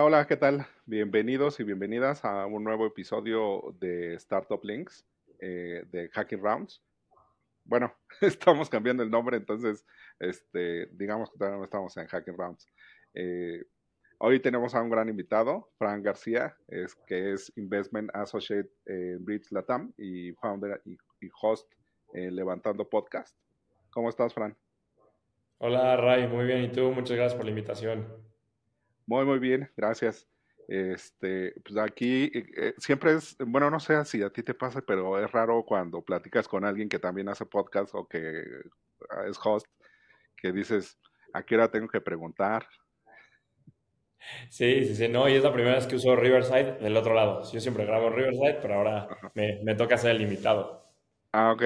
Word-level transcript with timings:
Hola, 0.00 0.28
¿qué 0.28 0.36
tal? 0.36 0.64
Bienvenidos 0.86 1.58
y 1.58 1.64
bienvenidas 1.64 2.24
a 2.24 2.46
un 2.46 2.62
nuevo 2.62 2.86
episodio 2.86 3.74
de 3.80 4.14
Startup 4.14 4.60
Links 4.62 5.04
eh, 5.40 5.82
de 5.90 6.08
Hacking 6.10 6.40
Rounds. 6.40 6.80
Bueno, 7.64 7.92
estamos 8.20 8.70
cambiando 8.70 9.02
el 9.02 9.10
nombre, 9.10 9.38
entonces, 9.38 9.84
este, 10.20 10.86
digamos 10.92 11.32
que 11.32 11.38
todavía 11.38 11.58
no 11.58 11.64
estamos 11.64 11.96
en 11.96 12.06
Hacking 12.06 12.38
Rounds. 12.38 12.68
Eh, 13.12 13.64
hoy 14.18 14.38
tenemos 14.38 14.72
a 14.76 14.82
un 14.82 14.88
gran 14.88 15.08
invitado, 15.08 15.68
Fran 15.78 16.00
García, 16.00 16.56
es, 16.68 16.94
que 17.08 17.32
es 17.32 17.52
Investment 17.56 18.14
Associate 18.14 18.70
en 18.86 19.24
Bridge 19.24 19.50
Latam 19.50 19.92
y 19.98 20.30
founder 20.34 20.80
y, 20.84 20.92
y 20.92 21.28
host 21.42 21.68
en 22.14 22.36
Levantando 22.36 22.88
Podcast. 22.88 23.36
¿Cómo 23.90 24.10
estás, 24.10 24.32
Fran? 24.32 24.56
Hola, 25.58 25.96
Ray, 25.96 26.28
muy 26.28 26.46
bien. 26.46 26.62
¿Y 26.62 26.68
tú? 26.70 26.92
Muchas 26.92 27.16
gracias 27.16 27.34
por 27.34 27.46
la 27.46 27.50
invitación. 27.50 28.27
Muy, 29.08 29.24
muy 29.24 29.38
bien, 29.38 29.70
gracias. 29.74 30.28
Este, 30.68 31.54
pues 31.64 31.78
aquí 31.78 32.24
eh, 32.24 32.44
eh, 32.58 32.74
siempre 32.76 33.14
es, 33.14 33.34
bueno, 33.38 33.70
no 33.70 33.80
sé 33.80 34.04
si 34.04 34.22
a 34.22 34.28
ti 34.28 34.42
te 34.42 34.52
pasa, 34.52 34.82
pero 34.82 35.18
es 35.24 35.32
raro 35.32 35.64
cuando 35.64 36.02
platicas 36.02 36.46
con 36.46 36.62
alguien 36.66 36.90
que 36.90 36.98
también 36.98 37.30
hace 37.30 37.46
podcast 37.46 37.94
o 37.94 38.06
que 38.06 38.44
ah, 39.08 39.24
es 39.26 39.38
host, 39.42 39.66
que 40.36 40.52
dices, 40.52 40.98
¿a 41.32 41.42
qué 41.42 41.54
hora 41.54 41.70
tengo 41.70 41.88
que 41.88 42.02
preguntar? 42.02 42.68
Sí, 44.50 44.84
sí, 44.84 44.94
sí, 44.94 45.08
no, 45.08 45.26
y 45.28 45.34
es 45.36 45.42
la 45.42 45.52
primera 45.52 45.76
vez 45.76 45.86
que 45.86 45.96
uso 45.96 46.14
Riverside 46.16 46.78
del 46.78 46.96
otro 46.96 47.14
lado. 47.14 47.42
Yo 47.50 47.60
siempre 47.60 47.86
grabo 47.86 48.10
Riverside, 48.10 48.58
pero 48.60 48.74
ahora 48.74 49.08
me, 49.34 49.60
me 49.64 49.74
toca 49.74 49.96
ser 49.96 50.16
el 50.16 50.22
invitado. 50.22 50.92
Ah, 51.32 51.52
ok. 51.52 51.62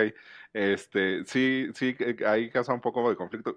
Este, 0.55 1.25
sí, 1.25 1.69
sí, 1.75 1.97
ahí 2.27 2.51
causa 2.51 2.75
un 2.75 2.81
poco 2.83 3.09
de 3.09 3.17
conflicto. 3.17 3.55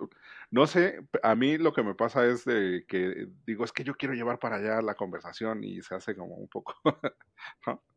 No 0.49 0.65
sé, 0.65 1.01
a 1.23 1.35
mí 1.35 1.57
lo 1.57 1.73
que 1.73 1.83
me 1.83 1.93
pasa 1.95 2.25
es 2.25 2.45
de 2.45 2.85
que 2.87 3.27
digo, 3.45 3.65
es 3.65 3.73
que 3.73 3.83
yo 3.83 3.95
quiero 3.95 4.13
llevar 4.13 4.39
para 4.39 4.57
allá 4.57 4.81
la 4.81 4.95
conversación 4.95 5.63
y 5.63 5.81
se 5.81 5.95
hace 5.95 6.15
como 6.15 6.35
un 6.35 6.47
poco, 6.47 6.73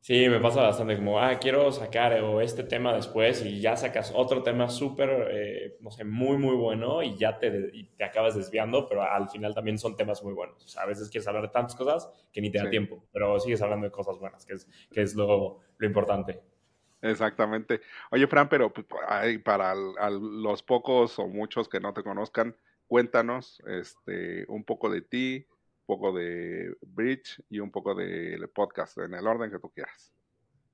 Sí, 0.00 0.28
me 0.28 0.40
pasa 0.40 0.62
bastante 0.62 0.96
como, 0.96 1.20
ah, 1.20 1.38
quiero 1.38 1.70
sacar 1.72 2.14
o 2.22 2.40
este 2.40 2.62
tema 2.64 2.94
después 2.94 3.44
y 3.44 3.60
ya 3.60 3.76
sacas 3.76 4.12
otro 4.14 4.42
tema 4.42 4.70
súper, 4.70 5.28
eh, 5.30 5.76
no 5.80 5.90
sé, 5.90 6.04
muy, 6.04 6.38
muy 6.38 6.56
bueno 6.56 7.02
y 7.02 7.16
ya 7.18 7.38
te, 7.38 7.70
y 7.74 7.84
te 7.96 8.04
acabas 8.04 8.34
desviando, 8.36 8.86
pero 8.88 9.02
al 9.02 9.28
final 9.28 9.54
también 9.54 9.76
son 9.76 9.96
temas 9.96 10.22
muy 10.22 10.32
buenos. 10.32 10.64
O 10.64 10.68
sea, 10.68 10.84
a 10.84 10.86
veces 10.86 11.10
quieres 11.10 11.26
hablar 11.28 11.42
de 11.42 11.48
tantas 11.50 11.74
cosas 11.74 12.10
que 12.32 12.40
ni 12.40 12.50
te 12.50 12.58
da 12.58 12.70
tiempo, 12.70 13.04
pero 13.12 13.38
sigues 13.40 13.60
hablando 13.60 13.86
de 13.86 13.90
cosas 13.90 14.18
buenas, 14.18 14.46
que 14.46 14.54
es, 14.54 14.66
que 14.90 15.02
es 15.02 15.14
lo, 15.14 15.58
lo 15.76 15.86
importante. 15.86 16.40
Exactamente. 17.00 17.80
Oye, 18.10 18.26
Fran, 18.26 18.48
pero 18.48 18.72
pues, 18.72 18.86
para 19.44 19.74
los 19.74 20.62
pocos 20.62 21.18
o 21.18 21.28
muchos 21.28 21.68
que 21.68 21.80
no 21.80 21.94
te 21.94 22.02
conozcan, 22.02 22.56
cuéntanos 22.86 23.62
este, 23.66 24.44
un 24.48 24.64
poco 24.64 24.90
de 24.90 25.02
ti, 25.02 25.46
un 25.48 25.86
poco 25.86 26.12
de 26.12 26.74
Bridge 26.80 27.42
y 27.48 27.60
un 27.60 27.70
poco 27.70 27.94
del 27.94 28.48
podcast, 28.48 28.98
en 28.98 29.14
el 29.14 29.26
orden 29.26 29.50
que 29.50 29.58
tú 29.58 29.70
quieras. 29.70 30.12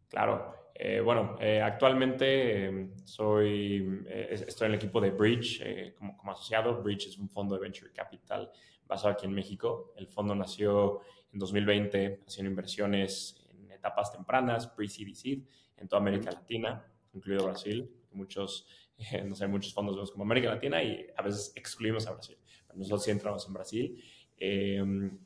Claro. 0.09 0.55
Eh, 0.77 1.01
bueno, 1.01 1.37
eh, 1.41 1.61
actualmente 1.61 2.67
em, 2.67 2.97
soy, 3.05 4.05
eh, 4.09 4.29
estoy 4.31 4.67
en 4.67 4.73
el 4.73 4.77
equipo 4.77 5.01
de 5.01 5.11
Bridge 5.11 5.95
como, 5.97 6.17
como 6.17 6.33
asociado. 6.33 6.83
Bridge 6.83 7.09
es 7.09 7.19
un 7.19 7.29
fondo 7.29 7.55
de 7.55 7.61
venture 7.61 7.93
capital 7.93 8.51
basado 8.87 9.13
aquí 9.13 9.27
en 9.27 9.35
México. 9.35 9.93
El 9.97 10.09
fondo 10.09 10.35
nació 10.35 11.01
en 11.33 11.39
2020 11.39 12.23
haciendo 12.27 12.51
inversiones 12.51 13.45
en 13.51 13.71
etapas 13.71 14.13
tempranas, 14.13 14.67
pre-seed 14.69 15.15
seed 15.15 15.43
en 15.77 15.89
toda 15.89 16.01
América 16.01 16.31
Latina, 16.31 16.85
incluido 17.13 17.45
Brasil. 17.45 17.91
Muchos, 18.13 18.67
no 19.25 19.35
sé, 19.35 19.47
muchos 19.47 19.73
fondos 19.73 19.97
vemos 19.97 20.11
como 20.11 20.25
América 20.25 20.51
Latina 20.51 20.83
y 20.83 21.07
a 21.17 21.23
veces 21.23 21.53
excluimos 21.55 22.07
a 22.07 22.13
Brasil. 22.13 22.37
nosotros 22.75 23.05
sí 23.05 23.11
entramos 23.11 23.47
en 23.47 23.53
Brasil. 23.53 24.05
Em, 24.37 25.19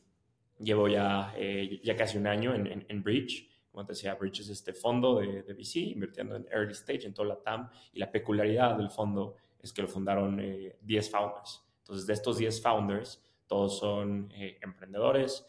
llevo 0.59 0.89
ya, 0.89 1.35
eh, 1.37 1.81
ya 1.83 1.97
casi 1.97 2.19
un 2.19 2.27
año 2.27 2.55
en, 2.55 2.85
en, 2.89 3.03
Bridge. 3.03 3.49
Como 3.71 3.85
te 3.85 3.93
decía, 3.93 4.15
Bridge 4.15 4.41
es 4.41 4.49
este 4.49 4.73
fondo 4.73 5.21
de, 5.21 5.43
de, 5.43 5.55
VC, 5.55 5.77
invirtiendo 5.81 6.37
en 6.37 6.47
early 6.51 6.73
stage, 6.73 7.07
en 7.07 7.15
toda 7.15 7.29
la 7.29 7.43
TAM. 7.43 7.71
Y 7.93 7.99
la 7.99 8.11
peculiaridad 8.11 8.77
del 8.77 8.91
fondo 8.91 9.37
es 9.61 9.72
que 9.72 9.83
lo 9.83 9.89
fundaron 9.89 10.37
10 10.37 11.06
eh, 11.06 11.11
founders. 11.11 11.65
Entonces, 11.81 12.06
de 12.06 12.12
estos 12.12 12.39
10 12.39 12.61
founders, 12.61 13.22
todos 13.47 13.78
son 13.78 14.31
eh, 14.34 14.59
emprendedores. 14.62 15.47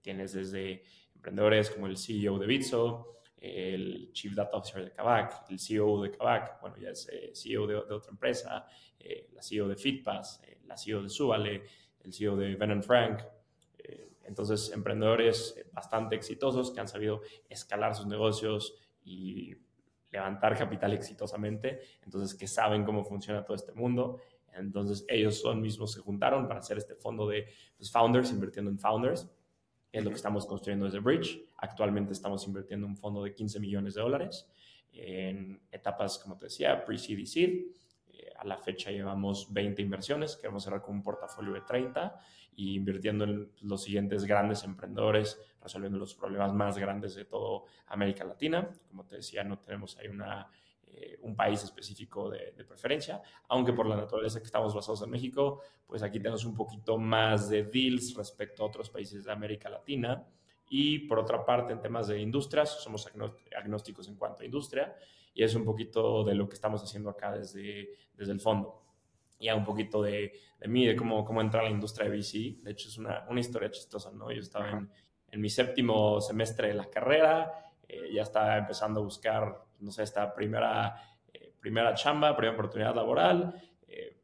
tienes 0.00 0.32
desde 0.34 0.82
emprendedores 1.14 1.70
como 1.70 1.86
el 1.86 1.96
CEO 1.96 2.38
de 2.38 2.46
Bitso, 2.46 3.14
el 3.44 4.10
Chief 4.12 4.34
Data 4.34 4.56
Officer 4.56 4.84
de 4.84 4.92
Kavak, 4.92 5.50
el 5.50 5.58
CEO 5.58 6.02
de 6.02 6.10
Kavak, 6.10 6.60
bueno, 6.60 6.76
ya 6.78 6.90
es 6.90 7.08
eh, 7.12 7.32
CEO 7.34 7.66
de, 7.66 7.76
otra 7.76 8.10
empresa, 8.10 8.66
eh, 8.98 9.28
la 9.34 9.42
CEO 9.42 9.68
de 9.68 9.76
Fitpass, 9.76 10.40
eh, 10.46 10.60
la 10.66 10.76
CEO 10.76 11.02
de 11.02 11.10
Subale, 11.10 11.62
el 12.02 12.12
CEO 12.12 12.36
de 12.36 12.54
Ben 12.56 12.82
Frank. 12.82 13.22
entonces, 14.26 14.72
emprendedores 14.72 15.62
bastante 15.72 16.16
exitosos 16.16 16.70
que 16.70 16.80
han 16.80 16.88
sabido 16.88 17.20
escalar 17.46 17.94
sus 17.94 18.06
negocios 18.06 18.74
y 19.04 19.54
levantar 20.10 20.56
capital 20.56 20.94
exitosamente, 20.94 21.80
entonces 22.02 22.34
que 22.34 22.46
saben 22.46 22.84
cómo 22.84 23.04
funciona 23.04 23.44
todo 23.44 23.54
este 23.54 23.72
mundo. 23.72 24.20
Entonces, 24.54 25.04
ellos 25.08 25.40
son 25.40 25.60
mismos 25.60 25.92
se 25.92 26.00
juntaron 26.00 26.48
para 26.48 26.60
hacer 26.60 26.78
este 26.78 26.94
fondo 26.94 27.28
de 27.28 27.46
pues, 27.76 27.92
founders, 27.92 28.30
invirtiendo 28.30 28.70
en 28.70 28.78
founders 28.78 29.28
es 29.98 30.04
lo 30.04 30.10
que 30.10 30.16
estamos 30.16 30.44
construyendo 30.46 30.86
desde 30.86 30.98
Bridge. 30.98 31.40
Actualmente 31.58 32.12
estamos 32.12 32.44
invirtiendo 32.46 32.86
un 32.86 32.96
fondo 32.96 33.22
de 33.22 33.32
15 33.32 33.60
millones 33.60 33.94
de 33.94 34.02
dólares 34.02 34.50
en 34.92 35.60
etapas, 35.70 36.18
como 36.18 36.36
te 36.36 36.46
decía, 36.46 36.84
pre-seed 36.84 37.18
y 37.18 37.26
seed. 37.26 37.66
Eh, 38.12 38.32
a 38.36 38.44
la 38.44 38.58
fecha 38.58 38.90
llevamos 38.90 39.52
20 39.52 39.82
inversiones, 39.82 40.36
queremos 40.36 40.64
cerrar 40.64 40.82
con 40.82 40.96
un 40.96 41.02
portafolio 41.02 41.52
de 41.52 41.60
30 41.60 42.20
y 42.56 42.74
invirtiendo 42.74 43.24
en 43.24 43.50
los 43.62 43.82
siguientes 43.82 44.24
grandes 44.24 44.64
emprendedores, 44.64 45.40
resolviendo 45.60 45.98
los 45.98 46.14
problemas 46.14 46.52
más 46.52 46.76
grandes 46.76 47.14
de 47.14 47.24
toda 47.24 47.62
América 47.86 48.24
Latina. 48.24 48.68
Como 48.88 49.04
te 49.04 49.16
decía, 49.16 49.44
no 49.44 49.58
tenemos 49.58 49.96
ahí 49.98 50.08
una 50.08 50.48
eh, 50.96 51.18
un 51.22 51.34
país 51.34 51.64
específico 51.64 52.30
de, 52.30 52.52
preferencia, 52.64 53.20
aunque 53.48 53.72
por 53.72 53.86
la 53.86 53.96
naturaleza 53.96 54.38
que 54.38 54.46
estamos 54.46 54.72
basados 54.74 55.02
en 55.02 55.10
México, 55.10 55.60
pues 55.86 56.02
aquí 56.04 56.18
tenemos 56.18 56.44
un 56.44 56.54
poquito 56.54 56.98
más 56.98 57.48
de 57.48 57.64
deals 57.64 58.14
respecto 58.14 58.62
a 58.62 58.66
otros 58.66 58.90
países 58.90 59.24
de 59.24 59.32
América 59.32 59.68
Latina. 59.68 60.24
Y 60.68 61.00
por 61.00 61.18
otra 61.18 61.44
parte, 61.44 61.72
en 61.72 61.80
temas 61.80 62.06
de 62.06 62.20
industrias, 62.20 62.80
somos 62.80 63.10
agnósticos 63.56 64.06
en 64.08 64.14
cuanto 64.14 64.42
a 64.42 64.44
industria, 64.44 64.94
y 65.32 65.42
es 65.42 65.54
un 65.56 65.64
poquito 65.64 66.22
de 66.22 66.34
lo 66.34 66.48
que 66.48 66.54
estamos 66.54 66.80
haciendo 66.82 67.10
acá 67.10 67.32
desde, 67.32 67.90
desde 68.16 68.32
el 68.32 68.40
fondo. 68.40 68.82
Ya 69.40 69.56
un 69.56 69.64
poquito 69.64 70.00
de, 70.00 70.32
de 70.60 70.68
mí, 70.68 70.86
de 70.86 70.94
cómo, 70.94 71.24
cómo 71.24 71.40
entrar 71.40 71.64
a 71.64 71.68
la 71.68 71.74
industria 71.74 72.08
de 72.08 72.16
VC. 72.16 72.62
De 72.62 72.70
hecho, 72.70 72.88
es 72.88 72.98
una, 72.98 73.26
una 73.28 73.40
historia 73.40 73.70
chistosa, 73.70 74.12
¿no? 74.12 74.30
Yo 74.30 74.40
estaba 74.40 74.70
en, 74.70 74.90
en, 75.28 75.40
mi 75.40 75.50
séptimo 75.50 76.20
semestre 76.20 76.68
de 76.68 76.74
la 76.74 76.88
carrera, 76.88 77.72
eh, 77.88 78.12
ya 78.12 78.22
estaba 78.22 78.56
empezando 78.58 79.00
a 79.00 79.02
buscar 79.02 79.63
no 79.80 79.90
sé, 79.90 80.02
esta 80.02 80.34
primera, 80.34 80.94
eh, 81.32 81.52
primera 81.60 81.94
chamba, 81.94 82.36
primera 82.36 82.54
oportunidad 82.54 82.94
laboral. 82.94 83.54
Eh, 83.86 84.16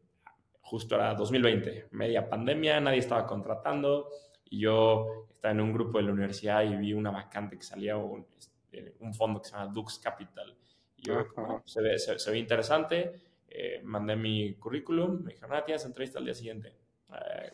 justo 0.60 0.94
era 0.94 1.14
2020, 1.14 1.88
media 1.92 2.28
pandemia, 2.28 2.80
nadie 2.80 2.98
estaba 2.98 3.26
contratando 3.26 4.08
y 4.44 4.60
yo 4.60 5.26
estaba 5.30 5.52
en 5.52 5.60
un 5.60 5.72
grupo 5.72 5.98
de 5.98 6.04
la 6.04 6.12
universidad 6.12 6.62
y 6.62 6.76
vi 6.76 6.92
una 6.92 7.10
vacante 7.10 7.56
que 7.56 7.64
salía 7.64 7.96
un, 7.96 8.26
este, 8.38 8.96
un 9.00 9.14
fondo 9.14 9.40
que 9.40 9.48
se 9.48 9.56
llama 9.56 9.72
Dux 9.72 9.98
Capital. 9.98 10.56
Y 10.96 11.02
yo, 11.06 11.24
se, 11.64 11.80
ve, 11.80 11.98
se, 11.98 12.30
ve, 12.30 12.38
interesante, 12.38 13.20
eh, 13.48 13.80
mandé 13.82 14.16
mi 14.16 14.54
currículum, 14.54 15.22
me 15.22 15.32
dijeron, 15.32 15.54
ah, 15.54 15.64
tienes 15.64 15.84
entrevista 15.84 16.18
al 16.18 16.24
día 16.24 16.34
siguiente. 16.34 16.74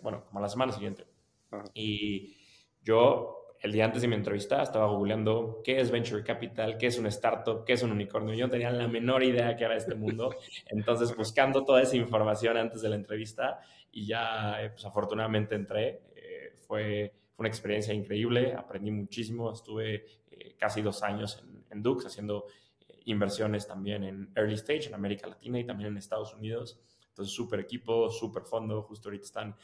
bueno, 0.03 0.25
como 0.25 0.41
a 0.41 0.43
la 0.43 0.49
semana 0.49 0.73
siguiente. 0.73 1.07
Y 1.75 2.37
yo 2.83 3.36
el 3.61 3.73
día 3.73 3.85
antes 3.85 4.03
de 4.03 4.09
mi 4.09 4.15
entrevista 4.15 4.63
estaba 4.63 4.87
googleando 4.87 5.61
qué 5.65 5.81
es 5.81 5.91
Venture 5.91 6.23
Capital, 6.23 6.77
qué 6.79 6.87
es 6.87 6.99
un 6.99 7.07
startup, 7.07 7.65
qué 7.65 7.73
es 7.73 7.83
un 7.83 7.93
unicornio. 7.93 8.35
Yo 8.35 8.47
no 8.47 8.51
tenía 8.51 8.71
la 8.71 8.89
menor 8.89 9.23
idea 9.23 9.57
qué 9.57 9.65
era 9.65 9.77
este 9.77 9.95
mundo. 9.95 10.35
Entonces, 10.67 11.15
buscando 11.17 11.65
toda 11.65 11.83
esa 11.83 11.97
información 11.97 12.57
antes 12.57 12.83
de 12.83 12.89
la 12.89 12.97
entrevista 12.97 13.61
y 13.91 14.07
ya, 14.07 14.63
eh, 14.63 14.71
pues 14.71 14.85
afortunadamente 14.85 15.55
entré. 15.55 16.03
Eh, 16.15 16.53
fue, 16.67 17.13
una 17.39 17.49
experiencia 17.49 17.93
increíble, 17.93 18.55
aprendí 18.55 18.91
muchísimo. 18.91 19.53
Estuve 19.53 20.07
eh, 20.31 20.55
casi 20.59 20.81
dos 20.81 21.03
años 21.03 21.43
en, 21.43 21.65
en 21.71 21.83
Dux 21.83 22.07
haciendo 22.07 22.47
inversiones 23.05 23.67
también 23.67 24.05
en 24.05 24.33
early 24.35 24.55
stage 24.55 24.89
en 24.89 24.95
América 24.95 25.27
Latina 25.29 25.61
y 25.61 25.65
también 25.65 25.91
en 25.91 25.99
Estados 25.99 26.35
Unidos. 26.35 26.81
Entonces, 27.09 27.35
súper 27.35 27.61
equipo, 27.61 28.09
súper 28.11 28.45
fondo. 28.45 28.83
Justo 28.83 29.09
ahorita 29.09 29.25
están 29.25 29.57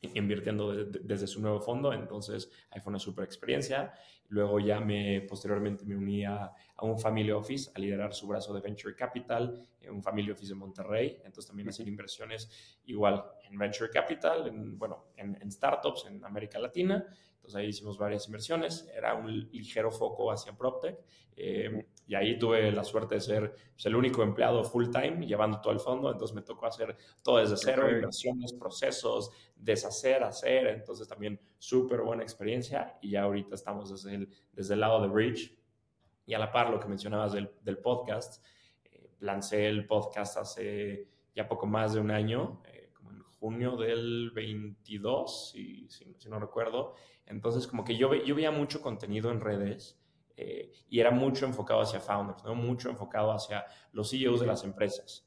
invirtiendo 0.00 0.72
desde 0.72 1.26
su 1.26 1.40
nuevo 1.40 1.60
fondo, 1.60 1.92
entonces 1.92 2.50
ahí 2.70 2.80
fue 2.80 2.90
una 2.90 2.98
super 2.98 3.24
experiencia. 3.24 3.92
Luego 4.28 4.60
ya 4.60 4.78
me, 4.78 5.22
posteriormente 5.22 5.84
me 5.84 5.96
uní 5.96 6.24
a, 6.24 6.52
un 6.82 6.98
family 6.98 7.30
office 7.32 7.70
a 7.74 7.78
liderar 7.80 8.14
su 8.14 8.28
brazo 8.28 8.54
de 8.54 8.60
Venture 8.60 8.94
Capital, 8.94 9.66
un 9.90 10.02
family 10.02 10.30
office 10.30 10.48
de 10.48 10.54
Monterrey, 10.54 11.16
entonces 11.24 11.46
también 11.46 11.68
hacer 11.68 11.88
inversiones 11.88 12.78
igual 12.84 13.24
en 13.48 13.58
Venture 13.58 13.90
Capital, 13.90 14.46
en, 14.46 14.78
bueno, 14.78 15.06
en, 15.16 15.50
startups 15.50 16.06
en 16.06 16.24
América 16.24 16.58
Latina, 16.58 17.04
Entonces 17.38 17.56
ahí 17.56 17.68
hicimos 17.68 17.98
varias 17.98 18.26
inversiones, 18.26 18.88
era 18.94 19.14
un 19.14 19.48
ligero 19.50 19.90
foco 19.90 20.30
hacia 20.30 20.56
PropTech. 20.56 20.98
Eh, 21.40 21.86
y 22.08 22.14
ahí 22.14 22.38
tuve 22.38 22.72
la 22.72 22.82
suerte 22.82 23.14
de 23.14 23.20
ser 23.20 23.54
pues, 23.74 23.86
el 23.86 23.94
único 23.94 24.22
empleado 24.22 24.64
full 24.64 24.88
time 24.90 25.24
llevando 25.24 25.60
todo 25.60 25.72
el 25.72 25.78
fondo, 25.78 26.10
entonces 26.10 26.34
me 26.34 26.42
tocó 26.42 26.66
hacer 26.66 26.96
todo 27.22 27.36
desde 27.36 27.56
cero, 27.56 27.88
inversiones, 27.88 28.52
procesos, 28.54 29.30
deshacer, 29.54 30.24
hacer, 30.24 30.66
entonces 30.68 31.06
también 31.06 31.38
súper 31.58 32.00
buena 32.00 32.22
experiencia. 32.22 32.98
Y 33.02 33.10
ya 33.10 33.22
ahorita 33.22 33.54
estamos 33.54 33.90
desde 33.90 34.16
el, 34.16 34.28
desde 34.52 34.74
el 34.74 34.80
lado 34.80 35.00
de 35.02 35.08
Bridge. 35.08 35.56
Y 36.26 36.34
a 36.34 36.38
la 36.38 36.50
par 36.50 36.70
lo 36.70 36.80
que 36.80 36.88
mencionabas 36.88 37.32
del, 37.32 37.50
del 37.62 37.78
podcast, 37.78 38.44
eh, 38.84 39.10
lancé 39.20 39.68
el 39.68 39.86
podcast 39.86 40.38
hace 40.38 41.08
ya 41.34 41.46
poco 41.46 41.66
más 41.66 41.94
de 41.94 42.00
un 42.00 42.10
año, 42.10 42.62
eh, 42.66 42.90
como 42.94 43.12
en 43.12 43.22
junio 43.22 43.76
del 43.76 44.32
22, 44.32 45.50
si, 45.52 45.88
si, 45.88 46.16
si, 46.18 46.28
no 46.28 46.40
recuerdo, 46.40 46.94
entonces 47.28 47.66
como 47.66 47.84
que 47.84 47.96
yo, 47.96 48.14
yo 48.14 48.34
veía 48.34 48.50
mucho 48.50 48.80
contenido 48.80 49.30
en 49.30 49.40
redes 49.40 49.98
eh, 50.36 50.72
y 50.88 51.00
era 51.00 51.10
mucho 51.10 51.46
enfocado 51.46 51.80
hacia 51.80 52.00
founders, 52.00 52.44
¿no? 52.44 52.54
mucho 52.54 52.90
enfocado 52.90 53.32
hacia 53.32 53.64
los 53.92 54.10
CEOs 54.10 54.40
de 54.40 54.46
las 54.46 54.64
empresas. 54.64 55.26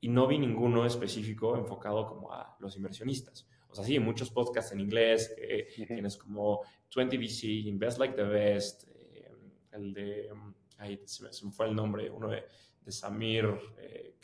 Y 0.00 0.08
no 0.08 0.26
vi 0.26 0.38
ninguno 0.38 0.86
específico 0.86 1.56
enfocado 1.56 2.06
como 2.06 2.32
a 2.32 2.56
los 2.60 2.76
inversionistas. 2.76 3.48
O 3.68 3.74
sea, 3.74 3.84
sí, 3.84 3.98
muchos 3.98 4.30
podcasts 4.30 4.72
en 4.72 4.80
inglés, 4.80 5.34
tienes 5.74 6.16
como 6.16 6.62
20 6.94 7.18
VC, 7.18 7.44
Invest 7.66 7.98
Like 7.98 8.14
the 8.14 8.22
Best, 8.22 8.84
eh, 8.88 9.30
el 9.72 9.92
de, 9.92 10.30
ahí 10.78 11.02
se 11.04 11.24
me, 11.24 11.52
fue 11.52 11.66
el 11.66 11.74
nombre, 11.74 12.08
uno 12.08 12.28
de, 12.28 12.44
de 12.80 12.92
Samir, 12.92 13.46
eh, 13.76 14.16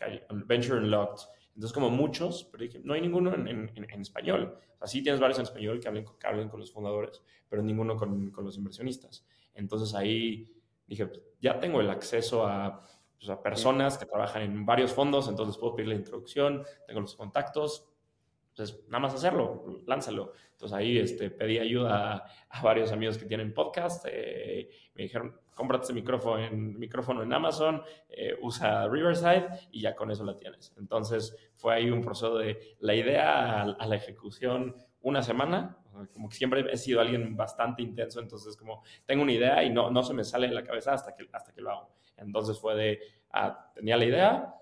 Venture 0.46 0.78
Unlocked. 0.78 1.26
Entonces, 1.54 1.72
como 1.72 1.90
muchos, 1.90 2.44
pero 2.50 2.64
dije, 2.64 2.80
no 2.82 2.94
hay 2.94 3.00
ninguno 3.00 3.34
en, 3.34 4.00
español. 4.00 4.58
O 4.74 4.78
sea, 4.78 4.86
sí 4.86 5.02
tienes 5.02 5.20
varios 5.20 5.38
en 5.38 5.44
español 5.44 5.80
que 5.80 5.88
hablen, 5.88 6.04
que 6.04 6.26
hablen 6.26 6.48
con 6.48 6.60
los 6.60 6.72
fundadores, 6.72 7.22
pero 7.48 7.62
ninguno 7.62 7.96
con, 7.96 8.30
con 8.30 8.44
los 8.44 8.56
inversionistas. 8.56 9.24
Entonces 9.54 9.94
ahí 9.94 10.52
dije, 10.86 11.06
pues, 11.06 11.20
ya 11.40 11.58
tengo 11.60 11.80
el 11.80 11.90
acceso 11.90 12.46
a, 12.46 12.84
pues, 13.16 13.28
a 13.30 13.42
personas 13.42 13.96
que 13.96 14.06
trabajan 14.06 14.42
en 14.42 14.66
varios 14.66 14.92
fondos, 14.92 15.28
entonces 15.28 15.56
puedo 15.56 15.74
pedir 15.74 15.88
la 15.88 15.94
introducción, 15.94 16.64
tengo 16.86 17.00
los 17.00 17.14
contactos, 17.14 17.88
entonces 18.54 18.84
nada 18.86 19.00
más 19.00 19.14
hacerlo, 19.14 19.82
lánzalo. 19.84 20.32
Entonces 20.52 20.78
ahí 20.78 20.98
este, 20.98 21.28
pedí 21.28 21.58
ayuda 21.58 22.14
a, 22.14 22.24
a 22.50 22.62
varios 22.62 22.92
amigos 22.92 23.18
que 23.18 23.24
tienen 23.24 23.52
podcast, 23.52 24.06
eh, 24.08 24.70
me 24.94 25.02
dijeron, 25.02 25.36
cómprate 25.56 25.82
este 25.82 25.92
micrófono 25.92 26.38
en, 26.38 26.78
micrófono 26.78 27.24
en 27.24 27.32
Amazon, 27.32 27.82
eh, 28.08 28.36
usa 28.40 28.86
Riverside 28.88 29.48
y 29.72 29.80
ya 29.80 29.96
con 29.96 30.12
eso 30.12 30.24
la 30.24 30.36
tienes. 30.36 30.72
Entonces 30.78 31.36
fue 31.56 31.74
ahí 31.74 31.90
un 31.90 32.00
proceso 32.00 32.38
de 32.38 32.76
la 32.78 32.94
idea 32.94 33.60
a, 33.60 33.62
a 33.62 33.86
la 33.86 33.96
ejecución 33.96 34.76
una 35.00 35.20
semana, 35.20 35.76
como 36.12 36.28
que 36.28 36.36
siempre 36.36 36.64
he 36.70 36.76
sido 36.76 37.00
alguien 37.00 37.36
bastante 37.36 37.82
intenso, 37.82 38.20
entonces 38.20 38.56
como 38.56 38.84
tengo 39.04 39.24
una 39.24 39.32
idea 39.32 39.64
y 39.64 39.70
no, 39.70 39.90
no 39.90 40.04
se 40.04 40.14
me 40.14 40.22
sale 40.22 40.46
de 40.46 40.54
la 40.54 40.62
cabeza 40.62 40.92
hasta 40.92 41.12
que, 41.16 41.28
hasta 41.32 41.52
que 41.52 41.60
lo 41.60 41.72
hago. 41.72 41.90
Entonces 42.16 42.56
fue 42.60 42.76
de, 42.76 43.00
ah, 43.32 43.72
tenía 43.74 43.96
la 43.96 44.04
idea, 44.04 44.54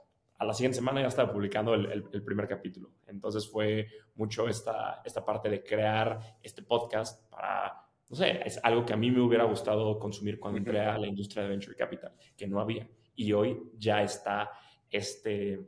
a 0.43 0.45
la 0.45 0.55
siguiente 0.55 0.77
semana 0.77 1.01
ya 1.01 1.07
estaba 1.07 1.33
publicando 1.33 1.73
el, 1.73 1.87
el, 1.87 2.05
el, 2.13 2.23
primer 2.25 2.49
capítulo. 2.49 2.91
Entonces 3.07 3.49
fue 3.49 3.87
mucho 4.17 4.49
esta, 4.49 5.01
esta 5.05 5.25
parte 5.25 5.49
de 5.49 5.63
crear 5.63 6.19
este 6.43 6.63
podcast 6.63 7.31
para, 7.31 7.87
no 8.09 8.17
sé, 8.17 8.43
es 8.45 8.59
algo 8.65 8.85
que 8.85 8.93
a 8.93 8.97
mí 8.97 9.13
me 9.13 9.21
hubiera 9.21 9.45
gustado 9.45 10.01
consumir 10.01 10.41
cuando 10.41 10.59
entré 10.59 10.81
a 10.81 10.99
la 10.99 11.07
industria 11.07 11.45
de 11.45 11.51
Venture 11.51 11.77
Capital, 11.77 12.13
que 12.37 12.49
no 12.49 12.59
había. 12.59 12.89
Y 13.15 13.33
hoy 13.33 13.71
ya 13.79 14.03
está 14.03 14.51
este 14.91 15.61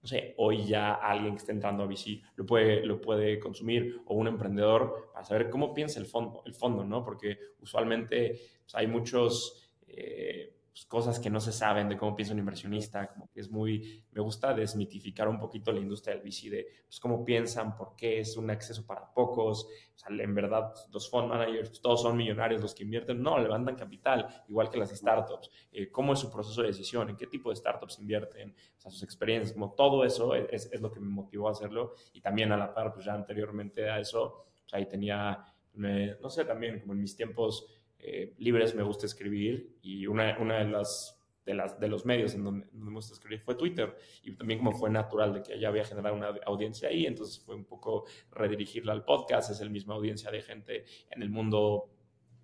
no 0.00 0.08
sé, 0.08 0.34
hoy 0.36 0.66
ya 0.66 0.94
alguien 0.94 1.32
que 1.32 1.38
esté 1.38 1.52
entrando 1.52 1.82
a 1.82 1.86
VC 1.86 2.20
lo 2.36 2.44
puede, 2.44 2.84
lo 2.84 3.00
puede 3.00 3.40
consumir 3.40 4.02
o 4.04 4.14
un 4.14 4.28
emprendedor 4.28 5.10
para 5.14 5.24
saber 5.24 5.48
cómo 5.48 5.72
piensa 5.72 5.98
el 5.98 6.04
fondo, 6.04 6.42
el 6.44 6.52
fondo 6.52 6.84
¿no? 6.84 7.02
Porque 7.02 7.38
usualmente 7.60 8.38
pues, 8.62 8.74
hay 8.74 8.86
muchos... 8.86 9.72
Eh, 9.88 10.53
pues, 10.74 10.86
cosas 10.86 11.20
que 11.20 11.30
no 11.30 11.38
se 11.38 11.52
saben 11.52 11.88
de 11.88 11.96
cómo 11.96 12.16
piensa 12.16 12.32
un 12.32 12.40
inversionista, 12.40 13.06
como 13.06 13.30
que 13.30 13.38
es 13.38 13.48
muy, 13.48 14.04
me 14.10 14.20
gusta 14.20 14.52
desmitificar 14.52 15.28
un 15.28 15.38
poquito 15.38 15.70
la 15.70 15.78
industria 15.78 16.16
del 16.16 16.24
VC 16.24 16.50
de 16.50 16.66
pues, 16.84 16.98
cómo 16.98 17.24
piensan, 17.24 17.76
por 17.76 17.94
qué 17.94 18.18
es 18.18 18.36
un 18.36 18.50
acceso 18.50 18.84
para 18.84 19.12
pocos, 19.14 19.66
o 19.66 19.96
sea, 19.96 20.08
en 20.10 20.34
verdad 20.34 20.74
los 20.92 21.08
fund 21.08 21.28
managers, 21.28 21.68
pues, 21.68 21.80
todos 21.80 22.02
son 22.02 22.16
millonarios 22.16 22.60
los 22.60 22.74
que 22.74 22.82
invierten, 22.82 23.22
no, 23.22 23.38
levantan 23.38 23.76
capital, 23.76 24.26
igual 24.48 24.68
que 24.68 24.78
las 24.78 24.90
startups, 24.90 25.48
eh, 25.70 25.92
cómo 25.92 26.14
es 26.14 26.18
su 26.18 26.28
proceso 26.28 26.62
de 26.62 26.68
decisión, 26.68 27.08
en 27.08 27.16
qué 27.16 27.28
tipo 27.28 27.50
de 27.50 27.56
startups 27.56 28.00
invierten, 28.00 28.50
o 28.50 28.80
sea, 28.80 28.90
sus 28.90 29.04
experiencias, 29.04 29.52
como 29.52 29.74
todo 29.74 30.04
eso 30.04 30.34
es, 30.34 30.68
es 30.72 30.80
lo 30.80 30.90
que 30.90 30.98
me 30.98 31.06
motivó 31.06 31.46
a 31.48 31.52
hacerlo. 31.52 31.94
Y 32.12 32.20
también 32.20 32.50
a 32.50 32.56
la 32.56 32.74
par, 32.74 32.92
pues 32.92 33.06
ya 33.06 33.14
anteriormente 33.14 33.88
a 33.88 34.00
eso, 34.00 34.46
pues 34.62 34.74
ahí 34.74 34.86
tenía, 34.86 35.44
me, 35.74 36.16
no 36.16 36.28
sé, 36.28 36.44
también 36.44 36.80
como 36.80 36.94
en 36.94 37.00
mis 37.00 37.16
tiempos 37.16 37.73
eh, 38.06 38.34
libres 38.36 38.74
me 38.74 38.82
gusta 38.82 39.06
escribir 39.06 39.78
y 39.80 40.06
una, 40.06 40.36
una 40.38 40.58
de 40.58 40.66
las 40.66 41.18
de, 41.46 41.54
las, 41.54 41.80
de 41.80 41.88
los 41.88 42.04
medios 42.04 42.34
en 42.34 42.44
donde, 42.44 42.66
me 42.72 42.90
gusta 42.90 43.14
escribir 43.14 43.40
fue 43.40 43.54
Twitter 43.54 43.96
y 44.22 44.32
también 44.32 44.58
como 44.58 44.72
fue 44.72 44.90
natural 44.90 45.32
de 45.32 45.42
que 45.42 45.58
ya 45.58 45.68
había 45.68 45.86
generado 45.86 46.14
una 46.14 46.28
audiencia 46.44 46.90
ahí, 46.90 47.06
entonces 47.06 47.42
fue 47.42 47.54
un 47.54 47.64
poco 47.64 48.04
redirigirla 48.30 48.92
al 48.92 49.04
podcast, 49.04 49.50
es 49.50 49.60
el 49.60 49.70
misma 49.70 49.94
audiencia 49.94 50.30
de 50.30 50.42
gente 50.42 50.84
en 51.10 51.22
el 51.22 51.30
mundo 51.30 51.90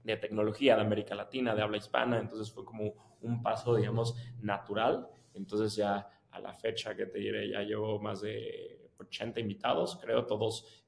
de 0.03 0.17
tecnología 0.17 0.77
de 0.77 0.81
América 0.81 1.15
Latina, 1.15 1.55
de 1.55 1.61
habla 1.61 1.77
hispana, 1.77 2.19
entonces 2.19 2.51
fue 2.51 2.65
como 2.65 3.19
un 3.21 3.43
paso, 3.43 3.77
digamos, 3.77 4.17
natural, 4.41 5.09
entonces 5.35 5.77
ya 5.77 6.09
a 6.31 6.41
la 6.41 6.55
fecha 6.55 6.97
que 6.97 7.05
te 7.05 7.19
diré, 7.19 7.51
ya 7.51 7.61
llevo 7.61 8.01
más 8.01 8.23
de 8.23 8.89
80 8.99 9.41
invitados, 9.41 9.99
creo, 10.01 10.25
todos 10.25 10.87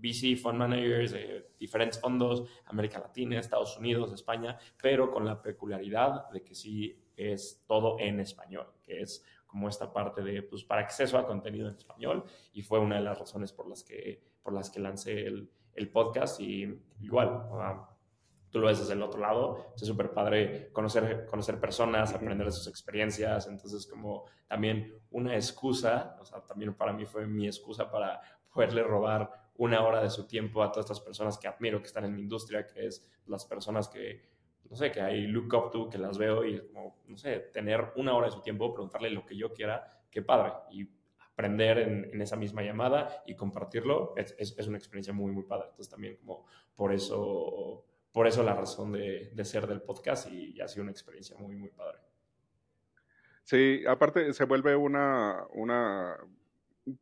VC, 0.00 0.36
fund 0.36 0.58
managers, 0.58 1.12
de 1.12 1.50
diferentes 1.58 2.00
fondos, 2.00 2.48
América 2.66 2.98
Latina, 2.98 3.38
Estados 3.38 3.76
Unidos, 3.78 4.12
España, 4.12 4.58
pero 4.80 5.10
con 5.10 5.24
la 5.24 5.40
peculiaridad 5.40 6.30
de 6.30 6.42
que 6.42 6.54
sí 6.54 6.98
es 7.16 7.64
todo 7.66 7.98
en 7.98 8.20
español, 8.20 8.66
que 8.82 9.02
es 9.02 9.24
como 9.46 9.68
esta 9.68 9.92
parte 9.92 10.22
de, 10.22 10.42
pues, 10.42 10.64
para 10.64 10.82
acceso 10.82 11.18
a 11.18 11.26
contenido 11.26 11.68
en 11.68 11.74
español, 11.74 12.24
y 12.52 12.62
fue 12.62 12.78
una 12.78 12.96
de 12.96 13.02
las 13.02 13.18
razones 13.18 13.52
por 13.52 13.68
las 13.68 13.82
que, 13.82 14.22
por 14.42 14.52
las 14.52 14.70
que 14.70 14.80
lancé 14.80 15.26
el, 15.26 15.50
el 15.74 15.90
podcast, 15.90 16.40
y 16.40 16.80
igual, 17.00 17.28
uh, 17.50 17.90
tú 18.50 18.58
lo 18.58 18.66
ves 18.66 18.80
desde 18.80 18.94
el 18.94 19.02
otro 19.02 19.20
lado, 19.20 19.72
es 19.74 19.86
súper 19.86 20.12
padre 20.12 20.70
conocer, 20.72 21.26
conocer 21.26 21.58
personas, 21.60 22.14
aprender 22.14 22.46
de 22.46 22.52
sus 22.52 22.66
experiencias, 22.68 23.46
entonces 23.46 23.86
como 23.86 24.24
también 24.46 24.94
una 25.10 25.34
excusa, 25.34 26.16
o 26.20 26.24
sea, 26.24 26.40
también 26.40 26.74
para 26.74 26.92
mí 26.92 27.06
fue 27.06 27.26
mi 27.26 27.46
excusa 27.46 27.90
para 27.90 28.20
poderle 28.52 28.82
robar 28.82 29.49
una 29.60 29.84
hora 29.84 30.02
de 30.02 30.08
su 30.08 30.26
tiempo 30.26 30.62
a 30.62 30.72
todas 30.72 30.86
estas 30.86 31.00
personas 31.00 31.36
que 31.36 31.46
admiro, 31.46 31.80
que 31.80 31.86
están 31.86 32.06
en 32.06 32.14
mi 32.14 32.22
industria, 32.22 32.66
que 32.66 32.86
es 32.86 33.06
las 33.26 33.44
personas 33.44 33.90
que, 33.90 34.22
no 34.70 34.74
sé, 34.74 34.90
que 34.90 35.02
hay 35.02 35.26
look 35.26 35.52
up 35.52 35.70
to, 35.70 35.90
que 35.90 35.98
las 35.98 36.16
veo 36.16 36.46
y 36.46 36.62
no 36.72 37.18
sé, 37.18 37.50
tener 37.52 37.92
una 37.96 38.14
hora 38.14 38.28
de 38.28 38.32
su 38.32 38.40
tiempo, 38.40 38.72
preguntarle 38.72 39.10
lo 39.10 39.26
que 39.26 39.36
yo 39.36 39.52
quiera, 39.52 39.86
qué 40.10 40.22
padre. 40.22 40.54
Y 40.70 40.88
aprender 41.18 41.78
en, 41.78 42.22
esa 42.22 42.36
misma 42.36 42.62
llamada 42.62 43.22
y 43.26 43.36
compartirlo 43.36 44.14
es, 44.16 44.34
es, 44.38 44.66
una 44.66 44.78
experiencia 44.78 45.12
muy, 45.12 45.30
muy 45.30 45.42
padre. 45.42 45.66
Entonces 45.68 45.90
también 45.90 46.16
como 46.16 46.46
por 46.74 46.94
eso, 46.94 47.84
por 48.12 48.26
eso 48.26 48.42
la 48.42 48.54
razón 48.54 48.92
de, 48.92 49.30
de 49.34 49.44
ser 49.44 49.66
del 49.66 49.82
podcast 49.82 50.32
y, 50.32 50.56
y 50.56 50.60
ha 50.62 50.68
sido 50.68 50.84
una 50.84 50.92
experiencia 50.92 51.36
muy, 51.36 51.54
muy 51.54 51.68
padre. 51.68 51.98
Sí, 53.44 53.82
aparte 53.86 54.32
se 54.32 54.44
vuelve 54.46 54.74
una, 54.74 55.44
una 55.52 56.16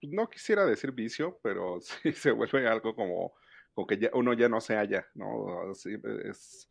no 0.02 0.28
quisiera 0.28 0.64
decir 0.66 0.92
vicio, 0.92 1.38
pero 1.42 1.80
sí 1.80 2.12
se 2.12 2.32
vuelve 2.32 2.68
algo 2.68 2.94
como, 2.94 3.34
como 3.74 3.86
que 3.86 3.98
ya, 3.98 4.10
uno 4.14 4.32
ya 4.34 4.48
no 4.48 4.60
se 4.60 4.76
halla, 4.76 5.06
¿no? 5.14 5.70
Así 5.70 5.96
es 6.24 6.68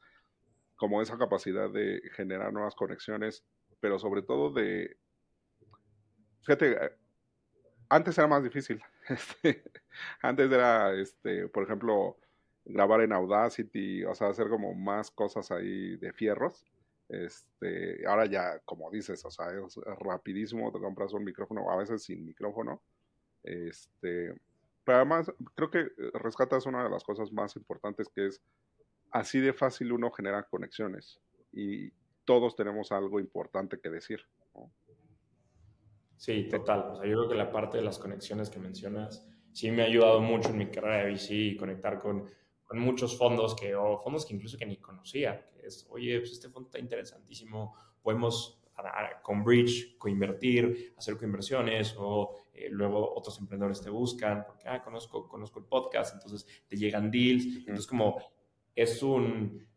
como 0.76 1.02
esa 1.02 1.18
capacidad 1.18 1.70
de 1.70 2.02
generar 2.16 2.54
nuevas 2.54 2.76
conexiones, 2.76 3.44
pero 3.80 4.00
sobre 4.00 4.22
todo 4.22 4.54
de, 4.54 4.98
fíjate, 6.42 6.78
antes 7.90 8.18
era 8.18 8.28
más 8.28 8.44
difícil. 8.44 8.82
Este, 9.10 9.64
antes 10.22 10.52
era, 10.52 10.94
este, 10.94 11.48
por 11.48 11.64
ejemplo, 11.64 12.18
grabar 12.66 13.00
en 13.00 13.14
Audacity, 13.14 14.04
o 14.04 14.14
sea, 14.14 14.28
hacer 14.28 14.50
como 14.50 14.74
más 14.74 15.10
cosas 15.12 15.50
ahí 15.50 15.96
de 15.96 16.12
fierros. 16.12 16.66
Este, 17.08 18.06
ahora 18.06 18.26
ya, 18.26 18.60
como 18.66 18.92
dices, 18.92 19.24
o 19.24 19.32
sea, 19.32 19.46
es 19.52 19.78
rapidísimo, 20.02 20.74
te 20.74 20.80
compras 20.80 21.14
un 21.14 21.24
micrófono, 21.24 21.72
a 21.72 21.78
veces 21.78 22.04
sin 22.04 22.26
micrófono, 22.26 22.82
este, 23.48 24.34
pero 24.84 24.98
además, 24.98 25.32
creo 25.56 25.70
que 25.70 25.88
rescatas 26.13 26.66
una 26.66 26.84
de 26.84 26.89
las 26.89 27.04
cosas 27.04 27.32
más 27.32 27.56
importantes 27.56 28.10
que 28.10 28.27
es 28.27 28.42
así 29.12 29.39
de 29.39 29.54
fácil 29.54 29.92
uno 29.92 30.12
genera 30.12 30.44
conexiones 30.44 31.20
y 31.51 31.92
todos 32.25 32.56
tenemos 32.56 32.92
algo 32.92 33.20
importante 33.20 33.80
que 33.80 33.89
decir. 33.89 34.22
¿no? 34.54 34.72
Sí, 36.18 36.48
total. 36.50 36.92
O 36.92 36.96
sea, 36.96 37.06
yo 37.06 37.18
creo 37.18 37.30
que 37.30 37.36
la 37.36 37.51
parte 37.51 37.77
de 37.77 37.84
las 37.84 38.00
conexiones 38.00 38.50
que 38.50 38.60
mencionas 38.60 39.25
sí 39.54 39.72
me 39.72 39.84
ha 39.84 39.86
ayudado 39.86 40.20
mucho 40.20 40.50
en 40.50 40.58
mi 40.58 40.68
carrera 40.68 41.06
de 41.06 41.13
VC 41.13 41.32
y 41.32 41.58
conectar 41.58 42.00
con, 42.00 42.25
con 42.63 42.80
muchos 42.80 43.18
fondos 43.18 43.56
que, 43.56 43.75
o 43.75 44.00
fondos 44.00 44.25
que 44.25 44.36
incluso 44.36 44.58
que 44.58 44.66
ni 44.66 44.77
conocía, 44.77 45.50
que 45.50 45.68
es, 45.68 45.88
oye, 45.89 46.20
pues 46.20 46.32
este 46.32 46.50
fondo 46.50 46.68
está 46.68 46.80
interesantísimo, 46.80 47.75
podemos 48.01 48.58
con 49.24 49.44
Bridge 49.44 49.98
coinvertir, 49.98 50.94
hacer 50.98 51.18
coinversiones 51.18 51.96
o 51.98 52.36
eh, 52.58 52.70
luego 52.72 53.14
otros 53.16 53.40
emprendedores 53.40 53.82
te 53.82 53.90
buscan 53.90 54.44
porque, 54.46 54.68
ah, 54.68 54.82
conozco, 54.84 55.28
conozco 55.28 55.60
el 55.60 55.66
podcast, 55.66 56.16
entonces 56.16 56.46
te 56.68 56.76
llegan 56.76 57.12
deals. 57.12 57.46
Entonces, 57.46 57.86
como 57.86 58.18
es 58.76 59.02
un, 59.04 59.68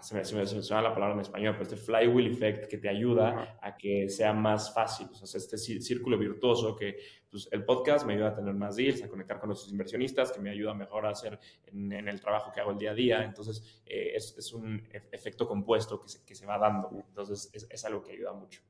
se 0.00 0.14
me, 0.14 0.24
se, 0.24 0.36
me, 0.36 0.46
suena 0.46 0.82
la 0.82 0.94
palabra 0.94 1.14
en 1.14 1.20
español, 1.20 1.54
pero 1.58 1.64
este 1.64 1.76
flywheel 1.76 2.32
effect 2.32 2.68
que 2.68 2.78
te 2.78 2.88
ayuda 2.88 3.58
a 3.60 3.76
que 3.76 4.08
sea 4.08 4.32
más 4.32 4.72
fácil, 4.72 5.08
o 5.10 5.26
sea, 5.26 5.38
este 5.38 5.58
círculo 5.58 6.18
virtuoso 6.18 6.76
que 6.76 6.98
pues, 7.30 7.48
el 7.52 7.64
podcast 7.64 8.06
me 8.06 8.14
ayuda 8.14 8.28
a 8.28 8.34
tener 8.34 8.54
más 8.54 8.76
deals, 8.76 9.02
a 9.02 9.08
conectar 9.08 9.38
con 9.38 9.48
nuestros 9.48 9.72
inversionistas, 9.72 10.32
que 10.32 10.40
me 10.40 10.50
ayuda 10.50 10.74
mejor 10.74 11.06
a 11.06 11.10
hacer 11.10 11.38
en, 11.66 11.92
el 11.92 12.20
trabajo 12.20 12.52
que 12.52 12.60
hago 12.60 12.70
el 12.72 12.78
día 12.78 12.92
a 12.92 12.94
día, 12.94 13.24
entonces 13.24 13.82
eh, 13.86 14.12
es, 14.14 14.36
es, 14.38 14.52
un 14.52 14.82
efecto 14.92 15.46
compuesto 15.46 16.00
que 16.00 16.08
se, 16.08 16.24
que 16.24 16.34
se 16.34 16.46
va 16.46 16.58
dando, 16.58 16.90
entonces 17.08 17.50
es, 17.52 17.66
es, 17.68 17.84
algo 17.84 18.02
que 18.02 18.12
ayuda 18.12 18.32
mucho. 18.32 18.62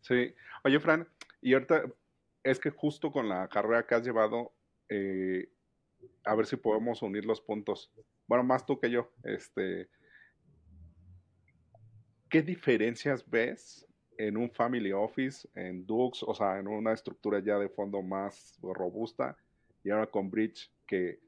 Sí, 0.00 0.34
oye 0.64 0.80
Fran, 0.80 1.08
y 1.40 1.54
ahorita 1.54 1.84
es 2.42 2.58
que 2.58 2.70
justo 2.70 3.10
con 3.10 3.28
la 3.28 3.48
carrera 3.48 3.86
que 3.86 3.94
has 3.94 4.04
llevado, 4.04 4.52
eh, 4.88 5.48
a 6.24 6.34
ver 6.34 6.46
si 6.46 6.56
podemos 6.56 7.02
unir 7.02 7.24
los 7.24 7.40
puntos. 7.40 7.92
Bueno, 8.26 8.44
más 8.44 8.64
tú 8.64 8.78
que 8.78 8.90
yo, 8.90 9.10
este, 9.24 9.88
¿qué 12.28 12.42
diferencias 12.42 13.28
ves 13.28 13.86
en 14.18 14.36
un 14.36 14.50
family 14.50 14.92
office, 14.92 15.48
en 15.54 15.86
Dux, 15.86 16.22
o 16.22 16.34
sea, 16.34 16.58
en 16.58 16.66
una 16.66 16.92
estructura 16.92 17.38
ya 17.38 17.58
de 17.58 17.68
fondo 17.68 18.02
más 18.02 18.58
robusta 18.62 19.36
y 19.84 19.90
ahora 19.90 20.06
con 20.06 20.28
Bridge, 20.28 20.70
que 20.86 21.20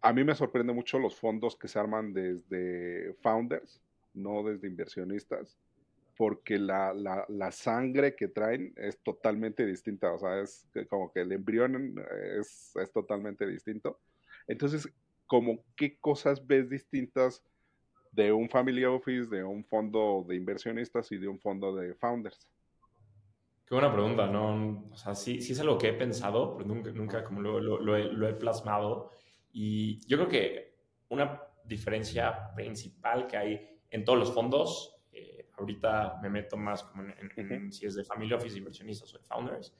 a 0.00 0.12
mí 0.12 0.24
me 0.24 0.34
sorprende 0.34 0.72
mucho 0.72 0.98
los 0.98 1.18
fondos 1.18 1.56
que 1.56 1.68
se 1.68 1.78
arman 1.78 2.12
desde 2.12 3.14
founders, 3.22 3.80
no 4.12 4.42
desde 4.42 4.68
inversionistas, 4.68 5.56
porque 6.16 6.58
la, 6.58 6.94
la, 6.94 7.52
sangre 7.52 8.16
que 8.16 8.28
traen 8.28 8.72
es 8.76 8.98
totalmente 9.02 9.66
distinta, 9.66 10.12
o 10.12 10.18
sea, 10.18 10.40
es 10.40 10.66
como 10.88 11.12
que 11.12 11.20
el 11.20 11.32
embrión 11.32 11.94
es, 12.40 12.74
es 12.74 12.92
totalmente 12.92 13.46
distinto. 13.46 14.00
Entonces, 14.46 14.88
como 15.26 15.64
qué 15.76 15.98
cosas 15.98 16.46
ves 16.46 16.70
distintas 16.70 17.42
de 18.16 18.32
un 18.32 18.48
family 18.48 18.84
office, 18.84 19.28
de 19.28 19.44
un 19.44 19.64
fondo 19.64 20.24
de 20.26 20.36
inversionistas 20.36 21.12
y 21.12 21.18
de 21.18 21.28
un 21.28 21.38
fondo 21.38 21.76
de 21.76 21.94
founders? 21.94 22.48
Qué 23.66 23.74
buena 23.74 23.92
pregunta, 23.92 24.26
¿no? 24.26 24.88
O 24.90 24.96
sea, 24.96 25.14
sí, 25.14 25.40
sí 25.42 25.52
es 25.52 25.60
algo 25.60 25.76
que 25.76 25.88
he 25.88 25.92
pensado, 25.92 26.56
pero 26.56 26.68
nunca, 26.68 26.90
nunca 26.92 27.24
como 27.24 27.40
lo, 27.42 27.60
lo, 27.60 28.28
he, 28.28 28.32
plasmado. 28.34 29.10
Y 29.52 30.00
yo 30.06 30.16
creo 30.16 30.28
que 30.28 30.74
una 31.08 31.42
diferencia 31.64 32.54
principal 32.54 33.26
que 33.26 33.36
hay 33.36 33.80
en 33.90 34.04
todos 34.04 34.18
los 34.18 34.32
fondos, 34.32 34.94
eh, 34.94 34.95
ahorita 35.56 36.18
me 36.22 36.28
meto 36.28 36.56
más 36.56 36.84
como 36.84 37.04
en, 37.04 37.72
si 37.72 37.86
es 37.86 37.94
de 37.94 38.04
family 38.04 38.32
office, 38.32 38.58
inversionistas 38.58 39.14
o 39.14 39.18
de 39.18 39.24
founders, 39.24 39.74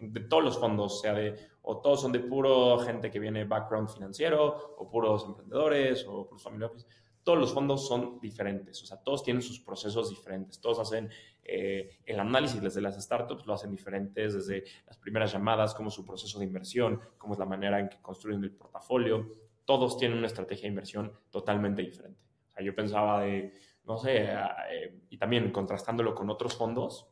de 0.00 0.20
todos 0.20 0.42
los 0.42 0.58
fondos, 0.58 1.00
sea 1.00 1.14
de, 1.14 1.34
o 1.62 1.80
todos 1.80 2.00
son 2.00 2.12
de 2.12 2.20
puro 2.20 2.78
gente 2.78 3.10
que 3.10 3.18
viene 3.18 3.44
background 3.44 3.88
financiero, 3.88 4.74
o 4.76 4.90
puros 4.90 5.24
emprendedores, 5.24 6.04
o 6.08 6.26
puros 6.26 6.42
family 6.42 6.64
office 6.64 6.86
todos 7.24 7.38
los 7.38 7.52
fondos 7.52 7.88
son 7.88 8.20
diferentes, 8.20 8.82
o 8.82 8.86
sea, 8.86 8.98
todos 8.98 9.24
tienen 9.24 9.42
sus 9.42 9.58
procesos 9.58 10.10
diferentes, 10.10 10.60
todos 10.60 10.78
hacen 10.78 11.08
eh, 11.42 11.98
el 12.04 12.20
análisis 12.20 12.60
desde 12.60 12.82
las 12.82 13.02
startups, 13.02 13.46
lo 13.46 13.54
hacen 13.54 13.70
diferentes, 13.70 14.34
desde 14.34 14.64
las 14.86 14.98
primeras 14.98 15.32
llamadas, 15.32 15.74
como 15.74 15.90
su 15.90 16.04
proceso 16.04 16.38
de 16.38 16.44
inversión, 16.44 17.00
cómo 17.16 17.32
es 17.32 17.38
la 17.38 17.46
manera 17.46 17.80
en 17.80 17.88
que 17.88 18.00
construyen 18.02 18.44
el 18.44 18.52
portafolio, 18.52 19.26
todos 19.64 19.96
tienen 19.96 20.18
una 20.18 20.26
estrategia 20.26 20.64
de 20.64 20.68
inversión 20.68 21.12
totalmente 21.30 21.80
diferente. 21.80 22.20
O 22.48 22.50
sea, 22.50 22.62
yo 22.62 22.74
pensaba 22.74 23.22
de, 23.22 23.54
no 23.86 23.98
sé, 23.98 24.24
eh, 24.24 25.00
y 25.10 25.18
también 25.18 25.50
contrastándolo 25.50 26.14
con 26.14 26.30
otros 26.30 26.54
fondos, 26.56 27.08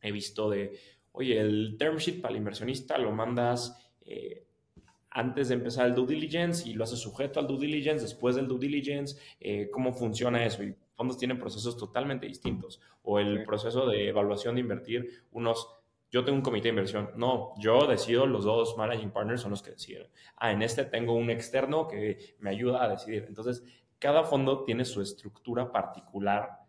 he 0.00 0.12
visto 0.12 0.50
de, 0.50 0.78
oye, 1.12 1.38
el 1.38 1.76
term 1.78 1.96
sheet 1.96 2.20
para 2.20 2.32
el 2.32 2.38
inversionista 2.38 2.98
lo 2.98 3.12
mandas... 3.12 3.92
Eh, 4.02 4.44
antes 5.10 5.48
de 5.48 5.54
empezar 5.54 5.86
el 5.86 5.94
due 5.94 6.06
diligence 6.06 6.68
y 6.68 6.74
lo 6.74 6.84
haces 6.84 7.00
sujeto 7.00 7.40
al 7.40 7.46
due 7.46 7.58
diligence, 7.58 8.04
después 8.04 8.36
del 8.36 8.46
due 8.46 8.58
diligence, 8.58 9.18
eh, 9.40 9.68
cómo 9.70 9.92
funciona 9.92 10.44
eso. 10.44 10.62
Y 10.62 10.74
fondos 10.94 11.18
tienen 11.18 11.38
procesos 11.38 11.76
totalmente 11.76 12.26
distintos. 12.26 12.80
O 13.02 13.18
el 13.18 13.44
proceso 13.44 13.86
de 13.86 14.08
evaluación 14.08 14.54
de 14.54 14.60
invertir, 14.60 15.24
unos, 15.32 15.68
yo 16.10 16.24
tengo 16.24 16.36
un 16.36 16.42
comité 16.42 16.64
de 16.64 16.70
inversión. 16.70 17.10
No, 17.16 17.54
yo 17.58 17.86
decido, 17.86 18.26
los 18.26 18.44
dos 18.44 18.76
managing 18.76 19.10
partners 19.10 19.40
son 19.40 19.50
los 19.50 19.62
que 19.62 19.72
deciden. 19.72 20.06
Ah, 20.36 20.52
en 20.52 20.62
este 20.62 20.84
tengo 20.84 21.14
un 21.14 21.30
externo 21.30 21.88
que 21.88 22.36
me 22.38 22.50
ayuda 22.50 22.84
a 22.84 22.88
decidir. 22.88 23.24
Entonces, 23.26 23.64
cada 23.98 24.24
fondo 24.24 24.64
tiene 24.64 24.84
su 24.84 25.02
estructura 25.02 25.70
particular 25.72 26.60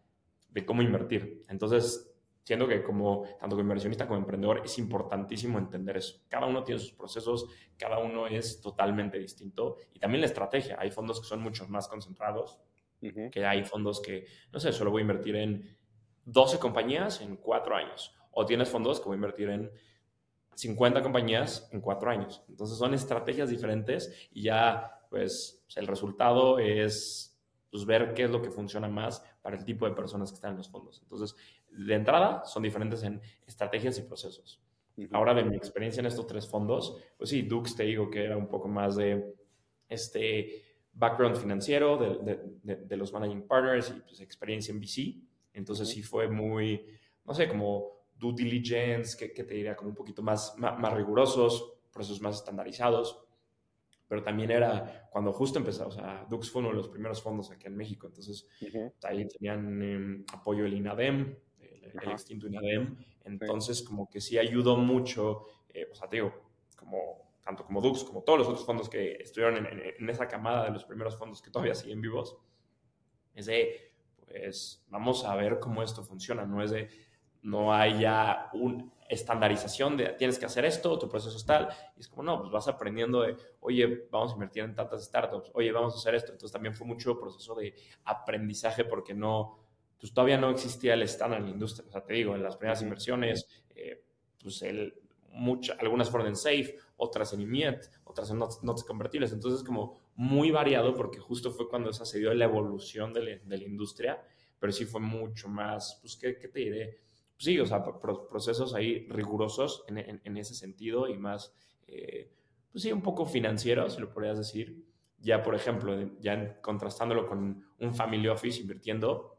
de 0.50 0.66
cómo 0.66 0.82
invertir. 0.82 1.46
Entonces, 1.48 2.10
siendo 2.44 2.68
que 2.68 2.82
como 2.82 3.26
tanto 3.40 3.56
como 3.56 3.62
inversionista 3.62 4.08
como 4.08 4.20
emprendedor 4.20 4.62
es 4.66 4.80
importantísimo 4.80 5.60
entender 5.60 5.98
eso. 5.98 6.22
Cada 6.28 6.48
uno 6.48 6.64
tiene 6.64 6.82
sus 6.82 6.94
procesos, 6.94 7.46
cada 7.78 8.00
uno 8.00 8.26
es 8.26 8.60
totalmente 8.60 9.20
distinto 9.20 9.78
y 9.94 10.00
también 10.00 10.22
la 10.22 10.28
estrategia. 10.28 10.76
Hay 10.80 10.90
fondos 10.90 11.20
que 11.20 11.28
son 11.28 11.42
mucho 11.42 11.68
más 11.68 11.88
concentrados, 11.88 12.60
que 13.00 13.46
hay 13.46 13.64
fondos 13.64 14.02
que, 14.02 14.26
no 14.52 14.60
sé, 14.60 14.74
solo 14.74 14.90
voy 14.90 15.02
a 15.02 15.04
invertir 15.04 15.36
en 15.36 15.78
12 16.26 16.58
compañías 16.58 17.22
en 17.22 17.36
4 17.38 17.76
años. 17.76 18.16
O 18.32 18.46
tienes 18.46 18.70
fondos 18.70 19.00
que 19.00 19.06
voy 19.06 19.14
a 19.14 19.18
invertir 19.18 19.50
en 19.50 19.72
50 20.56 21.02
compañías 21.04 21.70
en 21.72 21.82
4 21.82 22.10
años. 22.10 22.44
Entonces 22.50 22.78
son 22.78 22.94
estrategias 22.94 23.50
diferentes 23.50 24.28
y 24.32 24.44
ya 24.44 24.99
pues 25.10 25.64
el 25.76 25.88
resultado 25.88 26.60
es 26.60 27.38
pues, 27.72 27.86
ver 27.86 28.14
qué 28.14 28.24
es 28.24 28.32
lo 28.32 28.42
que 28.42 28.52
funciona 28.52 28.88
más 28.88 29.24
para 29.42 29.58
el 29.58 29.66
tipo 29.66 29.88
de 29.88 29.96
personas 29.96 30.32
que 30.32 30.36
están 30.36 30.52
en 30.52 30.58
los 30.58 30.70
fondos. 30.70 31.00
Entonces, 31.02 31.36
de 31.72 31.94
entrada 31.94 32.46
son 32.46 32.64
diferentes 32.64 33.04
en 33.04 33.22
estrategias 33.46 33.98
y 34.00 34.04
procesos. 34.04 34.62
Ahora, 35.12 35.34
de 35.34 35.44
mi 35.44 35.56
experiencia 35.56 36.02
en 36.02 36.08
estos 36.08 36.28
tres 36.28 36.48
fondos, 36.48 36.98
pues 37.18 37.30
sí, 37.30 37.44
Dux 37.44 37.76
te 37.76 37.84
digo 37.84 38.10
que 38.10 38.26
era 38.26 38.36
un 38.36 38.48
poco 38.48 38.68
más 38.68 38.96
de 38.96 39.34
este 39.88 40.64
background 40.94 41.38
financiero 41.38 41.98
de, 41.98 42.98
los 42.98 43.14
managing 43.14 43.48
partners 43.48 43.94
y 43.96 44.02
pues, 44.02 44.20
experiencia 44.20 44.74
en 44.74 44.80
VC. 44.80 45.16
Entonces 45.54 45.88
sí 45.88 46.04
fue 46.04 46.28
muy, 46.28 46.86
no 47.26 47.34
sé, 47.34 47.48
como 47.48 48.00
due 48.18 48.34
diligence, 48.36 49.18
que, 49.18 49.44
te 49.44 49.54
diría 49.54 49.76
como 49.76 49.90
un 49.90 49.96
poquito 49.96 50.22
más, 50.22 50.54
más, 50.58 50.94
rigurosos, 50.94 51.74
procesos 51.92 52.22
más 52.22 52.36
estandarizados. 52.36 53.20
Pero 54.10 54.24
también 54.24 54.50
era 54.50 55.08
cuando 55.12 55.32
justo 55.32 55.60
empezó, 55.60 55.88
o 55.88 55.92
sea, 55.92 56.26
Dux 56.28 56.50
fue 56.50 56.62
uno 56.62 56.70
de 56.70 56.76
los 56.78 56.90
primeros 56.90 57.22
fondos 57.22 57.52
aquí 57.52 57.68
en 57.68 57.78
México, 57.78 58.08
entonces 58.08 58.48
ahí 59.04 59.28
tenían 59.28 59.82
em, 59.84 60.26
apoyo 60.34 60.64
del 60.64 60.74
INADEM, 60.74 61.38
el 62.02 62.12
extinto 62.12 62.48
INADEM. 62.48 62.98
Entonces, 63.24 63.84
como 63.84 64.10
que 64.10 64.20
sí 64.20 64.38
ayudó 64.38 64.78
mucho, 64.78 65.46
eh, 65.70 65.88
o 65.92 65.96
sea, 65.96 66.10
te 66.10 66.18
digo, 66.18 66.34
como, 66.76 67.36
tanto 67.44 67.64
como 67.64 67.82
Dux, 67.82 68.04
como 68.04 68.24
todos 68.24 68.40
los 68.40 68.48
otros 68.48 68.66
fondos 68.66 68.90
que 68.90 69.14
estuvieron 69.14 69.66
en, 69.68 70.10
esa 70.10 70.28
camada 70.28 70.66
de 70.66 70.72
los 70.72 70.86
primeros 70.86 71.16
fondos 71.16 71.42
que 71.42 71.52
todavía 71.52 71.76
siguen 71.76 72.02
vivos, 72.02 72.38
es 73.36 73.46
de, 73.46 73.94
pues, 74.26 74.84
vamos 74.90 75.24
a 75.26 75.36
ver 75.36 75.60
cómo 75.60 75.84
esto 75.84 76.04
funciona, 76.04 76.46
no 76.46 76.64
es 76.64 76.72
de, 76.72 76.90
no 77.42 77.74
hay 77.74 78.02
ya 78.02 78.50
una 78.54 78.86
estandarización 79.10 79.98
de 79.98 80.10
tienes 80.10 80.38
que 80.38 80.46
hacer 80.46 80.66
esto, 80.66 81.00
tu 81.00 81.10
proceso 81.10 81.36
es 81.36 81.46
tal, 81.46 81.68
y 81.98 82.02
es 82.02 82.08
como, 82.08 82.24
no, 82.24 82.40
pues 82.40 82.52
vas 82.52 82.68
aprendiendo 82.68 83.22
de, 83.22 83.36
oye, 83.62 84.08
vamos 84.12 84.32
a 84.32 84.34
invertir 84.36 84.64
en 84.64 84.76
tantas 84.76 85.04
startups, 85.04 85.52
oye, 85.54 85.72
vamos 85.72 85.96
a 85.96 85.98
hacer 85.98 86.16
esto. 86.16 86.32
Entonces 86.32 86.54
también 86.54 86.74
fue 86.74 86.86
mucho 86.86 87.20
proceso 87.20 87.56
de 87.56 87.74
aprendizaje 88.06 88.86
porque 88.86 89.14
no, 89.14 89.58
pues 90.00 90.14
todavía 90.14 90.38
no 90.38 90.50
existía 90.50 90.94
el 90.94 91.02
estándar 91.02 91.40
en 91.40 91.46
la 91.46 91.52
industria. 91.52 91.88
O 91.88 91.92
sea, 91.92 92.04
te 92.06 92.14
digo, 92.14 92.36
en 92.36 92.44
las 92.44 92.56
primeras 92.56 92.82
inversiones, 92.82 93.48
eh, 93.76 94.04
pues 94.42 94.62
el, 94.62 94.94
algunas 95.80 96.10
fueron 96.10 96.28
en 96.28 96.36
Safe, 96.36 96.78
otras 96.98 97.34
en 97.34 97.42
IMIET, 97.42 97.90
otras 98.04 98.30
en 98.32 98.40
notas, 98.40 98.84
convertibles. 98.84 99.32
Entonces, 99.34 99.64
como 99.64 99.98
muy 100.16 100.52
variado 100.52 100.94
porque 100.94 101.20
justo 101.20 101.52
fue 101.52 101.70
cuando 101.70 101.90
esa 101.90 102.06
se 102.06 102.20
dio 102.20 102.34
la 102.34 102.46
evolución 102.46 103.14
de, 103.14 103.42
la 103.46 103.56
industria, 103.58 104.22
pero 104.60 104.72
sí 104.72 104.86
fue 104.86 105.02
mucho 105.02 105.48
más, 105.48 106.00
pues, 106.02 106.16
¿qué, 106.18 106.34
te 106.34 106.60
diré? 106.60 107.00
Sí, 107.40 107.58
o 107.58 107.66
sea, 107.66 107.82
procesos 108.30 108.76
ahí 108.76 109.08
rigurosos 109.08 109.86
en, 109.88 110.38
ese 110.38 110.54
sentido 110.54 111.08
y 111.08 111.18
más, 111.18 111.54
eh, 111.88 112.30
pues 112.70 112.84
sí, 112.84 112.92
un 112.92 113.02
poco 113.02 113.26
financieros, 113.26 113.94
si 113.94 114.02
lo 114.02 114.12
podrías 114.12 114.38
decir. 114.38 114.86
Ya, 115.20 115.42
por 115.42 115.56
ejemplo, 115.56 115.98
ya 116.20 116.60
contrastándolo 116.60 117.26
con 117.26 117.66
un 117.80 117.96
family 117.96 118.28
office 118.28 118.60
invirtiendo, 118.60 119.38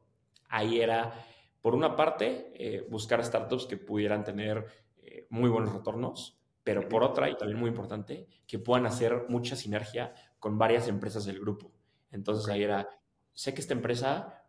ahí 0.49 0.81
era, 0.81 1.13
por 1.61 1.75
una 1.75 1.95
parte, 1.95 2.51
eh, 2.55 2.87
buscar 2.89 3.23
startups 3.23 3.67
que 3.67 3.77
pudieran 3.77 4.25
tener 4.25 4.65
eh, 5.03 5.27
muy 5.29 5.51
buenos 5.51 5.75
retornos, 5.75 6.41
pero 6.65 6.89
por 6.89 7.03
otra, 7.03 7.29
y 7.29 7.37
también 7.37 7.61
muy 7.61 7.69
importante, 7.69 8.27
que 8.47 8.59
puedan 8.59 8.87
hacer 8.87 9.27
mucha 9.29 9.57
sinergia 9.57 10.15
con 10.39 10.57
varias 10.57 10.89
empresas 10.89 11.27
del 11.27 11.39
grupo. 11.39 11.71
Entonces 12.11 12.49
ahí 12.49 12.63
era, 12.63 12.89
sé 13.35 13.53
que 13.53 13.61
esta 13.61 13.75
empresa, 13.75 14.40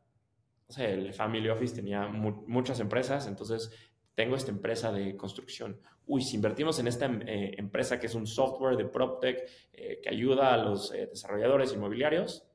el 0.77 1.13
Family 1.13 1.49
Office 1.49 1.75
tenía 1.75 2.07
muchas 2.07 2.79
empresas, 2.79 3.27
entonces 3.27 3.71
tengo 4.15 4.35
esta 4.35 4.51
empresa 4.51 4.91
de 4.91 5.15
construcción. 5.15 5.79
Uy, 6.07 6.21
si 6.21 6.35
invertimos 6.35 6.79
en 6.79 6.87
esta 6.87 7.05
eh, 7.05 7.55
empresa 7.57 7.99
que 7.99 8.07
es 8.07 8.15
un 8.15 8.27
software 8.27 8.75
de 8.75 8.85
PropTech 8.85 9.71
que 9.71 10.09
ayuda 10.09 10.53
a 10.53 10.57
los 10.57 10.91
desarrolladores 10.91 11.73
inmobiliarios, 11.73 12.45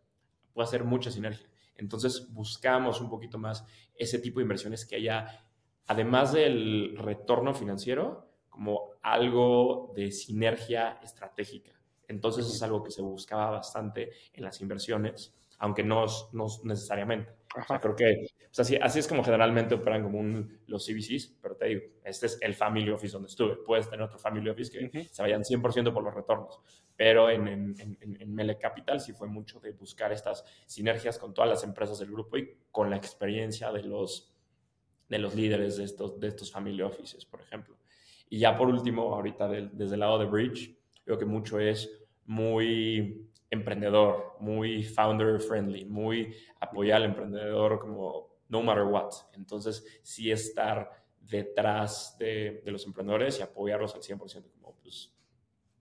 puede 0.53 0.67
hacer 0.67 0.85
mucha 0.85 1.11
sinergia. 1.11 1.47
Entonces 1.77 2.33
buscamos 2.33 3.01
un 3.01 3.11
poquito 3.11 3.39
más 3.39 3.65
ese 3.95 4.19
tipo 4.19 4.41
de 4.41 4.45
inversiones 4.45 4.87
que 4.87 4.97
haya, 4.97 5.45
además 5.87 6.33
del 6.33 6.97
retorno 6.97 7.55
financiero, 7.55 8.31
como 8.49 8.93
algo 9.03 9.93
de 9.95 10.11
sinergia 10.11 10.99
estratégica. 11.03 11.73
Entonces 12.09 12.47
es 12.47 12.63
algo 12.63 12.83
que 12.83 12.91
se 12.91 13.03
buscaba 13.03 13.51
bastante 13.51 14.13
en 14.33 14.45
las 14.45 14.61
inversiones, 14.61 15.35
aunque 15.59 15.83
no, 15.83 16.07
no 16.33 16.47
necesariamente. 16.65 17.33
O 17.57 17.67
sea, 17.67 17.81
creo 17.81 17.97
que 17.97 18.27
así, 18.59 18.77
así, 18.77 18.99
es 18.99 19.09
como 19.09 19.25
generalmente 19.25 19.75
operan 19.75 20.03
como 20.03 20.19
un, 20.19 20.61
los 20.67 20.85
CVCs, 20.85 21.39
pero 21.41 21.57
te 21.57 21.67
digo, 21.67 21.81
este 22.05 22.27
es 22.27 22.39
el 22.43 22.55
family 22.55 22.91
office 22.91 23.13
donde 23.13 23.29
estuve. 23.29 23.57
Puedes 23.65 23.89
tener 23.89 24.05
otro 24.05 24.19
family 24.19 24.51
office 24.51 24.71
que 24.71 25.09
se 25.11 25.23
vayan 25.23 25.43
100% 25.43 25.93
por 25.93 26.03
los 26.03 26.15
retornos, 26.15 26.61
pero 26.95 27.31
en, 27.31 27.49
en, 27.49 27.99
en, 28.01 28.35
Mele 28.35 28.59
Capital 28.59 29.01
sí 29.01 29.13
fue 29.13 29.29
mucho 29.29 29.59
de 29.61 29.73
buscar 29.73 30.13
estas 30.13 30.45
sinergias 30.67 31.19
con 31.19 31.33
todas 31.33 31.49
las 31.49 31.65
empresas 31.65 31.99
del 31.99 32.11
grupo 32.11 32.37
y 32.37 32.59
con 32.71 32.91
la 32.91 32.97
experiencia 32.97 33.73
de 33.73 33.85
los, 33.85 34.35
de 35.09 35.19
los 35.19 35.35
líderes 35.35 35.79
de 35.79 35.85
estos, 35.85 36.21
de 36.21 36.29
estos 36.29 36.53
family 36.53 36.83
offices, 36.83 37.25
por 37.25 37.41
ejemplo. 37.41 37.77
Y 38.29 38.39
ya 38.39 38.57
por 38.57 38.69
último, 38.69 39.15
ahorita 39.15 39.49
desde 39.49 39.95
el 39.95 40.01
lado 40.01 40.19
de 40.19 40.27
Bridge, 40.27 40.77
creo 41.05 41.17
que 41.17 41.25
mucho 41.25 41.59
es 41.59 42.07
muy 42.27 43.31
emprendedor, 43.57 44.37
muy 44.41 44.83
founder 44.83 45.41
friendly, 45.41 45.85
muy 45.85 46.35
apoyar 46.61 46.97
al 46.97 47.05
emprendedor 47.11 47.79
como 47.79 48.37
no 48.49 48.63
matter 48.63 48.85
what. 48.85 49.11
Entonces, 49.35 49.85
sí 50.03 50.31
estar 50.31 50.91
detrás 51.21 52.17
de, 52.19 52.63
los 52.67 52.87
emprendedores 52.87 53.39
y 53.39 53.43
apoyarlos 53.43 53.95
al 53.95 54.03
100%. 54.03 54.51
Como 54.53 54.77
pues 54.77 55.13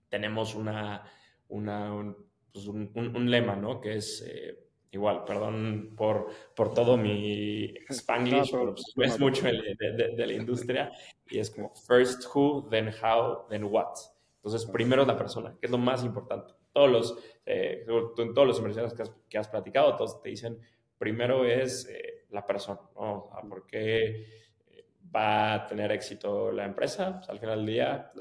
tenemos 0.08 0.54
una, 0.54 1.04
una 1.48 1.92
un, 1.94 2.16
pues, 2.52 2.66
lema, 3.14 3.56
¿no? 3.56 3.80
Que 3.80 3.96
es 3.96 4.24
eh, 4.26 4.58
igual, 4.90 5.24
perdón 5.24 5.94
por, 5.96 6.28
por 6.54 6.74
todo 6.74 6.96
mi 6.96 7.74
spanglish, 7.90 8.50
pero 8.50 8.74
pues, 8.74 9.12
es 9.12 9.20
mucho 9.20 9.46
de, 9.46 10.12
de, 10.16 10.26
la 10.26 10.32
industria 10.32 10.90
y 11.28 11.38
es 11.38 11.50
como 11.50 11.72
first 11.86 12.24
who, 12.34 12.68
then 12.70 12.88
how, 13.02 13.46
then 13.48 13.64
what. 13.64 13.94
Entonces, 14.36 14.68
primero 14.70 15.04
la 15.04 15.16
persona, 15.16 15.56
que 15.60 15.66
es 15.66 15.72
lo 15.72 15.78
más 15.78 16.04
importante. 16.04 16.54
Todos 16.76 16.90
los, 16.90 17.18
eh, 17.46 17.86
en 18.18 18.34
todos 18.34 18.46
los 18.46 18.58
inversiones 18.58 18.92
que 18.92 19.00
has, 19.00 19.10
que 19.30 19.38
has, 19.38 19.48
platicado, 19.48 19.96
todos 19.96 20.20
te 20.20 20.28
dicen, 20.28 20.58
primero 20.98 21.46
es 21.46 21.88
eh, 21.88 22.26
la 22.28 22.44
persona, 22.44 22.80
¿no? 22.94 23.30
¿Por 23.48 23.66
qué 23.66 24.26
eh, 24.68 24.84
va 25.14 25.54
a 25.54 25.66
tener 25.66 25.90
éxito 25.90 26.52
la 26.52 26.66
empresa? 26.66 27.16
Pues, 27.16 27.30
al 27.30 27.38
final 27.38 27.64
del 27.64 27.66
día, 27.66 28.12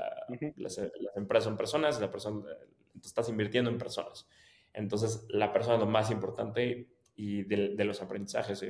las, 0.55 0.79
empresas 1.17 1.43
son 1.43 1.57
personas, 1.57 1.99
la 1.99 2.09
persona, 2.09 2.45
estás 3.03 3.27
invirtiendo 3.27 3.69
en 3.69 3.77
personas. 3.77 4.25
Entonces, 4.71 5.25
la 5.31 5.51
persona 5.51 5.75
es 5.75 5.81
lo 5.81 5.87
más 5.87 6.09
importante 6.09 6.87
y 7.13 7.43
de, 7.43 7.75
de 7.75 7.83
los 7.83 8.01
aprendizajes 8.01 8.63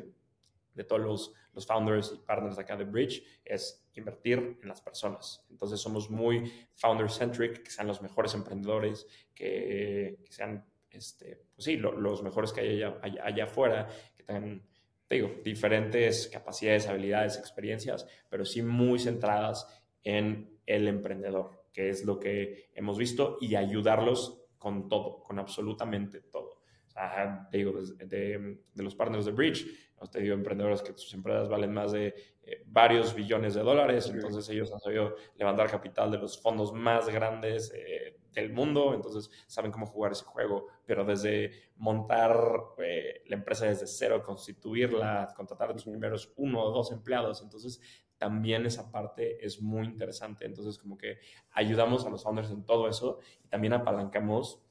de 0.76 0.84
todos 0.84 1.02
los, 1.02 1.34
los, 1.54 1.66
founders 1.66 2.14
y 2.14 2.26
partners 2.26 2.58
acá 2.60 2.76
de 2.76 2.84
Bridge 2.84 3.24
es 3.44 3.88
invertir 3.96 4.60
en 4.62 4.68
las 4.68 4.82
personas. 4.82 5.46
Entonces 5.50 5.80
somos 5.80 6.10
muy 6.10 6.52
founder-centric, 6.76 7.64
que 7.64 7.72
sean 7.72 7.88
los 7.88 8.02
mejores 8.02 8.34
emprendedores, 8.34 9.08
que, 9.34 10.20
sean, 10.30 10.66
este, 10.90 11.42
pues 11.56 11.66
sí, 11.66 11.78
los 11.78 12.22
mejores 12.22 12.52
que 12.52 12.62
hay 12.62 12.84
allá, 12.84 13.00
allá, 13.24 13.44
afuera, 13.46 13.88
que 14.16 14.24
tengan, 14.24 14.62
digo, 15.10 15.32
diferentes 15.44 16.28
capacidades, 16.28 16.88
habilidades, 16.88 17.38
experiencias, 17.38 18.06
pero 18.30 18.46
sí 18.46 18.62
muy 18.62 19.00
centradas 19.00 19.68
en 20.04 20.60
el 20.66 20.88
emprendedor, 20.88 21.66
que 21.72 21.90
es 21.90 22.06
lo 22.06 22.20
que 22.20 22.70
hemos 22.74 22.98
visto, 22.98 23.38
y 23.40 23.56
ayudarlos 23.56 24.42
con 24.58 24.90
todo, 24.90 25.24
con 25.24 25.40
absolutamente 25.40 26.22
todo. 26.22 26.55
O 26.96 26.98
sea, 26.98 27.48
digo, 27.52 27.74
de, 27.74 28.58
de 28.74 28.84
los 28.84 28.96
partners 28.96 29.26
de 29.26 29.32
Bridge, 29.32 29.68
Hemos 29.98 30.12
tenido 30.12 30.34
emprendedores 30.34 30.82
que 30.82 30.94
sus 30.94 31.14
empresas 31.14 31.48
valen 31.48 31.74
más 31.74 31.94
de 31.94 32.14
eh, 32.44 32.64
varios 32.68 33.16
billones 33.16 33.54
de 33.54 33.62
dólares, 33.62 34.10
entonces 34.14 34.48
ellos 34.50 34.72
han 34.74 34.80
sabido 34.82 35.16
levantar 35.38 35.72
capital 35.72 36.12
de 36.12 36.18
los 36.18 36.42
fondos 36.42 36.74
más 36.74 37.08
grandes 37.08 37.72
eh, 37.74 38.18
del 38.34 38.52
mundo, 38.52 38.94
entonces 38.94 39.32
saben 39.48 39.72
cómo 39.72 39.86
jugar 39.86 40.12
ese 40.12 40.26
juego, 40.26 40.68
pero 40.86 41.06
desde 41.06 41.72
montar 41.78 42.38
eh, 42.80 43.24
la 43.28 43.38
empresa 43.38 43.68
desde 43.68 43.88
cero, 43.88 44.22
constituirla, 44.22 45.34
contratar 45.36 45.70
a 45.70 45.74
tus 45.74 45.86
primeros 45.86 46.34
uno 46.36 46.62
o 46.62 46.72
dos 46.72 46.92
empleados, 46.92 47.42
entonces 47.42 47.80
también 48.18 48.66
esa 48.66 48.92
parte 48.92 49.46
es 49.46 49.62
muy 49.62 49.86
interesante, 49.86 50.46
entonces 50.46 50.78
como 50.78 50.98
que 50.98 51.20
ayudamos 51.52 52.06
a 52.06 52.10
los 52.10 52.22
founders 52.22 52.52
en 52.52 52.66
todo 52.66 52.90
eso 52.90 53.20
y 53.46 53.48
también 53.48 53.72
apalancamos 53.72 54.65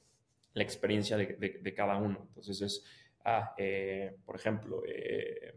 la 0.55 0.63
experiencia 0.63 1.17
de, 1.17 1.59
de 1.61 1.75
cada 1.75 1.97
uno, 1.97 2.25
entonces 2.29 2.61
es 2.63 2.85
a, 3.25 3.55
eh, 3.57 4.17
por 4.25 4.37
ejemplo, 4.37 4.83
eh, 4.87 5.55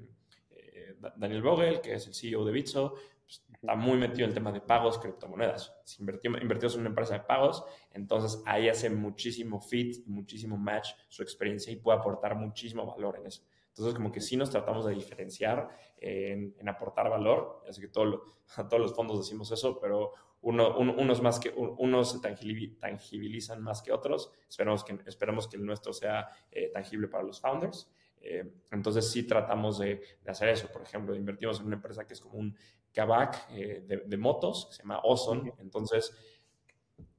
eh, 0.52 0.96
Daniel 1.16 1.42
Vogel, 1.42 1.82
que 1.82 1.94
es 1.94 2.08
el 2.08 2.14
CEO 2.14 2.46
de 2.46 2.52
Bitso, 2.52 2.96
pues, 3.24 3.44
está 3.54 3.76
muy 3.76 3.98
metido 3.98 4.24
en 4.24 4.30
el 4.30 4.34
tema 4.34 4.52
de 4.52 4.62
pagos, 4.62 4.98
criptomonedas. 4.98 5.76
Si 5.84 6.02
invertimos, 6.02 6.42
en 6.42 6.80
una 6.80 6.90
empresa 6.90 7.16
de 7.16 7.20
pagos, 7.22 7.64
entonces 7.92 8.42
ahí 8.46 8.70
hace 8.70 8.90
muchísimo 8.90 9.60
fit, 9.60 10.06
muchísimo 10.08 10.58
match 10.58 10.92
su 11.10 11.24
experiencia 11.24 11.72
y 11.72 11.76
puede 11.76 11.98
aportar 12.00 12.36
muchísimo 12.36 12.86
valor 12.86 13.18
en 13.18 13.28
eso. 13.28 13.44
Entonces, 13.70 13.94
como 13.94 14.12
que 14.12 14.22
sí 14.22 14.38
nos 14.38 14.50
tratamos 14.50 14.86
de 14.86 14.96
diferenciar 14.96 15.70
en, 15.98 16.56
aportar 16.68 17.10
valor. 17.10 17.64
Así 17.70 17.82
que 17.82 17.90
todo 17.90 18.24
a 18.56 18.68
todos 18.68 18.82
los 18.82 18.96
fondos 18.96 19.20
decimos 19.20 19.52
eso, 19.52 19.78
pero 19.80 20.14
uno, 20.42 20.78
unos, 20.78 21.22
más 21.22 21.40
que, 21.40 21.50
unos 21.56 22.12
se 22.12 22.20
tangibilizan 22.20 23.62
más 23.62 23.82
que 23.82 23.92
otros. 23.92 24.32
Esperamos 24.48 24.84
que, 24.84 25.00
esperemos 25.06 25.48
que 25.48 25.58
el 25.58 25.66
nuestro 25.66 25.94
sea 25.94 26.30
eh, 26.52 26.70
tangible 26.74 27.08
para 27.08 27.24
los 27.24 27.42
founders. 27.42 27.92
Eh, 28.22 28.50
entonces 28.72 29.10
sí 29.10 29.24
tratamos 29.24 29.80
de, 29.80 30.02
hacer 30.26 30.50
eso. 30.50 30.68
Por 30.72 30.84
ejemplo, 30.84 31.16
invertimos 31.16 31.60
en 31.60 31.68
una 31.68 31.76
empresa 31.76 32.06
que 32.06 32.14
es 32.14 32.22
como 32.22 32.38
un 32.38 32.56
Kavak 32.94 33.48
eh, 33.52 33.84
de, 34.06 34.18
motos, 34.18 34.68
que 34.68 34.76
se 34.76 34.84
llama 34.84 35.02
Ozone. 35.04 35.54
Entonces, 35.60 36.16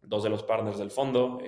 dos 0.01 0.23
de 0.23 0.31
los 0.31 0.43
partners 0.43 0.79
del 0.79 0.91
fondo, 0.91 1.39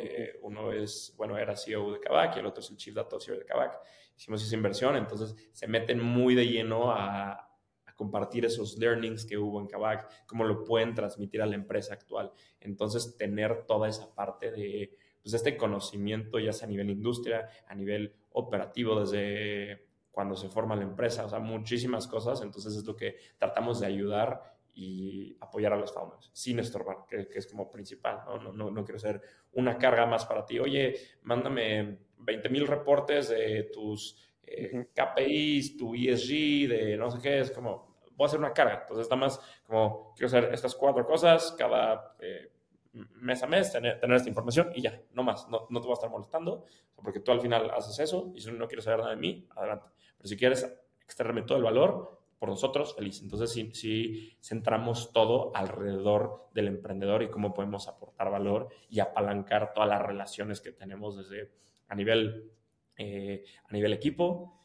uno 0.43 0.73
es, 0.73 1.15
bueno, 1.17 1.39
era 1.39 1.57
CEO 1.57 1.93
de 1.93 2.01
Kavak 2.01 2.37
y 2.37 2.41
el 2.41 2.47
otro 2.47 2.63
es 2.63 2.71
el 2.71 2.77
Chief 2.77 2.95
Data 2.95 3.17
Officer 3.17 3.39
de 3.39 3.45
Kavak. 3.45 3.81
Hicimos 4.17 4.43
esa 4.43 4.55
inversión, 4.55 4.97
entonces 4.97 5.35
se 5.53 5.67
meten 5.67 6.03
muy 6.03 6.35
de 6.35 6.47
lleno 6.47 6.93
a, 6.93 7.50
compartir 8.01 8.47
esos 8.47 8.79
learnings 8.79 9.27
que 9.27 9.37
hubo 9.37 9.61
en 9.61 9.67
Kavak, 9.67 10.25
cómo 10.25 10.45
lo 10.45 10.65
pueden 10.65 10.95
transmitir 10.95 11.43
a 11.43 11.47
la 11.47 11.55
empresa 11.55 11.93
actual. 11.93 12.33
Entonces, 12.59 13.15
tener 13.19 13.67
toda 13.67 13.91
esa 13.91 14.15
parte 14.15 14.51
de 14.51 14.97
pues, 15.23 15.35
este 15.35 15.55
conocimiento, 15.59 16.39
ya 16.39 16.55
sea 16.55 16.67
a 16.67 16.71
nivel 16.71 16.89
industria, 16.89 17.47
a 17.69 17.75
nivel 17.75 18.15
operativo, 18.33 18.99
desde 18.99 19.87
cuando 20.11 20.35
se 20.35 20.49
forma 20.49 20.75
la 20.77 20.85
empresa, 20.85 21.27
o 21.27 21.29
sea, 21.29 21.41
muchísimas 21.41 22.09
cosas. 22.09 22.41
Entonces, 22.41 22.75
es 22.75 22.87
lo 22.87 22.97
que 22.97 23.17
tratamos 23.37 23.81
de 23.81 23.89
ayudar 23.89 24.41
y 24.73 25.37
apoyar 25.39 25.75
a 25.75 25.77
los 25.77 25.93
founders 25.93 26.31
sin 26.33 26.59
estorbar, 26.59 27.05
que, 27.07 27.29
es 27.35 27.47
como 27.47 27.71
principal. 27.71 28.23
¿no? 28.25 28.39
No, 28.39 28.53
no, 28.55 28.71
no 28.71 28.83
quiero 28.83 28.99
ser 28.99 29.21
una 29.53 29.77
carga 29.77 30.07
más 30.07 30.25
para 30.25 30.47
ti. 30.47 30.59
Oye, 30.59 30.95
mándame 31.25 31.99
20 32.17 32.49
mil 32.49 32.67
reportes 32.67 33.29
de 33.29 33.65
tus 33.65 34.17
eh, 34.43 34.87
KPIs, 34.95 35.77
tu 35.77 35.95
ESG, 35.95 36.69
de 36.69 36.97
no 36.97 37.11
sé 37.11 37.19
qué, 37.23 37.41
es 37.41 37.51
como, 37.51 37.90
voy 38.21 38.27
a 38.27 38.29
hacer 38.29 38.39
una 38.39 38.53
carga. 38.53 38.81
Entonces 38.83 39.05
está 39.05 39.17
más 39.17 39.41
como, 39.67 40.13
quiero 40.15 40.27
hacer 40.27 40.53
estas 40.53 40.75
cuatro 40.75 41.07
cosas 41.07 41.55
cada 41.57 42.15
eh, 42.21 42.53
mes 42.93 43.43
a 43.43 43.47
mes, 43.47 43.73
tener, 43.73 43.99
esta 44.03 44.29
información 44.29 44.73
y 44.75 44.83
ya, 44.83 45.01
no 45.15 45.23
más, 45.23 45.49
no, 45.49 45.67
no 45.71 45.81
te 45.81 45.87
voy 45.87 45.93
a 45.93 45.95
estar 45.95 46.11
molestando, 46.11 46.67
porque 46.95 47.21
tú 47.21 47.33
al 47.33 47.41
final 47.41 47.71
haces 47.71 47.99
eso 47.99 48.31
y 48.35 48.43
si 48.43 48.53
no 48.53 48.69
quieres 48.69 48.85
saber 48.85 49.01
nada 49.01 49.13
de 49.13 49.17
mí, 49.17 49.47
adelante. 49.57 49.87
Pero 50.19 50.29
si 50.29 50.37
quieres 50.37 50.71
extraerme 51.03 51.43
todo 51.43 51.57
el 51.57 51.65
valor, 51.65 52.21
por 52.39 52.49
nosotros, 52.49 52.95
feliz. 52.95 53.23
Entonces, 53.23 53.53
si 53.53 53.71
sí, 53.75 54.37
centramos 54.41 55.13
todo 55.13 55.53
alrededor 55.55 56.49
del 56.55 56.69
emprendedor 56.69 57.23
y 57.23 57.29
cómo 57.29 57.53
podemos 57.53 57.87
aportar 57.87 58.31
valor 58.31 58.69
y 58.89 59.01
apalancar 59.01 59.75
todas 59.75 59.89
las 59.89 60.01
relaciones 60.01 60.63
que 60.63 60.73
tenemos 60.73 61.19
desde 61.19 61.53
a 61.89 61.95
nivel, 61.95 62.51
eh, 62.97 63.45
a 63.67 63.73
nivel 63.73 63.93
equipo 63.93 64.59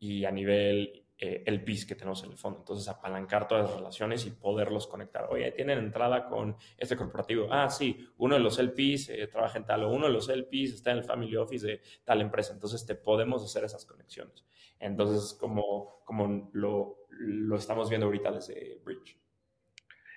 y 0.00 0.24
a 0.24 0.32
nivel 0.32 1.04
eh, 1.22 1.42
el 1.44 1.62
PIS 1.62 1.84
que 1.84 1.94
tenemos 1.94 2.24
en 2.24 2.30
el 2.30 2.38
fondo. 2.38 2.60
Entonces, 2.60 2.88
apalancar 2.88 3.46
todas 3.46 3.68
las 3.68 3.76
relaciones 3.76 4.24
y 4.24 4.30
poderlos 4.30 4.86
conectar. 4.86 5.26
Oye, 5.28 5.52
tienen 5.52 5.78
entrada 5.78 6.26
con 6.26 6.56
este 6.78 6.96
corporativo. 6.96 7.46
Ah, 7.50 7.68
sí, 7.68 8.08
uno 8.16 8.36
de 8.36 8.40
los 8.40 8.58
LPs 8.58 9.10
eh, 9.10 9.26
trabaja 9.26 9.58
en 9.58 9.66
tal 9.66 9.84
o 9.84 9.92
uno 9.92 10.06
de 10.06 10.14
los 10.14 10.30
LPs 10.30 10.72
está 10.72 10.92
en 10.92 10.98
el 10.98 11.04
family 11.04 11.36
office 11.36 11.66
de 11.66 11.82
tal 12.04 12.22
empresa. 12.22 12.54
Entonces, 12.54 12.86
te 12.86 12.94
podemos 12.94 13.44
hacer 13.44 13.64
esas 13.64 13.84
conexiones. 13.84 14.46
Entonces, 14.78 15.36
como, 15.38 16.00
como 16.06 16.48
lo, 16.54 17.04
lo 17.10 17.56
estamos 17.56 17.90
viendo 17.90 18.06
ahorita 18.06 18.32
desde 18.32 18.80
Bridge. 18.82 19.20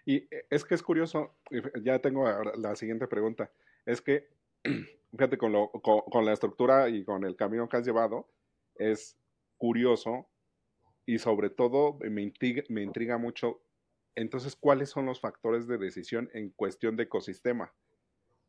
Y 0.05 0.15
eh, 0.33 0.45
es 0.49 0.63
que 0.63 0.75
es 0.75 0.83
curioso, 0.83 1.35
ya 1.81 1.99
tengo 1.99 2.25
la 2.57 2.77
siguiente 2.77 3.07
pregunta, 3.07 3.51
es 3.85 4.01
que, 4.01 4.29
fíjate, 5.11 5.37
con, 5.37 5.51
lo, 5.51 5.69
con, 5.69 5.99
con 6.09 6.23
la 6.23 6.31
estructura 6.31 6.87
y 6.87 7.03
con 7.03 7.25
el 7.25 7.35
camino 7.35 7.67
que 7.67 7.75
has 7.75 7.85
llevado, 7.85 8.29
es 8.75 9.17
curioso 9.57 10.29
y 11.05 11.19
sobre 11.19 11.49
todo 11.49 11.97
me 12.09 12.21
intriga, 12.21 12.63
me 12.69 12.83
intriga 12.83 13.17
mucho, 13.17 13.61
entonces, 14.15 14.55
¿cuáles 14.55 14.89
son 14.89 15.05
los 15.05 15.19
factores 15.19 15.67
de 15.67 15.77
decisión 15.77 16.29
en 16.33 16.51
cuestión 16.51 16.95
de 16.95 17.03
ecosistema? 17.03 17.73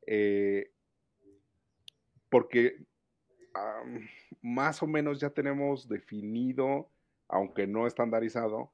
Eh, 0.06 0.72
porque 2.28 2.84
más 4.42 4.82
o 4.82 4.86
menos 4.86 5.20
ya 5.20 5.30
tenemos 5.30 5.88
definido, 5.88 6.90
aunque 7.28 7.66
no 7.66 7.86
estandarizado, 7.86 8.72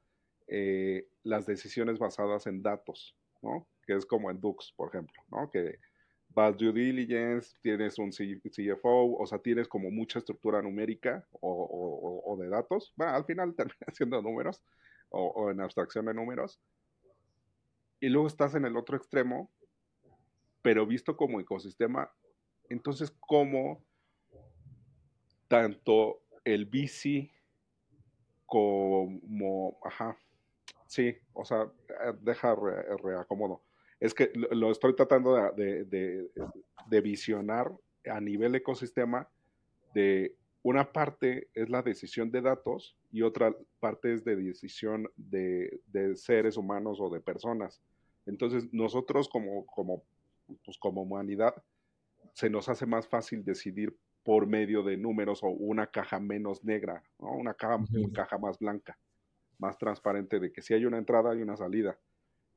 eh, 0.48 1.08
las 1.22 1.46
decisiones 1.46 1.98
basadas 1.98 2.46
en 2.46 2.62
datos, 2.62 3.16
¿no? 3.42 3.68
Que 3.86 3.94
es 3.94 4.06
como 4.06 4.30
en 4.30 4.40
Dux, 4.40 4.72
por 4.76 4.88
ejemplo, 4.88 5.22
¿no? 5.30 5.50
Que 5.50 5.78
vas 6.34 6.56
due 6.56 6.72
diligence, 6.72 7.56
tienes 7.60 7.98
un 7.98 8.10
CFO, 8.10 9.16
o 9.18 9.26
sea, 9.26 9.38
tienes 9.38 9.68
como 9.68 9.90
mucha 9.90 10.18
estructura 10.18 10.62
numérica 10.62 11.26
o, 11.40 12.36
de 12.40 12.48
datos. 12.48 12.92
Bueno, 12.96 13.14
al 13.14 13.24
final 13.24 13.54
termina 13.56 13.86
siendo 13.92 14.22
números 14.22 14.62
o, 15.10 15.50
en 15.50 15.60
abstracción 15.60 16.06
de 16.06 16.14
números. 16.14 16.60
Y 18.00 18.08
luego 18.08 18.28
estás 18.28 18.54
en 18.54 18.64
el 18.64 18.76
otro 18.76 18.96
extremo, 18.96 19.50
pero 20.62 20.86
visto 20.86 21.16
como 21.16 21.40
ecosistema, 21.40 22.10
entonces, 22.68 23.10
¿cómo 23.20 23.82
tanto 25.48 26.22
el 26.44 26.66
VC 26.66 27.30
como, 28.46 29.78
ajá, 29.84 30.16
sí, 30.86 31.16
o 31.32 31.44
sea, 31.44 31.64
eh, 31.88 32.14
deja 32.20 32.54
reacomodo 32.54 33.62
es 34.00 34.14
que 34.14 34.32
lo 34.34 34.70
estoy 34.70 34.96
tratando 34.96 35.52
de, 35.52 36.30
visionar 37.02 37.70
a 38.06 38.20
nivel 38.20 38.54
ecosistema 38.54 39.28
de 39.94 40.34
una 40.62 40.90
parte 40.90 41.48
es 41.54 41.68
la 41.68 41.82
decisión 41.82 42.30
de 42.30 42.40
datos 42.40 42.96
y 43.12 43.22
otra 43.22 43.54
parte 43.78 44.14
es 44.14 44.24
de 44.24 44.36
decisión 44.36 45.08
de, 45.16 45.80
seres 46.14 46.56
humanos 46.56 46.98
o 47.00 47.10
de 47.10 47.20
personas. 47.20 47.80
Entonces, 48.26 48.72
nosotros 48.72 49.28
como, 49.28 49.66
como, 49.66 50.02
pues 50.64 50.78
como 50.78 51.02
humanidad, 51.02 51.54
se 52.32 52.48
nos 52.48 52.68
hace 52.68 52.86
más 52.86 53.06
fácil 53.06 53.44
decidir 53.44 53.96
por 54.22 54.46
medio 54.46 54.82
de 54.82 54.96
números 54.96 55.42
o 55.42 55.48
una 55.48 55.86
caja 55.86 56.20
menos 56.20 56.64
negra, 56.64 57.02
una 57.18 57.54
caja, 57.54 57.76
una 57.76 58.12
caja 58.12 58.38
más 58.38 58.58
blanca, 58.58 58.98
más 59.58 59.76
transparente 59.78 60.38
de 60.38 60.52
que 60.52 60.62
si 60.62 60.72
hay 60.74 60.84
una 60.84 60.98
entrada 60.98 61.34
y 61.34 61.42
una 61.42 61.56
salida 61.56 61.98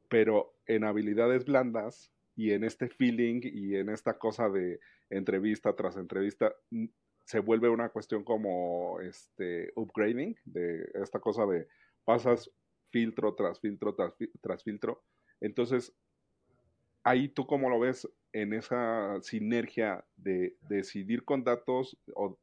pero 0.10 0.56
en 0.66 0.84
habilidades 0.84 1.46
blandas 1.46 2.12
y 2.36 2.52
en 2.52 2.64
este 2.64 2.90
feeling 2.90 3.42
y 3.44 3.76
en 3.76 3.90
esta 3.90 4.18
cosa 4.18 4.50
de 4.50 4.80
entrevista 5.10 5.76
tras 5.76 5.98
entrevista, 5.98 6.54
se 7.26 7.40
vuelve 7.40 7.70
una 7.70 7.90
cuestión 7.90 8.24
como 8.24 9.00
este 9.02 9.72
upgrading, 9.76 10.36
de 10.46 10.90
esta 10.96 11.20
cosa 11.20 11.46
de 11.46 11.68
pasas 12.04 12.52
filtro 12.92 13.34
tras 13.34 13.60
filtro 13.60 13.96
tras, 13.96 14.64
filtro. 14.64 15.04
Entonces, 15.42 15.94
ahí 17.04 17.30
tú 17.30 17.46
cómo 17.48 17.70
lo 17.70 17.80
ves 17.80 18.08
en 18.34 18.54
esa 18.54 19.22
sinergia 19.22 20.06
de 20.16 20.56
decidir 20.70 21.24
con 21.24 21.44
datos 21.44 21.98
o, 22.14 22.38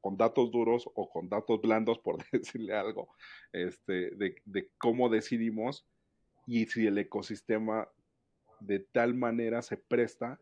con 0.00 0.16
datos 0.16 0.50
duros 0.50 0.88
o 0.94 1.08
con 1.08 1.28
datos 1.28 1.60
blandos, 1.60 1.98
por 1.98 2.18
decirle 2.32 2.74
algo, 2.74 3.08
este, 3.52 4.10
de, 4.16 4.36
de 4.44 4.70
cómo 4.78 5.08
decidimos 5.08 5.86
y 6.46 6.66
si 6.66 6.86
el 6.86 6.98
ecosistema 6.98 7.88
de 8.60 8.80
tal 8.80 9.14
manera 9.14 9.62
se 9.62 9.76
presta, 9.76 10.40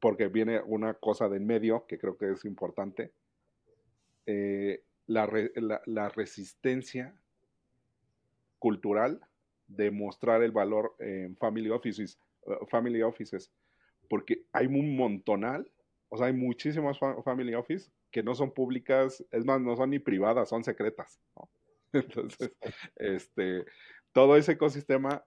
porque 0.00 0.28
viene 0.28 0.60
una 0.60 0.94
cosa 0.94 1.28
de 1.28 1.38
en 1.38 1.46
medio 1.46 1.86
que 1.86 1.98
creo 1.98 2.16
que 2.16 2.30
es 2.30 2.44
importante, 2.44 3.12
eh, 4.26 4.82
la, 5.06 5.28
la, 5.86 6.08
resistencia 6.08 7.14
cultural 8.58 9.20
de 9.68 9.90
mostrar 9.90 10.42
el 10.42 10.52
valor 10.52 10.94
en 10.98 11.36
family 11.36 11.70
offices, 11.70 12.18
uh, 12.42 12.66
family 12.66 13.02
offices, 13.02 13.52
porque 14.08 14.44
hay 14.52 14.66
un 14.66 14.96
montonal, 14.96 15.70
o 16.08 16.16
sea, 16.16 16.26
hay 16.26 16.32
muchísimas 16.32 16.98
family 17.24 17.54
offices 17.54 17.90
que 18.10 18.22
no 18.22 18.34
son 18.34 18.52
públicas, 18.52 19.24
es 19.30 19.44
más, 19.44 19.60
no 19.60 19.76
son 19.76 19.90
ni 19.90 19.98
privadas, 19.98 20.48
son 20.48 20.64
secretas. 20.64 21.20
Entonces, 21.92 22.52
este, 22.96 23.64
todo 24.16 24.38
ese 24.38 24.52
ecosistema, 24.52 25.22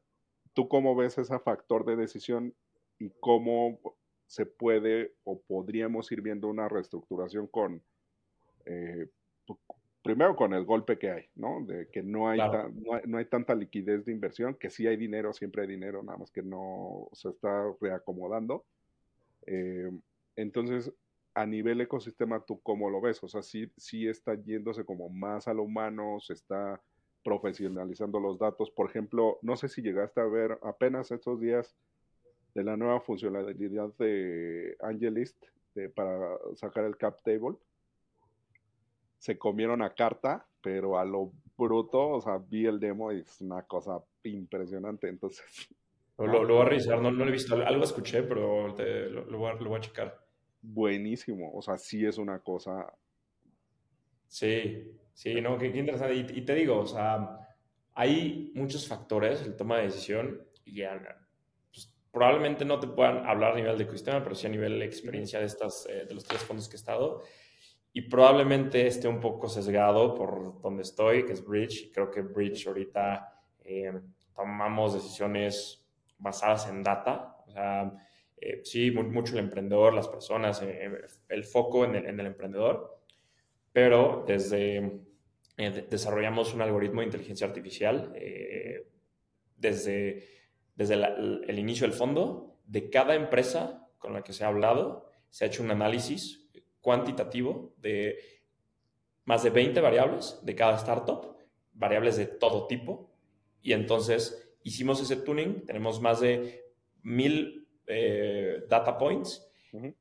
¿tú 0.53 0.67
cómo 0.67 0.95
ves 0.95 1.15
ese 1.19 1.37
factor 1.37 1.85
de 1.85 1.95
decisión 1.95 2.55
y 2.97 3.11
cómo 3.19 3.79
se 4.25 4.47
puede 4.47 5.13
o 5.25 5.39
podríamos 5.43 6.11
ir 6.11 6.23
viendo 6.23 6.47
una 6.47 6.67
reestructuración 6.67 7.45
con, 7.45 7.83
eh, 8.65 9.09
primero 10.01 10.35
con 10.35 10.55
el 10.55 10.65
golpe 10.65 10.97
que 10.97 11.11
hay, 11.11 11.25
¿no? 11.35 11.63
De 11.67 11.87
que 11.91 12.01
no 12.01 12.29
hay, 12.29 12.39
no 13.05 13.19
hay, 13.19 13.25
tanta 13.25 13.53
liquidez 13.53 14.05
de 14.05 14.11
inversión, 14.11 14.55
que 14.55 14.71
sí 14.71 14.87
hay 14.87 14.97
dinero, 14.97 15.33
siempre 15.33 15.61
hay 15.61 15.67
dinero, 15.67 16.01
nada 16.01 16.17
más 16.17 16.31
que 16.31 16.41
no 16.41 17.09
se 17.13 17.29
está 17.29 17.71
reacomodando. 17.79 18.65
Eh, 19.45 19.91
entonces, 20.35 20.91
a 21.35 21.45
nivel 21.45 21.79
ecosistema, 21.79 22.43
¿tú 22.43 22.59
cómo 22.61 22.89
lo 22.89 23.01
ves? 23.01 23.23
O 23.23 23.27
sea, 23.27 23.43
sí, 23.43 23.71
sí 23.77 24.07
está 24.07 24.33
yéndose 24.33 24.83
como 24.83 25.09
más 25.09 25.47
a 25.47 25.53
lo 25.53 25.61
humano, 25.61 26.19
se 26.21 26.33
está 26.33 26.81
profesionalizando 27.23 28.19
los 28.19 28.39
datos. 28.39 28.71
Por 28.71 28.89
ejemplo, 28.89 29.39
no 29.41 29.55
sé 29.55 29.67
si 29.67 29.81
llegaste 29.81 30.21
a 30.21 30.25
ver 30.25 30.59
apenas 30.63 31.11
estos 31.11 31.39
días 31.39 31.75
de 32.53 32.63
la 32.63 32.77
nueva 32.77 32.99
funcionalidad 33.01 33.93
de 33.97 34.75
Angelist 34.81 35.43
para 35.95 36.37
sacar 36.55 36.85
el 36.85 36.97
cap 36.97 37.21
table. 37.23 37.57
Se 39.17 39.37
comieron 39.37 39.81
a 39.81 39.93
carta, 39.93 40.45
pero 40.61 40.97
a 40.97 41.05
lo 41.05 41.31
bruto, 41.57 42.09
o 42.09 42.21
sea, 42.21 42.37
vi 42.37 42.65
el 42.65 42.79
demo 42.79 43.11
y 43.11 43.19
es 43.19 43.41
una 43.41 43.63
cosa 43.63 44.01
impresionante. 44.23 45.07
Entonces. 45.07 45.69
Lo, 46.17 46.45
voy 46.45 46.61
a 46.61 46.65
revisar, 46.65 47.01
no, 47.01 47.11
lo 47.11 47.25
he 47.25 47.31
visto. 47.31 47.55
Algo 47.55 47.83
escuché, 47.83 48.23
pero 48.23 48.67
lo, 48.67 49.37
voy 49.37 49.51
a, 49.51 49.53
lo 49.53 49.69
voy 49.69 49.77
a 49.77 49.81
checar. 49.81 50.25
Buenísimo, 50.61 51.51
o 51.53 51.61
sea, 51.61 51.77
sí 51.77 52.05
es 52.05 52.17
una 52.17 52.39
cosa 52.39 52.93
Sí, 54.29 54.95
sí, 55.19 55.41
no, 55.41 55.57
qué, 55.57 55.67
interesante. 55.67 56.33
Y, 56.33 56.41
te 56.45 56.55
digo, 56.55 56.79
o 56.79 56.85
sea, 56.85 57.37
hay 57.93 58.53
muchos 58.55 58.87
factores, 58.87 59.41
el 59.41 59.57
toma 59.57 59.77
de 59.77 59.83
decisión, 59.83 60.41
y 60.63 60.81
pues, 61.71 61.93
probablemente 62.09 62.63
no 62.63 62.79
te 62.79 62.87
puedan 62.87 63.27
hablar 63.27 63.51
a 63.51 63.55
nivel 63.57 63.77
de 63.77 63.83
ecosistema, 63.83 64.23
pero 64.23 64.33
sí 64.33 64.47
a 64.47 64.49
nivel 64.49 64.79
de 64.79 64.85
experiencia 64.85 65.39
de, 65.39 65.45
estas, 65.45 65.85
eh, 65.89 66.05
de 66.07 66.13
los 66.13 66.23
tres 66.23 66.41
fondos 66.41 66.69
que 66.69 66.77
he 66.77 66.79
estado. 66.79 67.21
Y 67.91 68.03
probablemente 68.03 68.87
esté 68.87 69.09
un 69.09 69.19
poco 69.19 69.49
sesgado 69.49 70.15
por 70.15 70.61
donde 70.61 70.83
estoy, 70.83 71.25
que 71.25 71.33
es 71.33 71.43
Bridge. 71.43 71.91
Creo 71.93 72.09
que 72.09 72.21
Bridge 72.21 72.67
ahorita 72.67 73.43
eh, 73.65 73.91
tomamos 74.33 74.93
decisiones 74.93 75.85
basadas 76.17 76.69
en 76.69 76.81
data. 76.81 77.35
O 77.45 77.51
sea, 77.51 77.91
eh, 78.37 78.61
sí, 78.63 78.91
mucho 78.91 79.33
el 79.33 79.39
emprendedor, 79.39 79.93
las 79.93 80.07
personas, 80.07 80.61
el 80.61 81.43
foco 81.43 81.83
en 81.83 81.95
el, 81.95 82.05
en 82.05 82.19
el 82.21 82.27
emprendedor 82.27 82.99
pero 83.71 84.23
desde 84.27 84.99
eh, 85.59 85.85
desarrollamos 85.89 86.53
un 86.53 86.61
algoritmo 86.61 87.01
de 87.01 87.07
inteligencia 87.07 87.45
artificial 87.45 88.13
eh, 88.15 88.87
desde, 89.57 90.23
desde 90.73 90.93
el 90.93 91.59
inicio 91.59 91.85
del 91.85 91.97
fondo. 91.97 92.55
De 92.65 92.89
cada 92.89 93.13
empresa 93.13 93.85
con 93.97 94.13
la 94.13 94.23
que 94.23 94.31
se 94.31 94.45
ha 94.45 94.47
hablado, 94.47 95.09
se 95.29 95.43
ha 95.43 95.47
hecho 95.47 95.61
un 95.61 95.71
análisis 95.71 96.49
cuantitativo 96.79 97.73
de 97.75 98.17
más 99.25 99.43
de 99.43 99.49
20 99.49 99.81
variables 99.81 100.39
de 100.43 100.55
cada 100.55 100.77
startup, 100.77 101.35
variables 101.73 102.15
de 102.15 102.27
todo 102.27 102.65
tipo, 102.65 103.11
y 103.61 103.73
entonces 103.73 104.55
hicimos 104.63 105.01
ese 105.01 105.17
tuning, 105.17 105.65
tenemos 105.65 105.99
más 105.99 106.21
de 106.21 106.71
mil 107.03 107.67
eh, 107.85 108.63
data 108.69 108.97
points 108.97 109.45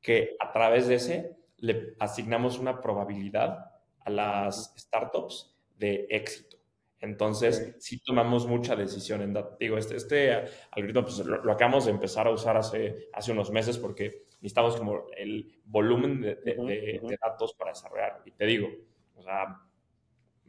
que 0.01 0.37
a 0.39 0.53
través 0.53 0.87
de 0.87 0.95
ese 0.95 1.35
le 1.57 1.95
asignamos 1.99 2.59
una 2.59 2.79
probabilidad 2.79 3.68
a 4.01 4.09
las 4.09 4.73
startups 4.77 5.55
de 5.77 6.07
éxito. 6.09 6.57
Entonces, 7.01 7.75
sí 7.79 7.99
tomamos 7.99 8.45
mucha 8.45 8.75
decisión 8.75 9.21
en 9.21 9.37
Digo, 9.59 9.77
este, 9.77 9.95
este 9.95 10.33
algoritmo 10.71 11.03
pues, 11.03 11.19
lo, 11.19 11.51
acabamos 11.51 11.85
de 11.85 11.91
empezar 11.91 12.27
a 12.27 12.31
usar 12.31 12.57
hace, 12.57 13.09
hace 13.13 13.31
unos 13.31 13.51
meses 13.51 13.77
porque 13.77 14.25
necesitamos 14.41 14.75
como 14.75 15.05
el 15.15 15.59
volumen 15.65 16.21
de, 16.21 17.17
datos 17.21 17.53
para 17.53 17.71
desarrollar. 17.71 18.21
Y 18.25 18.31
te 18.31 18.45
digo, 18.45 18.67
o 19.15 19.21
sea, 19.21 19.61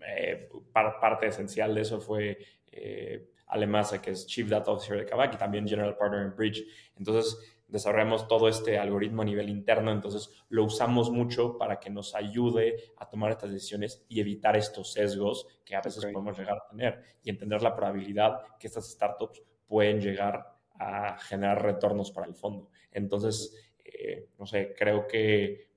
eh, 0.04 0.48
parte 0.72 1.28
esencial 1.28 1.74
de 1.74 1.82
eso 1.82 2.00
fue 2.00 2.38
eh, 2.72 3.30
Alemasa, 3.46 4.00
que 4.02 4.10
es 4.10 4.26
Chief 4.26 4.48
Data 4.48 4.72
Officer 4.72 4.98
de 4.98 5.06
Kavak 5.06 5.34
y 5.34 5.36
también 5.36 5.68
General 5.68 5.96
Partner 5.96 6.22
en 6.22 6.36
Bridge. 6.36 6.64
Entonces, 6.96 7.59
desarrollamos 7.70 8.28
todo 8.28 8.48
este 8.48 8.78
algoritmo 8.78 9.22
a 9.22 9.24
nivel 9.24 9.48
interno, 9.48 9.92
entonces 9.92 10.30
lo 10.48 10.64
usamos 10.64 11.10
mucho 11.10 11.56
para 11.56 11.78
que 11.78 11.90
nos 11.90 12.14
ayude 12.14 12.92
a 12.96 13.08
tomar 13.08 13.30
estas 13.30 13.50
decisiones 13.50 14.04
y 14.08 14.20
evitar 14.20 14.56
estos 14.56 14.92
sesgos 14.92 15.46
que 15.64 15.76
a 15.76 15.80
veces 15.80 16.04
podemos 16.04 16.38
llegar 16.38 16.58
a 16.58 16.68
tener 16.68 17.02
y 17.22 17.30
entender 17.30 17.62
la 17.62 17.74
probabilidad 17.74 18.40
que 18.58 18.66
estas 18.66 18.90
startups 18.90 19.42
pueden 19.66 20.00
llegar 20.00 20.56
a 20.74 21.16
generar 21.18 21.62
retornos 21.62 22.10
para 22.10 22.26
el 22.26 22.34
fondo. 22.34 22.70
Entonces, 22.90 23.54
eh, 23.84 24.28
no 24.38 24.46
sé, 24.46 24.74
creo 24.76 25.06
que 25.06 25.69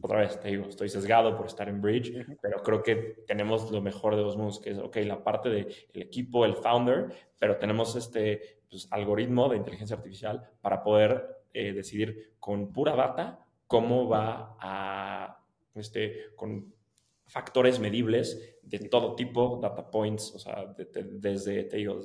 otra 0.00 0.20
vez 0.20 0.38
te 0.40 0.48
digo, 0.48 0.66
estoy 0.66 0.88
sesgado 0.88 1.36
por 1.36 1.46
estar 1.46 1.68
en 1.68 1.80
Bridge, 1.80 2.26
pero 2.40 2.62
creo 2.62 2.82
que 2.82 3.24
tenemos 3.26 3.70
lo 3.70 3.80
mejor 3.80 4.16
de 4.16 4.22
dos 4.22 4.36
mundos, 4.36 4.60
que 4.60 4.70
es, 4.70 4.78
ok, 4.78 4.96
la 4.98 5.22
parte 5.22 5.48
del 5.48 5.68
equipo, 5.92 6.44
el 6.44 6.54
founder, 6.54 7.12
pero 7.38 7.56
tenemos 7.58 7.96
este 7.96 8.60
pues, 8.68 8.88
algoritmo 8.90 9.48
de 9.48 9.56
inteligencia 9.58 9.96
artificial 9.96 10.48
para 10.60 10.82
poder 10.82 11.42
eh, 11.52 11.72
decidir 11.72 12.34
con 12.38 12.72
pura 12.72 12.94
data 12.94 13.44
cómo 13.66 14.08
va 14.08 14.56
a, 14.60 15.44
este, 15.74 16.34
con 16.36 16.72
factores 17.26 17.78
medibles 17.78 18.58
de 18.62 18.78
todo 18.80 19.14
tipo, 19.14 19.58
data 19.62 19.88
points, 19.88 20.34
o 20.34 20.38
sea, 20.38 20.74
desde, 20.94 21.64
te 21.64 21.76
digo, 21.76 22.00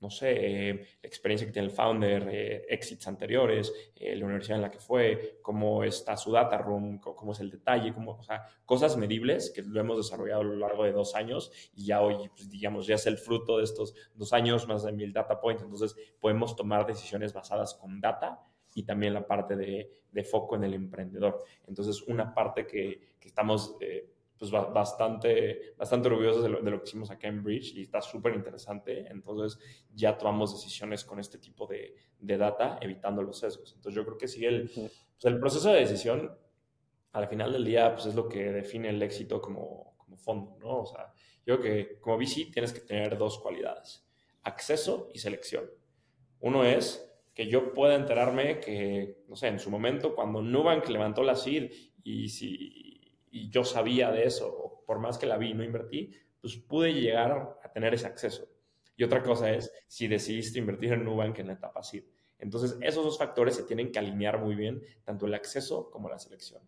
no 0.00 0.10
sé, 0.10 0.32
eh, 0.70 0.74
la 1.02 1.06
experiencia 1.06 1.46
que 1.46 1.52
tiene 1.52 1.68
el 1.68 1.74
founder, 1.74 2.28
eh, 2.30 2.66
exits 2.68 3.06
anteriores, 3.08 3.72
eh, 3.96 4.14
la 4.16 4.26
universidad 4.26 4.56
en 4.56 4.62
la 4.62 4.70
que 4.70 4.78
fue, 4.78 5.38
cómo 5.40 5.82
está 5.82 6.16
su 6.16 6.30
data 6.32 6.58
room, 6.58 6.98
cómo, 6.98 7.32
es 7.32 7.40
el 7.40 7.50
detalle, 7.50 7.94
cómo, 7.94 8.12
o 8.12 8.22
sea, 8.22 8.44
cosas 8.64 8.96
medibles 8.96 9.50
que 9.50 9.62
lo 9.62 9.80
hemos 9.80 9.96
desarrollado 9.96 10.42
a 10.42 10.44
lo 10.44 10.56
largo 10.56 10.84
de 10.84 10.92
dos 10.92 11.14
años 11.14 11.50
y 11.74 11.86
ya 11.86 12.02
hoy, 12.02 12.28
pues, 12.28 12.50
digamos, 12.50 12.86
ya 12.86 12.96
es 12.96 13.06
el 13.06 13.16
fruto 13.16 13.58
de 13.58 13.64
estos 13.64 13.94
dos 14.14 14.32
años 14.32 14.68
más 14.68 14.84
de 14.84 14.92
mil 14.92 15.12
data 15.12 15.40
points. 15.40 15.62
Entonces, 15.62 15.96
podemos 16.20 16.54
tomar 16.54 16.86
decisiones 16.86 17.32
basadas 17.32 17.74
con 17.74 18.00
data 18.00 18.42
y 18.74 18.82
también 18.82 19.14
la 19.14 19.26
parte 19.26 19.56
de, 19.56 19.90
de 20.10 20.24
foco 20.24 20.56
en 20.56 20.64
el 20.64 20.74
emprendedor. 20.74 21.44
Entonces, 21.66 22.02
una 22.02 22.34
parte 22.34 22.66
que, 22.66 23.14
que 23.18 23.28
estamos 23.28 23.76
pues 24.38 24.50
bastante, 24.50 25.74
bastante 25.76 26.08
orgullosos 26.08 26.42
de 26.42 26.48
lo, 26.48 26.60
de 26.60 26.70
lo, 26.70 26.78
que 26.78 26.88
hicimos 26.88 27.10
acá 27.10 27.28
en 27.28 27.42
Bridge 27.42 27.74
y 27.76 27.82
está 27.82 28.00
súper 28.00 28.34
interesante. 28.34 29.06
Entonces 29.08 29.58
ya 29.94 30.18
tomamos 30.18 30.52
decisiones 30.52 31.04
con 31.04 31.20
este 31.20 31.38
tipo 31.38 31.66
de, 31.66 31.94
de, 32.18 32.36
data, 32.36 32.78
evitando 32.80 33.22
los 33.22 33.38
sesgos. 33.38 33.72
Entonces 33.74 33.94
yo 33.94 34.04
creo 34.04 34.18
que 34.18 34.28
sí, 34.28 34.44
el, 34.44 34.68
pues 34.68 35.24
el 35.24 35.38
proceso 35.38 35.70
de 35.70 35.80
decisión, 35.80 36.36
al 37.12 37.28
final 37.28 37.52
del 37.52 37.64
día, 37.64 37.92
pues 37.94 38.06
es 38.06 38.14
lo 38.14 38.28
que 38.28 38.50
define 38.50 38.90
el 38.90 39.02
éxito 39.02 39.40
como, 39.40 39.94
como 39.96 40.16
fondo, 40.16 40.56
¿no? 40.58 40.80
O 40.80 40.86
sea, 40.86 41.12
yo 41.46 41.60
creo 41.60 41.60
que 41.60 42.00
como 42.00 42.16
VC 42.16 42.50
tienes 42.52 42.72
que 42.72 42.80
tener 42.80 43.16
dos 43.16 43.38
cualidades, 43.38 44.04
acceso 44.42 45.10
y 45.14 45.18
selección. 45.20 45.70
Uno 46.40 46.64
es 46.64 47.10
que 47.34 47.48
yo 47.48 47.72
pueda 47.72 47.94
enterarme 47.94 48.60
que, 48.60 49.24
no 49.28 49.36
sé, 49.36 49.48
en 49.48 49.58
su 49.58 49.70
momento, 49.70 50.14
cuando 50.14 50.42
Nubank 50.42 50.88
levantó 50.88 51.22
la 51.22 51.34
SID 51.34 51.70
y 52.04 52.28
si 52.28 52.83
y 53.34 53.50
yo 53.50 53.64
sabía 53.64 54.12
de 54.12 54.24
eso, 54.24 54.84
por 54.86 55.00
más 55.00 55.18
que 55.18 55.26
la 55.26 55.36
vi 55.36 55.50
y 55.50 55.54
no 55.54 55.64
invertí, 55.64 56.12
pues 56.40 56.56
pude 56.56 56.94
llegar 56.94 57.58
a 57.64 57.72
tener 57.72 57.92
ese 57.92 58.06
acceso. 58.06 58.48
Y 58.96 59.02
otra 59.02 59.24
cosa 59.24 59.50
es 59.50 59.72
si 59.88 60.06
decidiste 60.06 60.60
invertir 60.60 60.92
en 60.92 61.04
Nubank 61.04 61.40
en 61.40 61.48
la 61.48 61.54
etapa 61.54 61.82
SID. 61.82 62.04
Entonces, 62.38 62.78
esos 62.80 63.04
dos 63.04 63.18
factores 63.18 63.56
se 63.56 63.64
tienen 63.64 63.90
que 63.90 63.98
alinear 63.98 64.40
muy 64.40 64.54
bien, 64.54 64.80
tanto 65.02 65.26
el 65.26 65.34
acceso 65.34 65.90
como 65.90 66.08
la 66.08 66.20
selección. 66.20 66.62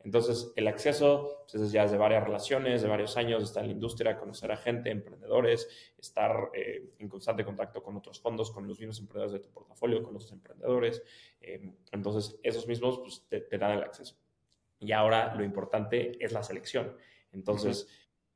Entonces, 0.00 0.52
el 0.56 0.68
acceso 0.68 1.46
pues, 1.50 1.72
ya 1.72 1.84
es 1.84 1.90
de 1.90 1.96
varias 1.96 2.22
relaciones, 2.22 2.82
de 2.82 2.88
varios 2.88 3.16
años, 3.16 3.42
estar 3.42 3.62
en 3.62 3.70
la 3.70 3.74
industria, 3.74 4.18
conocer 4.18 4.52
a 4.52 4.58
gente, 4.58 4.90
emprendedores, 4.90 5.68
estar 5.96 6.50
eh, 6.52 6.90
en 6.98 7.08
constante 7.08 7.46
contacto 7.46 7.82
con 7.82 7.96
otros 7.96 8.20
fondos, 8.20 8.50
con 8.50 8.68
los 8.68 8.78
mismos 8.78 9.00
emprendedores 9.00 9.32
de 9.32 9.40
tu 9.40 9.50
portafolio, 9.50 10.02
con 10.02 10.12
los 10.12 10.30
emprendedores. 10.32 11.02
Eh, 11.40 11.72
entonces, 11.92 12.38
esos 12.42 12.66
mismos 12.66 12.98
pues, 12.98 13.26
te 13.48 13.56
dan 13.56 13.78
el 13.78 13.84
acceso. 13.84 14.16
Y 14.80 14.92
ahora 14.92 15.34
lo 15.34 15.44
importante 15.44 16.12
es 16.24 16.32
la 16.32 16.42
selección. 16.42 16.96
Entonces, 17.32 17.86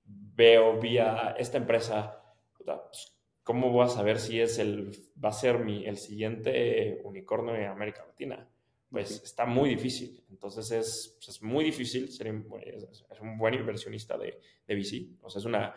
veo 0.04 0.78
vía 0.78 1.34
esta 1.38 1.56
empresa, 1.56 2.22
pues, 2.56 3.16
¿cómo 3.42 3.70
voy 3.70 3.86
a 3.86 3.88
saber 3.88 4.18
si 4.18 4.40
es 4.40 4.58
el, 4.58 4.92
va 5.22 5.30
a 5.30 5.32
ser 5.32 5.58
mi, 5.58 5.86
el 5.86 5.96
siguiente 5.96 7.00
unicornio 7.04 7.54
de 7.54 7.66
América 7.66 8.04
Latina? 8.06 8.46
Pues 8.90 9.22
está 9.24 9.46
muy 9.46 9.70
difícil. 9.70 10.22
Entonces, 10.30 10.70
es, 10.70 11.14
pues, 11.16 11.28
es 11.30 11.42
muy 11.42 11.64
difícil 11.64 12.10
ser 12.12 12.28
es, 12.28 13.20
un 13.20 13.38
buen 13.38 13.54
inversionista 13.54 14.18
de, 14.18 14.38
de 14.66 14.74
VC. 14.74 15.16
O 15.22 15.30
sea, 15.30 15.40
es 15.40 15.46
una, 15.46 15.74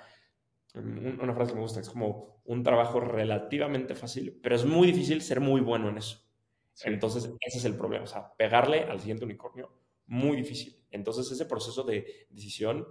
una 0.76 1.34
frase 1.34 1.52
que 1.52 1.56
me 1.56 1.62
gusta, 1.62 1.80
es 1.80 1.90
como 1.90 2.42
un 2.44 2.62
trabajo 2.62 3.00
relativamente 3.00 3.96
fácil, 3.96 4.38
pero 4.44 4.56
es 4.56 4.66
muy 4.66 4.88
difícil 4.88 5.22
ser 5.22 5.40
muy 5.40 5.62
bueno 5.62 5.90
en 5.90 5.98
eso. 5.98 6.20
Entonces, 6.84 7.34
ese 7.40 7.58
es 7.58 7.66
el 7.66 7.76
problema, 7.76 8.04
o 8.04 8.08
sea, 8.08 8.34
pegarle 8.36 8.84
al 8.84 9.00
siguiente 9.00 9.26
unicornio 9.26 9.72
muy 10.08 10.38
difícil. 10.38 10.76
Entonces 10.92 11.32
ese 11.32 11.46
proceso 11.46 11.84
de 11.84 12.28
decisión 12.30 12.88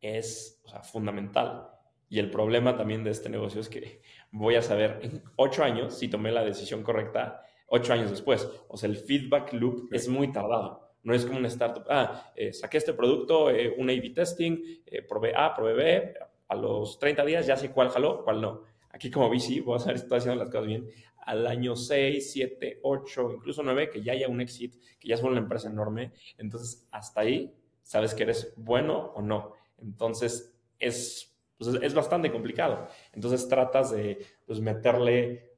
es 0.00 0.62
fundamental. 0.84 1.68
Y 2.08 2.18
el 2.18 2.30
problema 2.30 2.76
también 2.76 3.04
de 3.04 3.10
este 3.10 3.28
negocio 3.28 3.60
es 3.60 3.68
que 3.68 4.02
voy 4.32 4.56
a 4.56 4.62
saber 4.62 5.00
en 5.02 5.22
ocho 5.36 5.62
años 5.62 5.98
si 5.98 6.08
tomé 6.08 6.32
la 6.32 6.44
decisión 6.44 6.82
correcta 6.82 7.42
ocho 7.70 7.92
años 7.92 8.10
después. 8.10 8.48
O 8.68 8.76
sea, 8.76 8.88
el 8.88 8.96
feedback 8.96 9.52
loop 9.54 9.88
es 9.92 10.08
muy 10.08 10.30
tardado. 10.32 10.88
No 11.02 11.14
es 11.14 11.24
como 11.24 11.38
una 11.38 11.48
startup. 11.48 11.84
Ah, 11.88 12.30
eh, 12.36 12.52
saqué 12.52 12.76
este 12.76 12.92
producto, 12.92 13.50
eh, 13.50 13.74
un 13.78 13.88
A-B 13.88 14.10
testing, 14.10 14.82
eh, 14.84 15.02
probé 15.02 15.34
A, 15.34 15.54
probé 15.54 15.72
B. 15.72 16.14
A 16.48 16.54
los 16.56 16.98
30 16.98 17.24
días 17.24 17.46
ya 17.46 17.56
sé 17.56 17.70
cuál 17.70 17.88
jaló, 17.88 18.22
cuál 18.24 18.40
no. 18.40 18.62
Aquí 18.90 19.08
como 19.08 19.30
VC, 19.30 19.60
voy 19.60 19.76
a 19.76 19.78
saber 19.78 19.98
si 19.98 20.02
estoy 20.02 20.18
haciendo 20.18 20.42
las 20.42 20.50
cosas 20.50 20.66
bien 20.66 20.88
al 21.22 21.46
año 21.46 21.76
6, 21.76 22.32
7, 22.32 22.80
8, 22.82 23.32
incluso 23.36 23.62
9, 23.62 23.90
que 23.90 24.02
ya 24.02 24.12
haya 24.12 24.28
un 24.28 24.40
exit, 24.40 24.74
que 24.98 25.08
ya 25.08 25.14
es 25.14 25.22
una 25.22 25.38
empresa 25.38 25.68
enorme. 25.68 26.12
Entonces, 26.38 26.88
hasta 26.90 27.20
ahí 27.20 27.54
sabes 27.82 28.14
que 28.14 28.24
eres 28.24 28.54
bueno 28.56 29.12
o 29.14 29.22
no. 29.22 29.54
Entonces, 29.78 30.54
es, 30.78 31.36
pues, 31.58 31.74
es 31.82 31.94
bastante 31.94 32.30
complicado. 32.32 32.88
Entonces, 33.12 33.48
tratas 33.48 33.90
de 33.90 34.24
pues, 34.46 34.60
meterle 34.60 35.50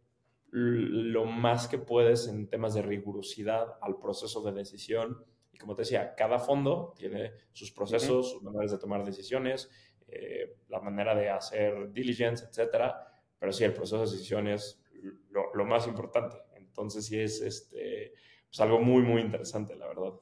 lo 0.50 1.24
más 1.24 1.66
que 1.66 1.78
puedes 1.78 2.28
en 2.28 2.46
temas 2.48 2.74
de 2.74 2.82
rigurosidad 2.82 3.78
al 3.80 3.98
proceso 3.98 4.42
de 4.42 4.52
decisión. 4.52 5.24
Y 5.50 5.58
como 5.58 5.74
te 5.74 5.82
decía, 5.82 6.14
cada 6.14 6.38
fondo 6.38 6.92
tiene 6.96 7.32
sus 7.52 7.72
procesos, 7.72 8.32
sus 8.32 8.42
maneras 8.42 8.70
de 8.70 8.78
tomar 8.78 9.04
decisiones, 9.04 9.70
eh, 10.08 10.56
la 10.68 10.80
manera 10.80 11.14
de 11.14 11.30
hacer 11.30 11.90
diligence, 11.90 12.44
etcétera. 12.44 13.08
Pero 13.38 13.52
sí, 13.52 13.64
el 13.64 13.72
proceso 13.72 13.96
de 13.96 14.10
decisiones 14.10 14.81
lo, 15.30 15.64
más 15.64 15.86
importante. 15.86 16.36
Entonces 16.56 17.06
sí 17.06 17.18
es 17.18 17.40
este, 17.40 18.12
pues 18.48 18.60
algo 18.60 18.80
muy, 18.80 19.02
muy 19.02 19.22
interesante, 19.22 19.76
la 19.76 19.88
verdad. 19.88 20.12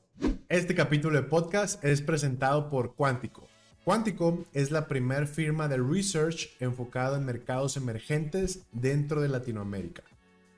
Este 0.49 0.75
capítulo 0.75 1.21
de 1.21 1.29
podcast 1.29 1.83
es 1.85 2.03
presentado 2.03 2.69
por 2.69 2.95
Quantico. 2.95 3.49
Quantico 3.85 4.45
es 4.53 4.71
la 4.71 4.87
primera 4.87 5.27
firma 5.27 5.69
de 5.69 5.79
research 5.79 6.51
enfocada 6.61 7.17
en 7.17 7.25
mercados 7.25 7.77
emergentes 7.77 8.67
dentro 8.73 9.21
de 9.21 9.29
Latinoamérica. 9.29 10.03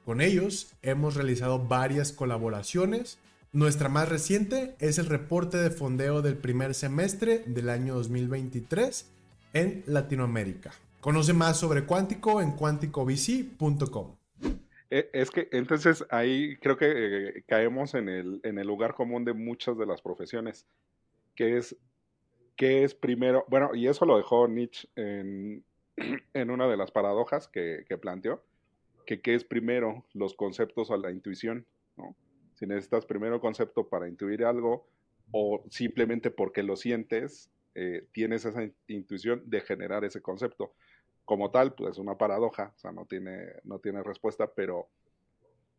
Con 0.04 0.20
ellos 0.20 0.74
hemos 0.82 1.14
realizado 1.14 1.60
varias 1.60 2.12
colaboraciones. 2.12 3.18
Nuestra 3.52 3.88
más 3.88 4.08
reciente 4.08 4.74
es 4.80 4.98
el 4.98 5.06
reporte 5.06 5.58
de 5.58 5.70
fondeo 5.70 6.22
del 6.22 6.36
primer 6.36 6.74
semestre 6.74 7.44
del 7.46 7.68
año 7.68 7.94
2023 7.94 9.06
en 9.52 9.84
Latinoamérica. 9.86 10.72
Conoce 11.02 11.32
más 11.32 11.58
sobre 11.58 11.84
Cuántico 11.84 12.40
en 12.40 12.52
cuanticovc.com. 12.52 14.16
E, 14.88 15.10
es 15.12 15.32
que 15.32 15.48
entonces 15.50 16.06
ahí 16.10 16.56
creo 16.58 16.76
que 16.76 16.92
eh, 16.92 17.44
caemos 17.48 17.94
en 17.94 18.08
el, 18.08 18.40
en 18.44 18.56
el 18.60 18.68
lugar 18.68 18.94
común 18.94 19.24
de 19.24 19.32
muchas 19.32 19.76
de 19.76 19.84
las 19.84 20.00
profesiones, 20.00 20.64
que 21.34 21.56
es, 21.56 21.76
que 22.54 22.84
es 22.84 22.94
primero, 22.94 23.44
bueno, 23.48 23.74
y 23.74 23.88
eso 23.88 24.06
lo 24.06 24.16
dejó 24.16 24.46
Nietzsche 24.46 24.88
en, 24.94 25.64
en 26.34 26.50
una 26.52 26.68
de 26.68 26.76
las 26.76 26.92
paradojas 26.92 27.48
que, 27.48 27.84
que 27.88 27.98
planteó, 27.98 28.44
que 29.04 29.20
qué 29.20 29.34
es 29.34 29.42
primero 29.42 30.06
los 30.12 30.34
conceptos 30.34 30.88
o 30.92 30.96
la 30.96 31.10
intuición, 31.10 31.66
¿no? 31.96 32.14
Si 32.54 32.64
necesitas 32.64 33.06
primero 33.06 33.40
concepto 33.40 33.88
para 33.88 34.08
intuir 34.08 34.44
algo 34.44 34.86
o 35.32 35.64
simplemente 35.68 36.30
porque 36.30 36.62
lo 36.62 36.76
sientes, 36.76 37.50
eh, 37.74 38.06
tienes 38.12 38.44
esa 38.44 38.70
intuición 38.86 39.42
de 39.46 39.62
generar 39.62 40.04
ese 40.04 40.22
concepto 40.22 40.74
como 41.24 41.50
tal, 41.50 41.74
pues 41.74 41.92
es 41.92 41.98
una 41.98 42.16
paradoja, 42.16 42.72
o 42.76 42.78
sea, 42.78 42.92
no 42.92 43.06
tiene, 43.06 43.46
no 43.64 43.78
tiene 43.78 44.02
respuesta, 44.02 44.52
pero 44.52 44.88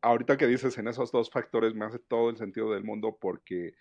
ahorita 0.02 0.38
que 0.38 0.48
dices 0.48 0.78
en 0.78 0.88
esos 0.88 1.12
dos 1.12 1.30
factores 1.30 1.74
me 1.74 1.86
hace 1.86 2.00
todo 2.00 2.30
el 2.30 2.38
sentido 2.38 2.72
del 2.72 2.84
mundo 2.84 3.18
porque 3.20 3.74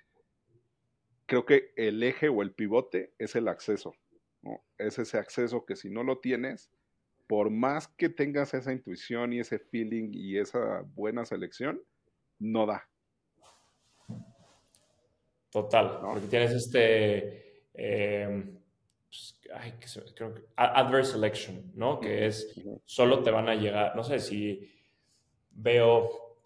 creo 1.27 1.45
que 1.45 1.73
el 1.77 2.03
eje 2.03 2.29
o 2.29 2.43
el 2.43 2.53
pivote 2.53 3.15
es 3.19 3.37
el 3.37 3.49
acceso, 3.49 3.95
¿no? 4.43 4.65
Es 4.79 4.99
ese 4.99 5.19
acceso 5.19 5.65
que 5.65 5.77
si 5.77 5.89
no 5.91 6.03
lo 6.03 6.19
tienes, 6.19 6.71
por 7.27 7.51
más 7.51 7.89
que 7.89 8.09
tengas 8.09 8.55
esa 8.55 8.73
intuición 8.73 9.33
y 9.33 9.41
ese 9.41 9.59
feeling 9.59 10.11
y 10.13 10.39
esa 10.39 10.83
buena 10.95 11.25
selección, 11.25 11.81
no 12.39 12.67
da. 12.67 12.89
Total, 15.51 16.01
porque 16.03 16.27
tienes 16.27 16.53
este... 16.53 17.69
Eh, 17.75 18.62
pues, 19.13 19.39
ay, 19.55 19.75
creo 20.15 20.33
que, 20.33 20.43
adverse 20.57 21.13
selection, 21.13 21.71
¿no? 21.75 22.01
Que 22.01 22.27
es, 22.27 22.59
solo 22.87 23.23
te 23.23 23.31
van 23.31 23.47
a 23.47 23.55
llegar, 23.55 23.95
no 23.95 24.03
sé, 24.03 24.19
si 24.19 24.73
veo, 25.51 26.39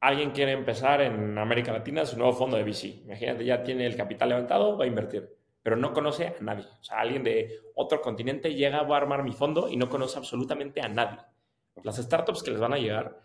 alguien 0.00 0.30
quiere 0.32 0.52
empezar 0.52 1.00
en 1.00 1.38
América 1.38 1.72
Latina 1.72 2.04
su 2.04 2.18
nuevo 2.18 2.34
fondo 2.34 2.58
de 2.58 2.64
VC, 2.64 3.04
imagínate, 3.06 3.46
ya 3.46 3.62
tiene 3.62 3.86
el 3.86 3.96
capital 3.96 4.28
levantado, 4.28 4.76
va 4.76 4.84
a 4.84 4.88
invertir, 4.88 5.34
pero 5.62 5.76
no 5.76 5.94
conoce 5.94 6.26
a 6.26 6.34
nadie, 6.42 6.66
o 6.78 6.84
sea, 6.84 7.00
alguien 7.00 7.24
de 7.24 7.58
otro 7.74 8.02
continente 8.02 8.54
llega, 8.54 8.80
a 8.80 8.96
armar 8.96 9.22
mi 9.22 9.32
fondo 9.32 9.70
y 9.70 9.78
no 9.78 9.88
conoce 9.88 10.18
absolutamente 10.18 10.82
a 10.82 10.88
nadie. 10.88 11.20
Las 11.82 11.96
startups 11.96 12.42
que 12.42 12.50
les 12.50 12.60
van 12.60 12.74
a 12.74 12.78
llegar 12.78 13.18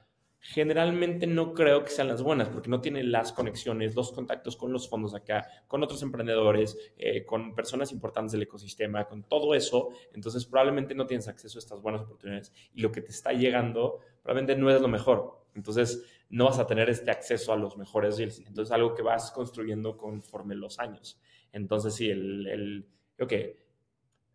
generalmente 0.48 1.26
no 1.26 1.56
creo 1.56 1.84
que 1.84 1.90
sean 1.90 2.08
las 2.08 2.22
buenas 2.22 2.50
porque 2.50 2.70
no 2.70 2.80
tienen 2.80 3.12
las 3.12 3.34
conexiones, 3.34 3.96
los 3.96 4.12
contactos 4.12 4.56
con 4.56 4.72
los 4.72 4.88
fondos 4.88 5.16
acá, 5.16 5.48
con 5.68 5.82
otros 5.82 6.04
emprendedores, 6.04 6.78
eh, 6.98 7.26
con 7.26 7.56
personas 7.56 7.92
importantes 7.92 8.34
del 8.34 8.44
ecosistema, 8.44 9.06
con 9.06 9.24
todo 9.24 9.56
eso. 9.56 9.90
Entonces 10.14 10.46
probablemente 10.46 10.94
no 10.94 11.08
tienes 11.08 11.28
acceso 11.28 11.58
a 11.58 11.62
estas 11.62 11.82
buenas 11.82 12.02
oportunidades 12.02 12.54
y 12.76 12.82
lo 12.82 12.92
que 12.92 13.02
te 13.02 13.10
está 13.10 13.32
llegando 13.34 14.02
probablemente 14.22 14.56
no 14.56 14.70
es 14.70 14.80
lo 14.80 14.88
mejor. 14.88 15.48
Entonces 15.56 16.06
no 16.30 16.46
vas 16.46 16.60
a 16.60 16.68
tener 16.68 16.92
este 16.92 17.10
acceso 17.10 17.52
a 17.52 17.58
los 17.58 17.76
mejores 17.76 18.18
deals. 18.18 18.38
Entonces 18.38 18.72
algo 18.72 18.94
que 18.94 19.02
vas 19.02 19.32
construyendo 19.32 19.98
conforme 19.98 20.54
los 20.54 20.78
años. 20.78 21.20
Entonces 21.52 21.96
sí, 21.96 22.12
el, 22.12 22.46
el 22.48 22.88
creo 23.16 23.28
que 23.28 23.66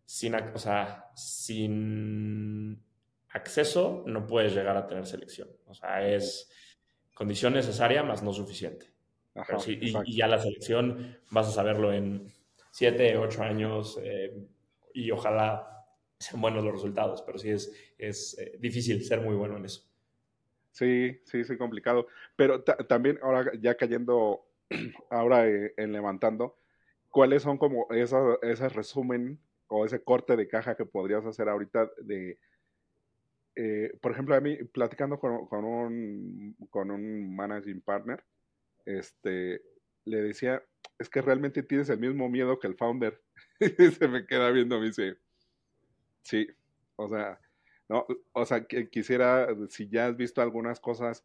sin, 0.05 0.35
o 0.35 0.57
sea, 0.57 1.09
sin 1.15 2.83
acceso, 3.33 4.03
no 4.07 4.27
puedes 4.27 4.53
llegar 4.53 4.77
a 4.77 4.87
tener 4.87 5.05
selección. 5.05 5.49
O 5.67 5.73
sea, 5.73 6.07
es 6.07 6.49
condición 7.13 7.53
necesaria 7.53 8.03
más 8.03 8.23
no 8.23 8.33
suficiente. 8.33 8.87
y, 9.67 10.15
ya 10.15 10.27
la 10.27 10.39
selección 10.39 11.17
vas 11.29 11.47
a 11.47 11.51
saberlo 11.51 11.93
en 11.93 12.31
7, 12.71 13.17
8 13.17 13.43
años 13.43 13.99
eh, 14.03 14.47
y 14.93 15.11
ojalá 15.11 15.85
sean 16.17 16.41
buenos 16.41 16.63
los 16.63 16.73
resultados, 16.73 17.21
pero 17.23 17.37
sí 17.37 17.49
es, 17.49 17.73
es 17.97 18.37
eh, 18.39 18.57
difícil 18.59 19.03
ser 19.03 19.21
muy 19.21 19.35
bueno 19.35 19.57
en 19.57 19.65
eso. 19.65 19.83
Sí, 20.71 21.19
sí, 21.25 21.43
sí, 21.43 21.57
complicado. 21.57 22.07
Pero 22.35 22.63
también 22.63 23.19
ahora 23.21 23.51
ya 23.59 23.75
cayendo, 23.75 24.45
ahora 25.09 25.47
eh, 25.47 25.73
en 25.77 25.91
levantando, 25.91 26.57
¿cuáles 27.09 27.43
son 27.43 27.57
como 27.57 27.87
ese 27.91 28.69
resumen 28.69 29.39
o 29.67 29.85
ese 29.85 30.03
corte 30.03 30.35
de 30.35 30.47
caja 30.47 30.75
que 30.75 30.85
podrías 30.85 31.25
hacer 31.25 31.49
ahorita 31.49 31.89
de, 32.01 32.37
eh, 33.55 33.91
por 34.01 34.11
ejemplo, 34.11 34.35
a 34.35 34.41
mí 34.41 34.57
platicando 34.65 35.19
con, 35.19 35.63
un, 35.63 36.55
con 36.69 36.91
un 36.91 37.35
managing 37.35 37.81
partner, 37.81 38.23
este, 38.85 39.61
le 40.05 40.21
decía, 40.21 40.63
es 40.99 41.09
que 41.09 41.21
realmente 41.21 41.63
tienes 41.63 41.89
el 41.89 41.99
mismo 41.99 42.29
miedo 42.29 42.59
que 42.59 42.67
el 42.67 42.75
founder. 42.75 43.21
y 43.59 43.91
se 43.91 44.07
me 44.07 44.25
queda 44.25 44.49
viendo, 44.51 44.79
me 44.79 44.87
dice, 44.87 45.17
sí, 46.23 46.47
o 46.95 47.07
sea, 47.07 47.39
no, 47.89 48.05
o 48.31 48.45
sea, 48.45 48.65
que 48.65 48.89
quisiera, 48.89 49.47
si 49.69 49.89
ya 49.89 50.07
has 50.07 50.15
visto 50.15 50.41
algunas 50.41 50.79
cosas, 50.79 51.23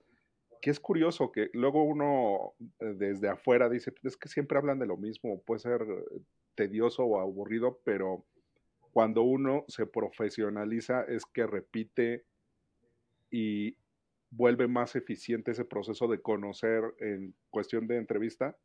que 0.61 0.71
es 0.71 0.81
curioso 0.81 1.31
que 1.31 1.51
luego 1.53 1.85
uno 1.85 2.55
eh, 2.81 2.95
desde 2.97 3.29
afuera 3.29 3.69
dice, 3.69 3.95
es 4.03 4.17
que 4.17 4.29
siempre 4.29 4.59
hablan 4.59 4.79
de 4.79 4.87
lo 4.87 4.97
mismo, 4.97 5.41
puede 5.43 5.61
ser 5.61 5.87
tedioso 6.55 7.05
o 7.05 7.21
aburrido, 7.21 7.81
pero 7.85 8.25
cuando 8.97 9.21
uno 9.21 9.67
se 9.69 9.85
profesionaliza 9.85 11.03
es 11.03 11.27
que 11.27 11.47
repite 11.47 12.25
y 13.31 13.77
vuelve 14.31 14.69
más 14.69 14.97
eficiente 14.97 15.51
ese 15.51 15.67
proceso 15.67 16.09
de 16.09 16.23
conocer 16.23 16.83
en 17.01 17.35
cuestión 17.51 17.87
de 17.87 17.99
entrevista, 17.99 18.57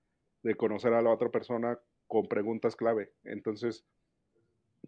de 0.42 0.56
conocer 0.56 0.94
a 0.94 1.02
la 1.02 1.10
otra 1.10 1.30
persona 1.30 1.78
con 2.08 2.30
preguntas 2.30 2.78
clave. 2.78 3.12
Entonces, 3.26 3.86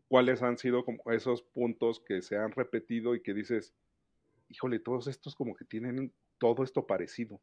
¿cuáles 0.08 0.42
han 0.42 0.58
sido 0.58 0.86
como 0.86 1.04
esos 1.12 1.42
puntos 1.44 2.02
que 2.08 2.22
se 2.22 2.38
han 2.38 2.54
repetido 2.54 3.14
y 3.14 3.22
que 3.22 3.34
dices, 3.34 3.76
híjole, 4.48 4.80
todos 4.80 5.08
estos 5.08 5.36
como 5.36 5.56
que 5.56 5.66
tienen 5.66 6.14
todo 6.38 6.64
esto 6.64 6.88
parecido? 6.88 7.42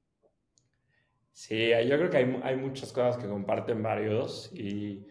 Sí, 1.34 1.68
yo 1.86 1.98
creo 1.98 2.08
que 2.08 2.16
hay, 2.16 2.40
hay 2.44 2.56
muchas 2.56 2.94
cosas 2.94 3.18
que 3.18 3.28
comparten 3.28 3.82
varios 3.82 4.50
y 4.54 5.06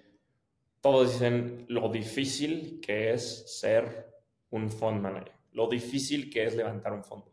todos 0.81 1.13
dicen 1.13 1.65
lo 1.67 1.89
difícil 1.89 2.79
que 2.81 3.13
es 3.13 3.59
ser 3.59 4.11
un 4.49 4.69
fund 4.69 5.01
manager, 5.01 5.33
lo 5.51 5.67
difícil 5.67 6.29
que 6.29 6.45
es 6.45 6.55
levantar 6.55 6.93
un 6.93 7.03
fondo. 7.03 7.31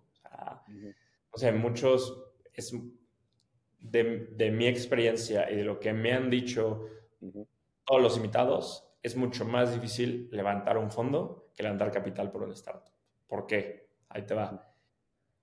O 1.30 1.38
sea, 1.38 1.52
muchos, 1.52 2.18
es 2.54 2.72
de, 3.78 4.50
mi 4.50 4.66
experiencia 4.66 5.50
y 5.50 5.56
de 5.56 5.64
lo 5.64 5.78
que 5.78 5.92
me 5.92 6.12
han 6.12 6.30
dicho 6.30 6.86
todos 7.84 8.02
los 8.02 8.16
invitados, 8.16 8.88
es 9.02 9.16
mucho 9.16 9.44
más 9.44 9.74
difícil 9.74 10.28
levantar 10.32 10.78
un 10.78 10.90
fondo 10.90 11.50
que 11.54 11.62
levantar 11.62 11.92
capital 11.92 12.30
por 12.30 12.42
un 12.42 12.52
startup. 12.52 12.92
¿Por 13.26 13.46
qué? 13.46 13.90
Ahí 14.08 14.22
te 14.22 14.34
va. 14.34 14.74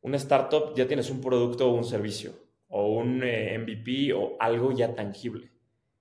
Un 0.01 0.15
startup 0.15 0.75
ya 0.75 0.87
tienes 0.87 1.09
un 1.09 1.21
producto 1.21 1.69
o 1.69 1.75
un 1.75 1.85
servicio, 1.85 2.33
o 2.67 2.93
un 2.93 3.23
eh, 3.23 3.57
MVP 3.57 4.13
o 4.13 4.35
algo 4.39 4.71
ya 4.71 4.93
tangible. 4.93 5.51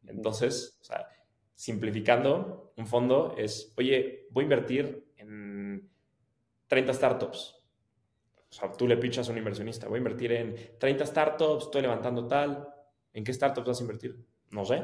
Entonces, 0.07 0.79
o 0.81 0.85
sea, 0.85 1.07
simplificando, 1.63 2.73
un 2.77 2.89
fondo 2.89 3.37
es, 3.39 3.73
oye, 3.77 4.27
voy 4.31 4.43
a 4.43 4.47
invertir 4.47 5.13
en 5.17 5.89
30 6.67 6.93
startups. 6.93 7.55
O 8.51 8.53
sea, 8.53 8.73
tú 8.73 8.89
le 8.89 8.97
pichas 8.97 9.29
a 9.29 9.31
un 9.31 9.39
inversionista, 9.39 9.87
voy 9.87 9.99
a 9.99 9.99
invertir 9.99 10.33
en 10.33 10.57
30 10.77 11.07
startups, 11.07 11.67
estoy 11.67 11.83
levantando 11.83 12.27
tal. 12.27 12.69
¿En 13.13 13.23
qué 13.23 13.33
startups 13.33 13.69
vas 13.69 13.79
a 13.79 13.83
invertir? 13.83 14.27
No 14.51 14.65
sé. 14.65 14.83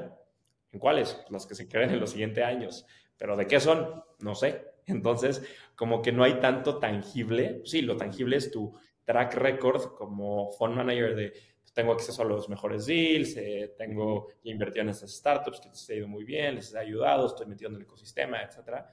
¿En 0.70 0.78
cuáles? 0.78 1.20
Las 1.30 1.46
que 1.46 1.56
se 1.56 1.66
creen 1.66 1.90
en 1.90 1.98
los 1.98 2.10
siguientes 2.10 2.44
años. 2.44 2.86
Pero 3.16 3.36
¿de 3.36 3.48
qué 3.48 3.58
son? 3.58 4.04
No 4.20 4.36
sé. 4.36 4.64
Entonces, 4.86 5.42
como 5.74 6.00
que 6.00 6.12
no 6.12 6.22
hay 6.22 6.38
tanto 6.38 6.78
tangible. 6.78 7.60
Sí, 7.64 7.82
lo 7.82 7.96
tangible 7.96 8.36
es 8.36 8.52
tu 8.52 8.78
track 9.02 9.34
record 9.34 9.96
como 9.96 10.52
fund 10.52 10.76
manager 10.76 11.16
de 11.16 11.32
tengo 11.78 11.92
acceso 11.92 12.22
a 12.22 12.24
los 12.24 12.48
mejores 12.48 12.86
deals, 12.86 13.36
eh, 13.36 13.72
tengo 13.78 14.30
invertido 14.42 14.82
en 14.82 14.88
estas 14.88 15.14
startups 15.14 15.60
que 15.60 15.68
les 15.68 15.88
ha 15.88 15.94
ido 15.94 16.08
muy 16.08 16.24
bien, 16.24 16.56
les 16.56 16.74
he 16.74 16.78
ayudado, 16.80 17.28
estoy 17.28 17.46
metido 17.46 17.70
en 17.70 17.76
el 17.76 17.82
ecosistema, 17.82 18.42
etc. 18.42 18.84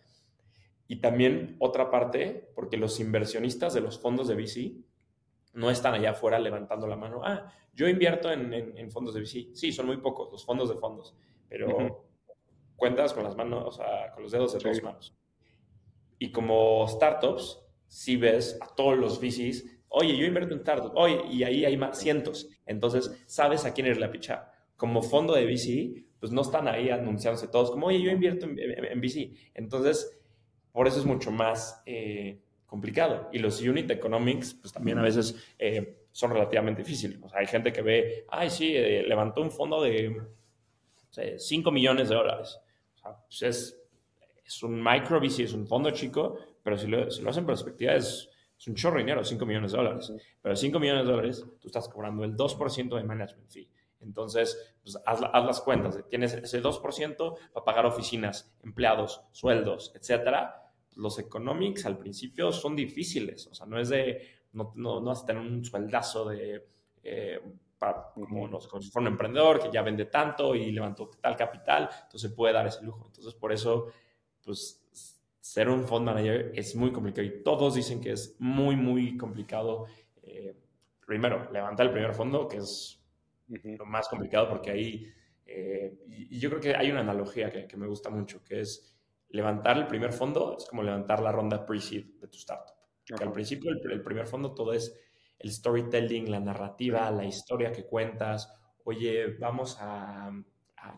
Y 0.87 0.97
también 0.97 1.55
otra 1.57 1.89
parte, 1.89 2.51
porque 2.53 2.77
los 2.77 2.99
inversionistas 2.99 3.73
de 3.73 3.81
los 3.81 3.97
fondos 3.97 4.27
de 4.27 4.35
VC 4.35 4.75
no 5.53 5.71
están 5.71 5.95
allá 5.95 6.11
afuera 6.11 6.37
levantando 6.37 6.85
la 6.85 6.95
mano. 6.95 7.21
Ah, 7.23 7.51
yo 7.73 7.87
invierto 7.89 8.31
en, 8.31 8.91
fondos 8.91 9.15
de 9.15 9.21
VC. 9.21 9.55
Sí, 9.55 9.71
son 9.71 9.87
muy 9.87 9.97
pocos 9.97 10.31
los 10.31 10.45
fondos 10.45 10.69
de 10.69 10.75
fondos, 10.75 11.15
pero 11.49 12.07
cuentas 12.75 13.13
con 13.13 13.23
las 13.23 13.35
manos, 13.35 13.63
o 13.65 13.71
sea, 13.71 14.11
con 14.13 14.21
los 14.21 14.31
dedos 14.31 14.53
de 14.53 14.59
dos 14.59 14.83
manos. 14.83 15.17
Y 16.19 16.31
como 16.31 16.87
startups, 16.87 17.65
si 17.87 18.15
ves 18.15 18.59
a 18.61 18.67
todos 18.75 18.95
los 18.95 19.19
VCs 19.19 19.74
Oye, 19.97 20.17
yo 20.17 20.25
invierto 20.25 20.53
en 20.53 20.59
startups. 20.59 20.93
Oye, 20.97 21.21
y 21.31 21.43
ahí 21.43 21.63
hay 21.63 21.77
más, 21.77 21.97
cientos. 21.97 22.49
Entonces, 22.65 23.23
sabes 23.27 23.63
a 23.63 23.73
quién 23.73 23.87
irle 23.87 24.05
a 24.05 24.11
pichar. 24.11 24.51
Como 24.75 25.01
fondo 25.01 25.33
de 25.33 25.45
VC, 25.45 26.05
pues 26.19 26.33
no 26.33 26.41
están 26.41 26.67
ahí 26.67 26.89
anunciándose 26.89 27.47
todos 27.47 27.71
como, 27.71 27.87
oye, 27.87 28.01
yo 28.01 28.11
invierto 28.11 28.45
en, 28.45 28.99
VC. 28.99 29.31
Entonces, 29.53 30.19
por 30.73 30.89
eso 30.89 30.99
es 30.99 31.05
mucho 31.05 31.31
más 31.31 31.81
eh, 31.85 32.41
complicado. 32.65 33.29
Y 33.31 33.39
los 33.39 33.61
unit 33.61 33.89
economics, 33.89 34.55
pues 34.55 34.73
también 34.73 34.97
a 34.97 35.01
veces 35.01 35.33
eh, 35.57 36.07
son 36.11 36.31
relativamente 36.31 36.83
difíciles. 36.83 37.17
O 37.23 37.29
sea, 37.29 37.39
hay 37.39 37.47
gente 37.47 37.71
que 37.71 37.81
ve, 37.81 38.25
ay, 38.27 38.49
sí, 38.49 38.75
eh, 38.75 39.01
levantó 39.07 39.41
un 39.41 39.51
fondo 39.51 39.81
de 39.81 40.13
5 41.37 41.71
millones 41.71 42.09
de 42.09 42.15
dólares. 42.15 42.59
O 42.95 42.97
sea, 42.97 43.15
pues 43.15 43.41
es, 43.43 43.81
es 44.45 44.61
un 44.61 44.83
micro 44.83 45.21
VC, 45.21 45.43
es 45.43 45.53
un 45.53 45.65
fondo 45.65 45.89
chico, 45.91 46.37
pero 46.61 46.77
si 46.77 46.87
lo, 46.87 47.09
si 47.09 47.21
lo 47.21 47.29
hacen 47.29 47.43
en 47.43 47.47
perspectiva 47.47 47.93
es 47.93 48.29
es 48.57 48.67
un 48.67 48.75
chorro 48.75 48.95
de 48.95 49.03
dinero, 49.03 49.23
5 49.23 49.45
millones 49.45 49.71
de 49.71 49.77
dólares. 49.77 50.13
Pero 50.41 50.55
5 50.55 50.79
millones 50.79 51.05
de 51.05 51.11
dólares, 51.11 51.45
tú 51.59 51.67
estás 51.67 51.89
cobrando 51.89 52.23
el 52.23 52.35
2% 52.35 52.95
de 52.95 53.03
management 53.03 53.49
fee. 53.49 53.69
Entonces, 54.01 54.75
pues, 54.81 54.97
haz, 55.05 55.19
las 55.21 55.61
cuentas. 55.61 55.97
Tienes 56.09 56.33
ese 56.33 56.61
2% 56.61 57.37
para 57.53 57.65
pagar 57.65 57.85
oficinas, 57.85 58.55
empleados, 58.63 59.21
sueldos, 59.31 59.91
etcétera. 59.95 60.71
Los 60.95 61.19
economics 61.19 61.85
al 61.85 61.97
principio 61.97 62.51
son 62.51 62.75
difíciles. 62.75 63.47
O 63.47 63.55
sea, 63.55 63.65
no 63.65 63.79
es 63.79 63.89
de, 63.89 64.21
no, 64.53 64.71
no, 64.75 64.99
no 64.99 65.07
vas 65.07 65.23
a 65.23 65.25
tener 65.25 65.41
un 65.41 65.63
sueldazo 65.65 66.29
de, 66.29 66.65
eh, 67.03 67.39
para, 67.77 68.11
como, 68.13 68.47
no, 68.47 68.59
como 68.59 68.81
si 68.81 68.89
fuera 68.89 69.07
un 69.07 69.13
emprendedor 69.13 69.59
que 69.59 69.71
ya 69.71 69.81
vende 69.81 70.05
tanto 70.05 70.55
y 70.55 70.71
levantó 70.71 71.09
tal 71.21 71.35
capital, 71.35 71.89
entonces 72.03 72.31
puede 72.31 72.53
dar 72.53 72.65
ese 72.67 72.83
lujo. 72.83 73.05
Entonces, 73.07 73.33
por 73.33 73.51
eso, 73.51 73.87
pues 74.43 74.84
ser 75.45 75.69
un 75.69 75.85
fund 75.85 76.07
manager 76.07 76.51
es 76.55 76.75
muy 76.75 76.91
complicado 76.91 77.27
y 77.27 77.43
todos 77.43 77.75
dicen 77.75 78.01
que 78.01 78.13
es 78.13 78.35
muy, 78.39 78.75
muy 78.75 79.15
complicado. 79.15 79.85
Eh, 80.23 80.57
primero, 81.05 81.51
levantar 81.51 81.85
el 81.85 81.91
primer 81.91 82.15
fondo, 82.15 82.47
que 82.47 82.57
es 82.57 82.99
lo 83.47 83.85
más 83.85 84.07
complicado 84.07 84.49
porque 84.49 84.71
ahí, 84.71 85.07
eh, 85.45 85.99
y, 86.07 86.39
yo 86.39 86.49
creo 86.49 86.61
que 86.61 86.75
hay 86.75 86.89
una 86.89 87.01
analogía 87.01 87.51
que, 87.51 87.77
me 87.77 87.85
gusta 87.85 88.09
mucho, 88.09 88.43
que 88.43 88.61
es 88.61 88.97
levantar 89.29 89.77
el 89.77 89.85
primer 89.85 90.13
fondo 90.13 90.55
es 90.57 90.65
como 90.65 90.81
levantar 90.81 91.21
la 91.21 91.31
ronda 91.31 91.63
pre-seed 91.63 92.05
de 92.19 92.27
tu 92.27 92.39
startup. 92.39 92.75
Porque 93.07 93.23
al 93.23 93.31
principio 93.31 93.71
el, 93.71 94.01
primer 94.01 94.25
fondo 94.25 94.55
todo 94.55 94.73
es 94.73 94.99
el 95.37 95.51
storytelling, 95.51 96.31
la 96.31 96.39
narrativa, 96.39 97.11
la 97.11 97.23
historia 97.23 97.71
que 97.71 97.85
cuentas. 97.85 98.51
Oye, 98.83 99.35
vamos 99.37 99.77
a 99.79 100.31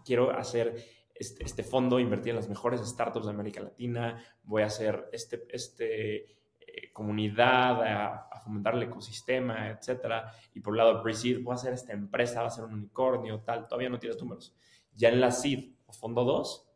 quiero 0.04 0.32
hacer 0.32 0.76
este, 1.20 1.44
este, 1.44 1.64
fondo, 1.64 2.00
invertir 2.00 2.32
en 2.32 2.38
las 2.38 2.50
mejores 2.50 2.82
startups 2.82 3.26
de 3.26 3.32
América 3.32 3.62
Latina, 3.62 4.24
voy 4.44 4.64
a 4.64 4.68
hacer 4.68 5.10
este, 5.12 5.46
este 5.50 6.38
eh, 6.60 6.92
comunidad, 6.94 7.84
a, 7.84 8.30
fomentar 8.44 8.76
el 8.76 8.84
ecosistema, 8.84 9.70
etcétera. 9.70 10.32
Y 10.54 10.62
por 10.62 10.72
un 10.72 10.78
lado, 10.78 11.02
pre-seed, 11.02 11.44
voy 11.44 11.52
a 11.52 11.56
hacer 11.56 11.74
esta 11.74 11.92
empresa, 11.92 12.42
va 12.42 12.48
a 12.48 12.52
ser 12.52 12.64
un 12.64 12.74
unicornio, 12.74 13.42
tal, 13.42 13.68
todavía 13.68 13.90
no 13.90 14.00
tienes 14.00 14.22
números. 14.22 14.56
Ya 14.94 15.10
en 15.10 15.20
la 15.20 15.32
seed 15.32 15.74
o 15.86 15.92
fondo 15.92 16.24
2, 16.24 16.70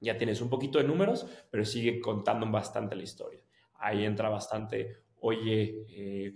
ya 0.00 0.18
tienes 0.18 0.40
un 0.40 0.50
poquito 0.50 0.78
de 0.78 0.84
números, 0.84 1.26
pero 1.50 1.64
sigue 1.64 2.00
contando 2.00 2.50
bastante 2.50 2.96
la 2.96 3.04
historia. 3.04 3.40
Ahí 3.74 4.04
entra 4.04 4.28
bastante, 4.28 5.04
oye, 5.20 5.86
eh, 5.88 6.34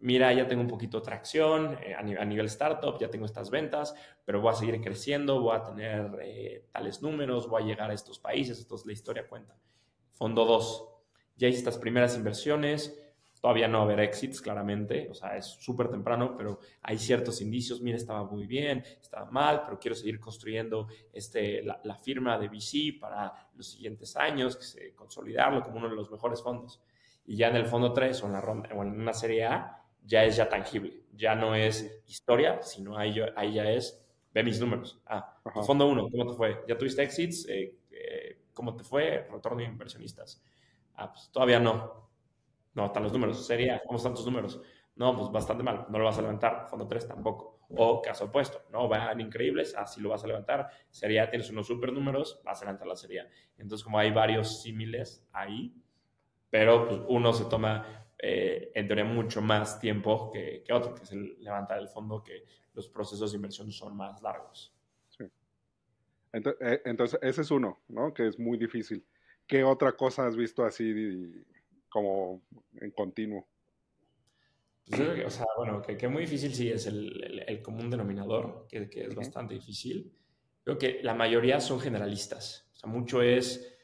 mira, 0.00 0.32
ya 0.32 0.46
tengo 0.46 0.62
un 0.62 0.68
poquito 0.68 0.98
de 0.98 1.04
tracción 1.04 1.78
eh, 1.82 1.94
a, 1.94 2.02
nivel, 2.02 2.46
startup, 2.46 2.98
ya 2.98 3.10
tengo 3.10 3.26
estas 3.26 3.50
ventas, 3.50 3.94
pero 4.24 4.40
voy 4.40 4.52
a 4.52 4.56
seguir 4.56 4.80
creciendo, 4.80 5.40
voy 5.40 5.56
a 5.56 5.62
tener 5.62 6.18
eh, 6.22 6.66
tales 6.72 7.02
números, 7.02 7.48
voy 7.48 7.62
a 7.62 7.66
llegar 7.66 7.90
a 7.90 7.94
estos 7.94 8.18
países, 8.18 8.58
entonces 8.60 8.86
la 8.86 8.92
historia 8.92 9.28
cuenta. 9.28 9.56
Fondo 10.12 10.44
2, 10.44 10.88
ya 11.36 11.48
hice 11.48 11.58
estas 11.58 11.78
primeras 11.78 12.16
inversiones, 12.16 12.96
todavía 13.40 13.68
no 13.68 13.78
va 13.78 13.84
a 13.84 13.86
haber 13.86 14.00
exits, 14.00 14.40
claramente, 14.40 15.08
o 15.10 15.14
sea, 15.14 15.36
es 15.36 15.46
súper 15.46 15.88
temprano, 15.88 16.34
pero 16.36 16.60
hay 16.82 16.98
ciertos 16.98 17.40
indicios, 17.40 17.80
mira, 17.80 17.96
estaba 17.96 18.24
muy 18.24 18.46
bien, 18.46 18.84
estaba 19.00 19.30
mal, 19.30 19.62
pero 19.64 19.78
quiero 19.78 19.94
seguir 19.94 20.20
construyendo 20.20 20.88
este, 21.12 21.62
la, 21.62 21.96
firma 21.96 22.38
de 22.38 22.48
VC 22.48 22.98
para 23.00 23.32
los 23.54 23.66
siguientes 23.66 24.14
años, 24.16 24.76
consolidarlo 24.94 25.62
como 25.62 25.78
uno 25.78 25.88
de 25.88 25.94
los 25.94 26.10
mejores 26.10 26.42
fondos. 26.42 26.82
y 27.26 27.36
ya 27.36 27.48
en 27.48 27.56
el 27.56 27.66
fondo 27.66 27.92
3 27.92 28.22
o 28.24 28.26
en, 28.26 28.42
ronda, 28.42 28.68
o 28.74 28.82
en 28.82 29.00
una 29.00 29.14
serie 29.14 29.44
A 29.44 29.79
ya 30.04 30.24
es 30.24 30.36
ya 30.36 30.48
tangible, 30.48 31.04
ya 31.12 31.34
no 31.34 31.54
es 31.54 32.02
historia, 32.06 32.62
sino 32.62 32.96
ahí, 32.96 33.20
ahí 33.36 33.54
ya 33.54 33.70
es, 33.70 34.04
ve 34.32 34.42
mis 34.42 34.60
números. 34.60 35.00
Ah, 35.06 35.40
fondo 35.64 35.86
1, 35.86 36.08
¿cómo 36.10 36.30
te 36.30 36.36
fue? 36.36 36.64
¿Ya 36.68 36.76
tuviste 36.76 37.02
exits? 37.02 37.48
Eh, 37.48 37.76
eh, 37.90 38.42
¿Cómo 38.52 38.76
te 38.76 38.84
fue? 38.84 39.26
Retorno 39.30 39.58
de 39.58 39.64
inversionistas. 39.64 40.42
Ah, 40.94 41.10
pues 41.10 41.30
todavía 41.32 41.60
no. 41.60 42.10
No, 42.74 42.86
están 42.86 43.02
los 43.02 43.12
números. 43.12 43.46
Sería, 43.46 43.82
¿cómo 43.86 43.96
están 43.96 44.14
tus 44.14 44.26
números? 44.26 44.60
No, 44.96 45.16
pues 45.16 45.30
bastante 45.30 45.62
mal, 45.62 45.86
no 45.88 45.98
lo 45.98 46.04
vas 46.04 46.18
a 46.18 46.22
levantar. 46.22 46.66
Fondo 46.68 46.86
3 46.86 47.08
tampoco. 47.08 47.60
O 47.76 48.02
caso 48.02 48.24
opuesto, 48.24 48.62
no, 48.72 48.88
van 48.88 49.20
increíbles, 49.20 49.76
así 49.76 50.00
lo 50.00 50.08
vas 50.08 50.24
a 50.24 50.26
levantar. 50.26 50.68
Sería, 50.90 51.30
tienes 51.30 51.50
unos 51.50 51.68
super 51.68 51.92
números, 51.92 52.40
vas 52.44 52.60
a 52.60 52.64
levantar 52.64 52.88
la 52.88 52.96
serie. 52.96 53.28
Entonces, 53.58 53.84
como 53.84 53.98
hay 53.98 54.10
varios 54.10 54.60
símiles 54.62 55.24
ahí, 55.32 55.72
pero 56.50 56.88
pues, 56.88 57.00
uno 57.08 57.32
se 57.32 57.44
toma 57.44 57.99
eh, 58.22 58.70
en 58.74 58.86
teoría 58.86 59.04
mucho 59.04 59.40
más 59.40 59.80
tiempo 59.80 60.30
que, 60.30 60.62
que, 60.62 60.72
otro, 60.74 60.94
que 60.94 61.04
es 61.04 61.12
el 61.12 61.42
levantar 61.42 61.78
el 61.78 61.88
fondo, 61.88 62.22
que 62.22 62.44
los 62.74 62.86
procesos 62.88 63.32
de 63.32 63.36
inversión 63.36 63.72
son 63.72 63.96
más 63.96 64.20
largos. 64.20 64.74
Sí. 65.08 65.24
Eh, 66.34 66.82
entonces, 66.84 67.18
ese 67.22 67.40
es 67.40 67.50
uno, 67.50 67.80
¿no? 67.88 68.12
Que 68.12 68.26
es 68.26 68.38
muy 68.38 68.58
difícil. 68.58 69.02
¿Qué 69.46 69.64
otra 69.64 69.92
cosa 69.92 70.26
has 70.26 70.36
visto 70.36 70.64
así 70.64 71.44
como 71.88 72.42
en 72.74 72.90
continuo? 72.90 73.48
Pues 74.86 75.00
que, 75.00 75.24
o 75.24 75.30
sea, 75.30 75.46
bueno, 75.56 75.80
que, 75.80 75.96
que, 75.96 76.08
muy 76.08 76.22
difícil 76.22 76.52
sí 76.54 76.70
es 76.70 76.86
el, 76.86 77.42
el, 77.46 77.62
común 77.62 77.88
denominador, 77.88 78.66
que, 78.68 78.90
que 78.90 79.06
es 79.06 79.14
bastante 79.14 79.54
difícil. 79.54 80.12
Creo 80.62 80.76
que 80.76 81.00
la 81.02 81.14
mayoría 81.14 81.58
son 81.58 81.80
generalistas. 81.80 82.68
O 82.74 82.76
sea, 82.76 82.90
mucho 82.90 83.22
es, 83.22 83.78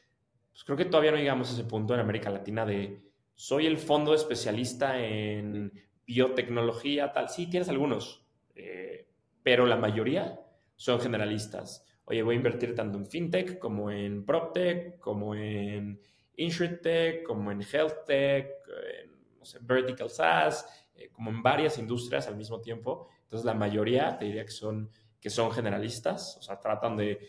pues 0.51 0.63
creo 0.63 0.77
que 0.77 0.85
todavía 0.85 1.11
no 1.11 1.17
llegamos 1.17 1.49
a 1.49 1.53
ese 1.53 1.63
punto 1.63 1.95
en 1.95 2.01
América 2.01 2.29
Latina 2.29 2.65
de, 2.65 3.06
soy 3.37 3.67
el 3.67 3.77
fondo 3.77 4.15
especialista 4.15 4.99
en 4.99 5.71
biotecnología, 6.07 7.13
tal. 7.13 7.29
Sí, 7.29 7.47
tienes 7.47 7.69
algunos, 7.69 8.25
eh, 8.55 9.07
pero 9.43 9.67
la 9.67 9.77
mayoría 9.77 10.39
son 10.75 10.99
generalistas. 10.99 11.85
Oye, 12.05 12.23
voy 12.23 12.33
a 12.33 12.37
invertir 12.37 12.73
tanto 12.73 12.97
en 12.97 13.05
fintech 13.05 13.59
como 13.59 13.91
en 13.91 14.25
proptech, 14.25 14.97
como 14.97 15.35
en 15.35 16.01
insurtech, 16.35 17.21
como 17.23 17.51
en 17.51 17.61
healthtech, 17.61 18.49
en 19.03 19.37
no 19.37 19.45
sé, 19.45 19.59
vertical 19.61 20.09
SaaS, 20.09 20.89
eh, 20.95 21.09
como 21.11 21.29
en 21.29 21.43
varias 21.43 21.77
industrias 21.77 22.27
al 22.27 22.37
mismo 22.37 22.59
tiempo. 22.59 23.07
Entonces, 23.21 23.45
la 23.45 23.53
mayoría 23.53 24.17
te 24.17 24.25
diría 24.25 24.45
que 24.45 24.51
son, 24.51 24.89
que 25.21 25.29
son 25.29 25.51
generalistas, 25.51 26.37
o 26.37 26.41
sea, 26.41 26.59
tratan 26.59 26.97
de 26.97 27.19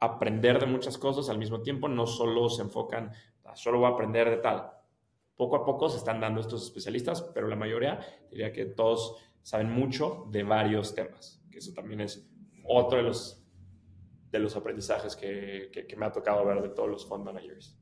aprender 0.00 0.60
de 0.60 0.66
muchas 0.66 0.96
cosas 0.98 1.28
al 1.30 1.38
mismo 1.38 1.62
tiempo, 1.62 1.88
no 1.88 2.06
solo 2.06 2.48
se 2.48 2.62
enfocan, 2.62 3.12
solo 3.54 3.80
voy 3.80 3.90
a 3.90 3.94
aprender 3.94 4.30
de 4.30 4.36
tal. 4.36 4.79
Poco 5.40 5.56
a 5.56 5.64
poco 5.64 5.88
se 5.88 5.96
están 5.96 6.20
dando 6.20 6.42
estos 6.42 6.62
especialistas, 6.64 7.22
pero 7.22 7.48
la 7.48 7.56
mayoría 7.56 7.98
diría 8.30 8.52
que 8.52 8.66
todos 8.66 9.16
saben 9.40 9.70
mucho 9.70 10.28
de 10.30 10.42
varios 10.42 10.94
temas, 10.94 11.42
que 11.50 11.60
eso 11.60 11.72
también 11.72 12.02
es 12.02 12.30
otro 12.62 12.98
de 12.98 13.04
los, 13.04 13.42
de 14.30 14.38
los 14.38 14.54
aprendizajes 14.54 15.16
que, 15.16 15.70
que, 15.72 15.96
me 15.96 16.04
ha 16.04 16.12
tocado 16.12 16.44
ver 16.44 16.60
de 16.60 16.68
todos 16.68 16.90
los 16.90 17.08
fund 17.08 17.24
managers. 17.24 17.74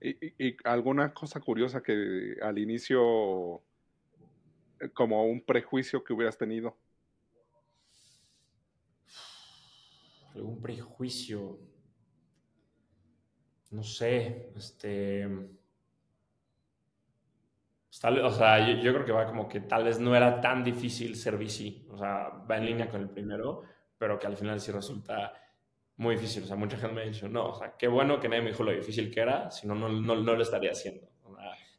¿Y, 0.00 0.56
alguna 0.64 1.14
cosa 1.14 1.38
curiosa 1.38 1.80
que 1.80 2.34
al 2.42 2.58
inicio, 2.58 3.62
eh, 4.80 4.90
como 4.92 5.24
un 5.26 5.44
prejuicio 5.44 6.02
que 6.02 6.12
hubieras 6.12 6.36
tenido? 6.36 6.76
Algún 10.34 10.60
prejuicio. 10.60 11.56
No 13.70 13.84
sé, 13.84 14.50
este. 14.56 15.59
Pues 17.90 18.04
o 18.22 18.30
sea, 18.30 18.80
yo, 18.80 18.92
creo 18.92 19.04
que 19.04 19.12
va 19.12 19.26
como 19.26 19.48
que 19.48 19.60
tal 19.60 19.84
vez 19.84 19.98
no 19.98 20.14
era 20.14 20.40
tan 20.40 20.62
difícil 20.62 21.16
ser 21.16 21.36
VC. 21.36 21.90
O 21.90 21.98
sea, 21.98 22.28
va 22.48 22.56
en 22.56 22.66
línea 22.66 22.88
con 22.88 23.00
el 23.00 23.10
primero, 23.10 23.62
pero 23.98 24.18
que 24.18 24.28
al 24.28 24.36
final 24.36 24.60
sí 24.60 24.70
resulta 24.70 25.32
muy 25.96 26.14
difícil. 26.14 26.44
O 26.44 26.46
sea, 26.46 26.56
mucha 26.56 26.76
gente 26.76 26.94
me 26.94 27.02
ha 27.02 27.04
dicho, 27.04 27.28
no, 27.28 27.48
o 27.48 27.54
sea, 27.54 27.74
qué 27.76 27.88
bueno 27.88 28.20
que 28.20 28.28
nadie 28.28 28.42
me 28.42 28.50
dijo 28.50 28.62
lo 28.62 28.70
difícil 28.70 29.10
que 29.10 29.20
era, 29.20 29.50
si 29.50 29.66
no, 29.66 29.74
no, 29.74 29.88
no 29.88 30.14
lo 30.14 30.42
estaría 30.42 30.70
haciendo. 30.70 31.08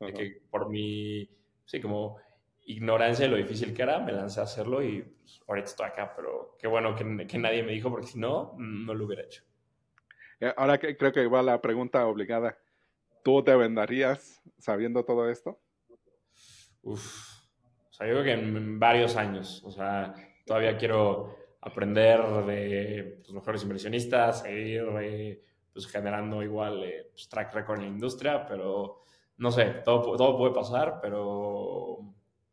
de 0.01 0.13
que 0.13 0.41
por 0.49 0.69
mi, 0.69 1.29
sí, 1.65 1.79
como 1.79 2.17
ignorancia 2.65 3.25
de 3.25 3.31
lo 3.31 3.37
difícil 3.37 3.73
que 3.73 3.81
era, 3.81 3.99
me 3.99 4.11
lancé 4.11 4.41
a 4.41 4.43
hacerlo 4.43 4.83
y 4.83 5.01
pues, 5.01 5.41
ahorita 5.47 5.69
estoy 5.69 5.85
acá, 5.87 6.13
pero 6.15 6.57
qué 6.59 6.67
bueno 6.67 6.93
que, 6.93 7.25
que 7.25 7.37
nadie 7.37 7.63
me 7.63 7.71
dijo, 7.71 7.89
porque 7.89 8.07
si 8.07 8.19
no, 8.19 8.53
no 8.57 8.93
lo 8.93 9.05
hubiera 9.05 9.23
hecho. 9.23 9.43
Eh, 10.41 10.53
ahora 10.57 10.77
que, 10.77 10.97
creo 10.97 11.13
que 11.13 11.25
va 11.27 11.41
la 11.41 11.61
pregunta 11.61 12.05
obligada. 12.05 12.57
¿Tú 13.23 13.43
te 13.43 13.55
venderías 13.55 14.41
sabiendo 14.57 15.05
todo 15.05 15.29
esto? 15.29 15.60
Uf, 16.83 17.41
o 17.89 17.93
sea, 17.93 18.07
yo 18.07 18.13
creo 18.13 18.23
que 18.23 18.33
en 18.33 18.79
varios 18.79 19.15
años, 19.15 19.61
o 19.63 19.71
sea, 19.71 20.13
todavía 20.45 20.77
quiero 20.77 21.35
aprender 21.61 22.19
de 22.45 23.19
los 23.19 23.33
mejores 23.33 23.63
inversionistas, 23.63 24.41
seguir 24.41 24.83
pues, 25.71 25.87
generando 25.87 26.41
igual 26.41 26.83
eh, 26.83 27.09
pues, 27.11 27.29
track 27.29 27.53
record 27.53 27.79
en 27.79 27.85
la 27.85 27.91
industria, 27.91 28.45
pero 28.45 29.03
no 29.37 29.51
sé, 29.51 29.65
todo, 29.85 30.15
todo 30.15 30.37
puede 30.37 30.53
pasar, 30.53 30.99
pero 31.01 31.99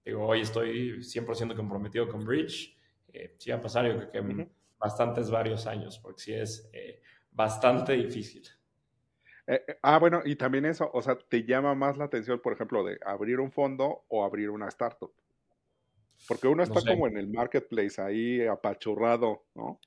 digo, 0.05 0.26
hoy 0.26 0.41
estoy 0.41 1.03
100% 1.03 1.55
comprometido 1.55 2.09
con 2.09 2.24
Bridge. 2.24 2.76
Eh, 3.12 3.35
sí 3.39 3.51
va 3.51 3.57
a 3.57 3.61
pasar, 3.61 3.87
yo 3.87 3.97
creo 3.97 4.11
que 4.11 4.18
en 4.18 4.51
bastantes 4.79 5.31
varios 5.31 5.66
años, 5.66 5.99
porque 5.99 6.20
sí 6.20 6.33
es 6.35 6.70
eh, 6.72 7.01
bastante 7.31 7.93
difícil. 7.95 8.43
Ah, 9.82 9.99
bueno, 9.99 10.20
y 10.24 10.36
también 10.36 10.66
eso, 10.66 10.90
o 10.92 11.03
sea, 11.03 11.16
¿te 11.16 11.44
llama 11.44 11.74
más 11.74 11.96
la 11.96 12.05
atención, 12.05 12.40
por 12.40 12.53
ejemplo, 12.53 12.84
de 12.84 12.99
abrir 13.05 13.40
un 13.40 13.51
fondo 13.51 14.05
o 14.09 14.24
abrir 14.24 14.51
una 14.51 14.68
startup? 14.68 15.12
Porque 16.26 16.49
uno 16.49 16.62
está 16.62 16.80
como 16.86 17.07
en 17.07 17.16
el 17.16 17.28
marketplace 17.28 18.01
ahí 18.01 18.46
apachurrado, 18.46 19.44
¿no? 19.55 19.80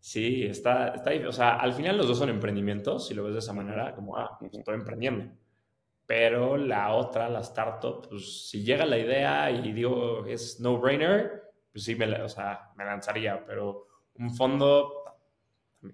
Sí, 0.00 0.44
está, 0.44 0.94
está, 0.94 1.10
o 1.28 1.32
sea, 1.32 1.56
al 1.56 1.72
final 1.72 1.96
los 1.96 2.06
dos 2.06 2.18
son 2.18 2.30
emprendimientos, 2.30 3.08
si 3.08 3.14
lo 3.14 3.24
ves 3.24 3.34
de 3.34 3.38
esa 3.40 3.52
manera, 3.52 3.94
como, 3.94 4.16
ah, 4.16 4.36
pues 4.38 4.54
estoy 4.54 4.74
emprendiendo. 4.74 5.32
Pero 6.06 6.56
la 6.56 6.94
otra, 6.94 7.28
la 7.28 7.40
startup, 7.40 8.08
pues 8.08 8.48
si 8.48 8.62
llega 8.62 8.86
la 8.86 8.98
idea 8.98 9.50
y 9.50 9.72
digo, 9.72 10.24
es 10.24 10.60
no-brainer, 10.60 11.42
pues 11.72 11.84
sí, 11.84 11.96
me, 11.96 12.06
o 12.22 12.28
sea, 12.28 12.70
me 12.76 12.84
lanzaría, 12.84 13.44
pero 13.44 13.88
un 14.14 14.34
fondo 14.34 14.95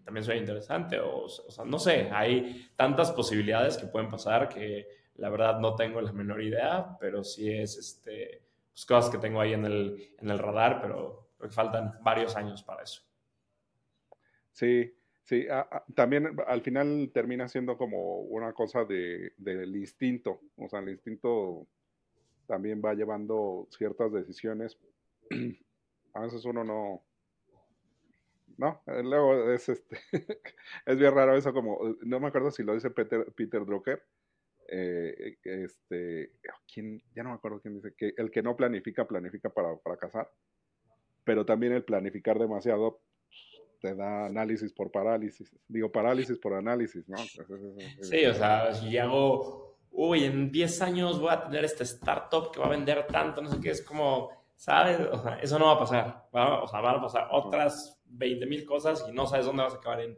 también 0.05 0.25
suena 0.25 0.41
interesante, 0.41 0.99
o, 1.01 1.25
o 1.25 1.29
sea, 1.29 1.65
no 1.65 1.79
sé, 1.79 2.09
hay 2.11 2.71
tantas 2.77 3.13
posibilidades 3.13 3.77
que 3.77 3.87
pueden 3.87 4.11
pasar 4.11 4.49
que 4.49 4.87
la 5.17 5.29
verdad 5.29 5.61
no 5.61 5.75
tengo 5.75 6.01
la 6.01 6.13
menor 6.13 6.43
idea, 6.43 6.97
pero 6.99 7.23
sí 7.23 7.51
es, 7.51 7.77
este, 7.77 8.43
pues, 8.73 8.87
cosas 8.87 9.11
que 9.11 9.19
tengo 9.19 9.41
ahí 9.41 9.53
en 9.53 9.65
el, 9.65 10.15
en 10.19 10.31
el 10.31 10.39
radar, 10.39 10.81
pero 10.81 11.31
creo 11.37 11.51
que 11.51 11.55
faltan 11.55 11.99
varios 12.03 12.37
años 12.37 12.63
para 12.63 12.83
eso. 12.83 13.03
Sí, 14.53 14.95
sí, 15.23 15.47
también 15.95 16.37
al 16.47 16.63
final 16.63 17.11
termina 17.13 17.49
siendo 17.49 17.77
como 17.77 18.21
una 18.21 18.53
cosa 18.53 18.85
de, 18.85 19.33
del 19.37 19.77
instinto, 19.77 20.41
o 20.57 20.69
sea, 20.69 20.81
el 20.81 20.91
instinto 20.91 21.67
también 22.47 22.83
va 22.85 22.95
llevando 22.95 23.67
ciertas 23.71 24.13
decisiones. 24.13 24.79
A 26.15 26.21
veces 26.21 26.45
uno 26.45 26.63
no, 26.63 27.03
no, 28.63 28.81
luego 29.03 29.51
es 29.51 29.69
este, 29.69 29.99
es 30.87 30.97
bien 30.97 31.13
raro 31.13 31.37
eso 31.37 31.53
como, 31.53 31.97
no 32.03 32.21
me 32.21 32.29
acuerdo 32.29 32.51
si 32.53 32.63
lo 32.63 32.75
dice 32.75 32.91
Peter, 32.91 33.27
Peter 33.35 33.67
Drucker, 33.67 34.03
eh, 34.69 35.37
este, 35.43 36.33
¿quién? 36.73 37.03
ya 37.15 37.25
no 37.25 37.31
me 37.31 37.35
acuerdo 37.35 37.61
quién 37.61 37.75
dice, 37.75 37.93
que 37.97 38.15
el 38.17 38.31
que 38.31 38.43
no 38.43 38.57
planifica, 38.57 39.07
planifica 39.07 39.51
para 39.51 39.77
fracasar, 39.79 40.31
pero 41.25 41.45
también 41.45 41.73
el 41.73 41.85
planificar 41.85 42.39
demasiado 42.39 43.03
te 43.81 43.97
da 43.97 44.27
análisis 44.27 44.73
por 44.73 44.93
parálisis, 44.93 45.51
digo 45.67 45.91
parálisis 45.91 46.39
por 46.39 46.55
análisis, 46.55 47.09
¿no? 47.09 47.19
Sí, 48.01 48.25
o 48.27 48.35
sea, 48.35 48.73
si 48.73 48.97
hago, 48.97 49.77
uy, 49.91 50.25
en 50.25 50.53
10 50.53 50.83
años 50.83 51.21
voy 51.21 51.33
a 51.33 51.43
tener 51.43 51.65
este 51.65 51.83
startup 51.83 52.53
que 52.53 52.61
va 52.61 52.67
a 52.67 52.71
vender 52.71 53.09
tanto, 53.09 53.43
no 53.43 53.51
sé 53.51 53.61
qué, 53.61 53.71
es 53.71 53.83
como, 53.83 54.31
¿sabes? 54.63 55.01
O 55.11 55.21
sea, 55.21 55.41
eso 55.41 55.59
no 55.59 55.67
va 55.67 55.73
a 55.73 55.79
pasar, 55.81 56.29
o 56.31 56.69
sea, 56.69 56.81
van 56.81 56.95
a 56.95 57.01
pasar 57.03 57.27
otras 57.33 58.01
20 58.05 58.47
mil 58.47 58.65
cosas 58.65 59.05
y 59.09 59.13
no 59.13 59.27
sabes 59.27 59.45
dónde 59.45 59.65
vas 59.65 59.75
a 59.75 59.79
acabar 59.79 60.03
en, 60.03 60.17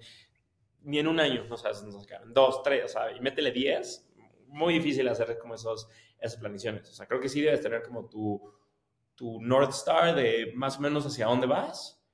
ni 0.83 0.99
en 0.99 1.09
un 1.09 1.19
año, 1.19 1.47
no 1.49 1.57
sabes 1.57 1.81
dónde 1.81 1.97
vas 1.97 2.05
a 2.05 2.07
acabar, 2.07 2.27
en 2.27 2.35
dos, 2.35 2.63
tres, 2.63 2.85
o 2.85 2.89
sea, 2.89 3.11
y 3.11 3.21
métele 3.21 3.53
10 3.53 4.11
muy 4.49 4.75
difícil 4.75 5.09
hacer 5.09 5.39
como 5.39 5.55
esos, 5.55 5.89
esas 6.19 6.39
planeaciones. 6.39 6.91
O 6.91 6.93
sea, 6.93 7.07
creo 7.07 7.21
que 7.21 7.31
sí 7.31 7.41
debes 7.41 7.63
tener 7.63 7.83
como 7.83 8.07
tu, 8.07 8.53
tu 9.15 9.41
North 9.41 9.71
Star 9.71 10.15
de 10.15 10.53
más 10.55 10.77
o 10.77 10.83
menos 10.83 11.07
hacia 11.07 11.25
dónde 11.25 11.47
vas, 11.47 12.05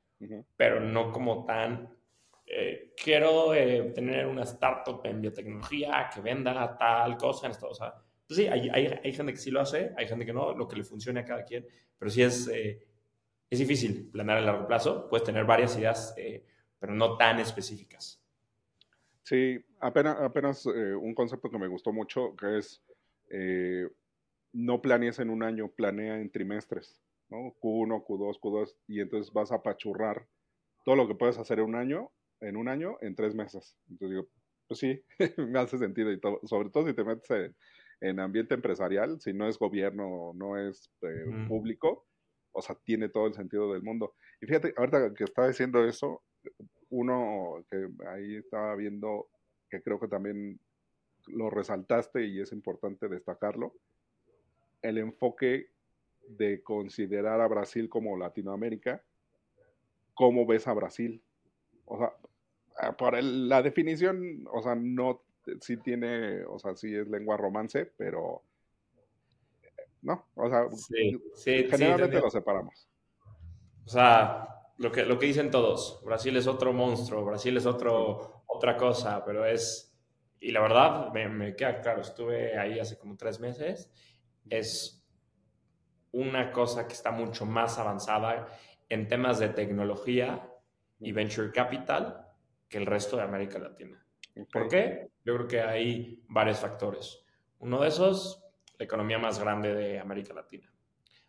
pero 0.57 0.78
no 0.78 1.11
como 1.11 1.45
tan, 1.45 1.99
eh, 2.47 2.95
quiero 2.97 3.55
eh, 3.55 3.91
tener 3.93 4.28
una 4.28 4.45
startup 4.45 5.01
en 5.03 5.20
biotecnología 5.20 6.09
que 6.14 6.20
venda 6.20 6.78
tal 6.78 7.16
cosa 7.16 7.47
en 7.47 7.51
esto. 7.51 7.70
O 7.70 7.74
sea, 7.74 7.93
pues 8.31 8.39
sí, 8.39 8.47
hay, 8.47 8.68
hay, 8.68 8.87
hay, 9.03 9.12
gente 9.12 9.33
que 9.33 9.41
sí 9.41 9.51
lo 9.51 9.61
hace, 9.61 9.93
hay 9.97 10.07
gente 10.07 10.24
que 10.24 10.33
no, 10.33 10.55
lo 10.55 10.68
que 10.68 10.76
le 10.76 10.85
funcione 10.85 11.18
a 11.18 11.24
cada 11.24 11.43
quien, 11.43 11.66
pero 11.99 12.12
sí 12.12 12.22
es, 12.22 12.47
eh, 12.47 12.81
es 13.51 13.59
difícil 13.59 14.09
planear 14.09 14.39
a 14.39 14.43
largo 14.43 14.68
plazo. 14.68 15.09
Puedes 15.11 15.26
tener 15.26 15.45
varias 15.45 15.76
ideas, 15.76 16.14
pero 16.78 16.95
no 16.95 17.16
tan 17.16 17.41
específicas. 17.41 18.22
Sí, 19.24 19.59
apenas, 19.81 20.20
apenas 20.20 20.64
eh, 20.66 20.95
un 20.95 21.12
concepto 21.12 21.51
que 21.51 21.59
me 21.59 21.66
gustó 21.66 21.93
mucho, 21.93 22.37
que 22.37 22.59
es 22.59 22.81
eh, 23.31 23.89
no 24.53 24.81
planees 24.81 25.18
en 25.18 25.28
un 25.28 25.43
año, 25.43 25.66
planea 25.66 26.20
en 26.20 26.31
trimestres, 26.31 27.03
¿no? 27.31 27.57
Q1, 27.61 28.05
Q2, 28.07 28.39
Q2, 28.39 28.76
y 28.87 29.01
entonces 29.01 29.33
vas 29.33 29.51
a 29.51 29.57
apachurrar 29.57 30.24
todo 30.85 30.95
lo 30.95 31.09
que 31.09 31.16
puedes 31.16 31.37
hacer 31.37 31.59
en 31.59 31.64
un 31.64 31.74
año, 31.74 32.12
en 32.39 32.57
un 32.57 32.68
año, 32.68 32.97
en 33.01 33.16
tres 33.16 33.35
meses. 33.35 33.76
Entonces 33.89 34.11
digo, 34.11 34.28
pues 34.68 34.78
sí, 34.78 35.03
me 35.37 35.59
hace 35.59 35.78
sentido 35.78 36.12
y 36.12 36.20
todo, 36.20 36.39
sobre 36.45 36.70
todo 36.70 36.87
si 36.87 36.95
te 36.95 37.03
metes 37.03 37.28
en, 37.33 37.57
ambiente 38.01 38.55
empresarial, 38.55 39.20
si 39.20 39.32
no 39.32 39.46
es 39.46 39.59
gobierno, 39.59 40.32
no 40.34 40.57
es 40.57 40.90
eh, 41.03 41.46
público, 41.48 42.07
o 42.53 42.62
sea, 42.62 42.76
tiene 42.84 43.09
todo 43.09 43.26
el 43.26 43.34
sentido 43.34 43.72
del 43.72 43.82
mundo. 43.82 44.14
Y 44.40 44.46
fíjate, 44.46 44.74
ahorita 44.76 45.14
que 45.14 45.24
estaba 45.24 45.48
diciendo 45.48 45.84
eso, 45.84 46.22
uno 46.88 47.64
que 47.70 47.88
ahí 48.09 48.36
estaba 48.36 48.74
viendo, 48.74 49.28
que 49.68 49.82
creo 49.82 50.01
que 50.01 50.09
también 50.09 50.59
lo 51.26 51.51
resaltaste 51.51 52.24
y 52.26 52.40
es 52.40 52.53
importante 52.53 53.09
destacarlo, 53.09 53.74
el 54.82 54.98
enfoque 54.98 55.70
de 56.28 56.62
considerar 56.62 57.40
a 57.40 57.48
Brasil 57.48 57.88
como 57.88 58.16
Latinoamérica, 58.16 59.05
¿cómo 60.14 60.46
ves 60.46 60.66
a 60.66 60.72
Brasil? 60.72 61.22
O 61.84 61.98
sea, 61.98 62.12
ah, 62.78 62.96
por 62.96 63.22
la 63.22 63.62
definición, 63.62 64.46
o 64.53 64.62
sea, 64.62 64.74
no, 64.74 65.22
sí 65.61 65.76
tiene, 65.78 66.45
o 66.45 66.59
sea, 66.59 66.74
sí 66.74 66.95
es 66.95 67.09
lengua 67.09 67.36
romance, 67.36 67.86
pero 67.97 68.43
no, 70.03 70.26
o 70.34 70.49
sea, 70.49 70.66
generalmente 71.43 72.20
lo 72.20 72.30
separamos. 72.30 72.88
O 73.84 73.88
sea, 73.88 74.49
lo 74.78 74.91
que, 74.91 75.05
lo 75.05 75.18
que 75.18 75.26
dicen 75.26 75.51
todos, 75.51 76.01
Brasil 76.05 76.36
es 76.36 76.47
otro 76.47 76.72
monstruo, 76.72 77.24
Brasil 77.24 77.57
es 77.57 77.66
otro, 77.66 78.45
otra 78.47 78.76
cosa, 78.76 79.24
pero 79.24 79.45
es, 79.45 79.95
y 80.41 80.53
la 80.53 80.61
verdad, 80.61 81.12
me, 81.12 81.28
me 81.28 81.55
queda 81.55 81.80
claro, 81.80 82.01
estuve 82.01 82.59
ahí 82.59 82.78
hace 82.78 82.99
como 82.99 83.16
tres 83.16 83.41
meses, 83.41 83.93
es 84.49 85.05
una 86.12 86.51
cosa 86.51 86.86
que 86.86 86.95
está 86.95 87.11
mucho 87.11 87.47
más 87.47 87.78
avanzada 87.78 88.49
en 88.88 89.07
temas 89.07 89.38
de 89.38 89.51
tecnología 89.51 90.51
y 90.99 91.12
venture 91.12 91.53
capital 91.53 92.26
que 92.68 92.78
el 92.78 92.86
resto 92.86 93.16
de 93.16 93.22
América 93.22 93.59
Latina. 93.59 94.05
¿Por 94.53 94.68
qué? 94.68 95.11
Yo 95.24 95.35
creo 95.35 95.49
que 95.49 95.61
hay 95.61 96.22
varios 96.28 96.59
factores. 96.59 97.24
Uno 97.59 97.81
de 97.81 97.89
esos, 97.89 98.43
la 98.78 98.85
economía 98.85 99.18
más 99.18 99.39
grande 99.39 99.74
de 99.74 99.99
América 99.99 100.33
Latina. 100.33 100.72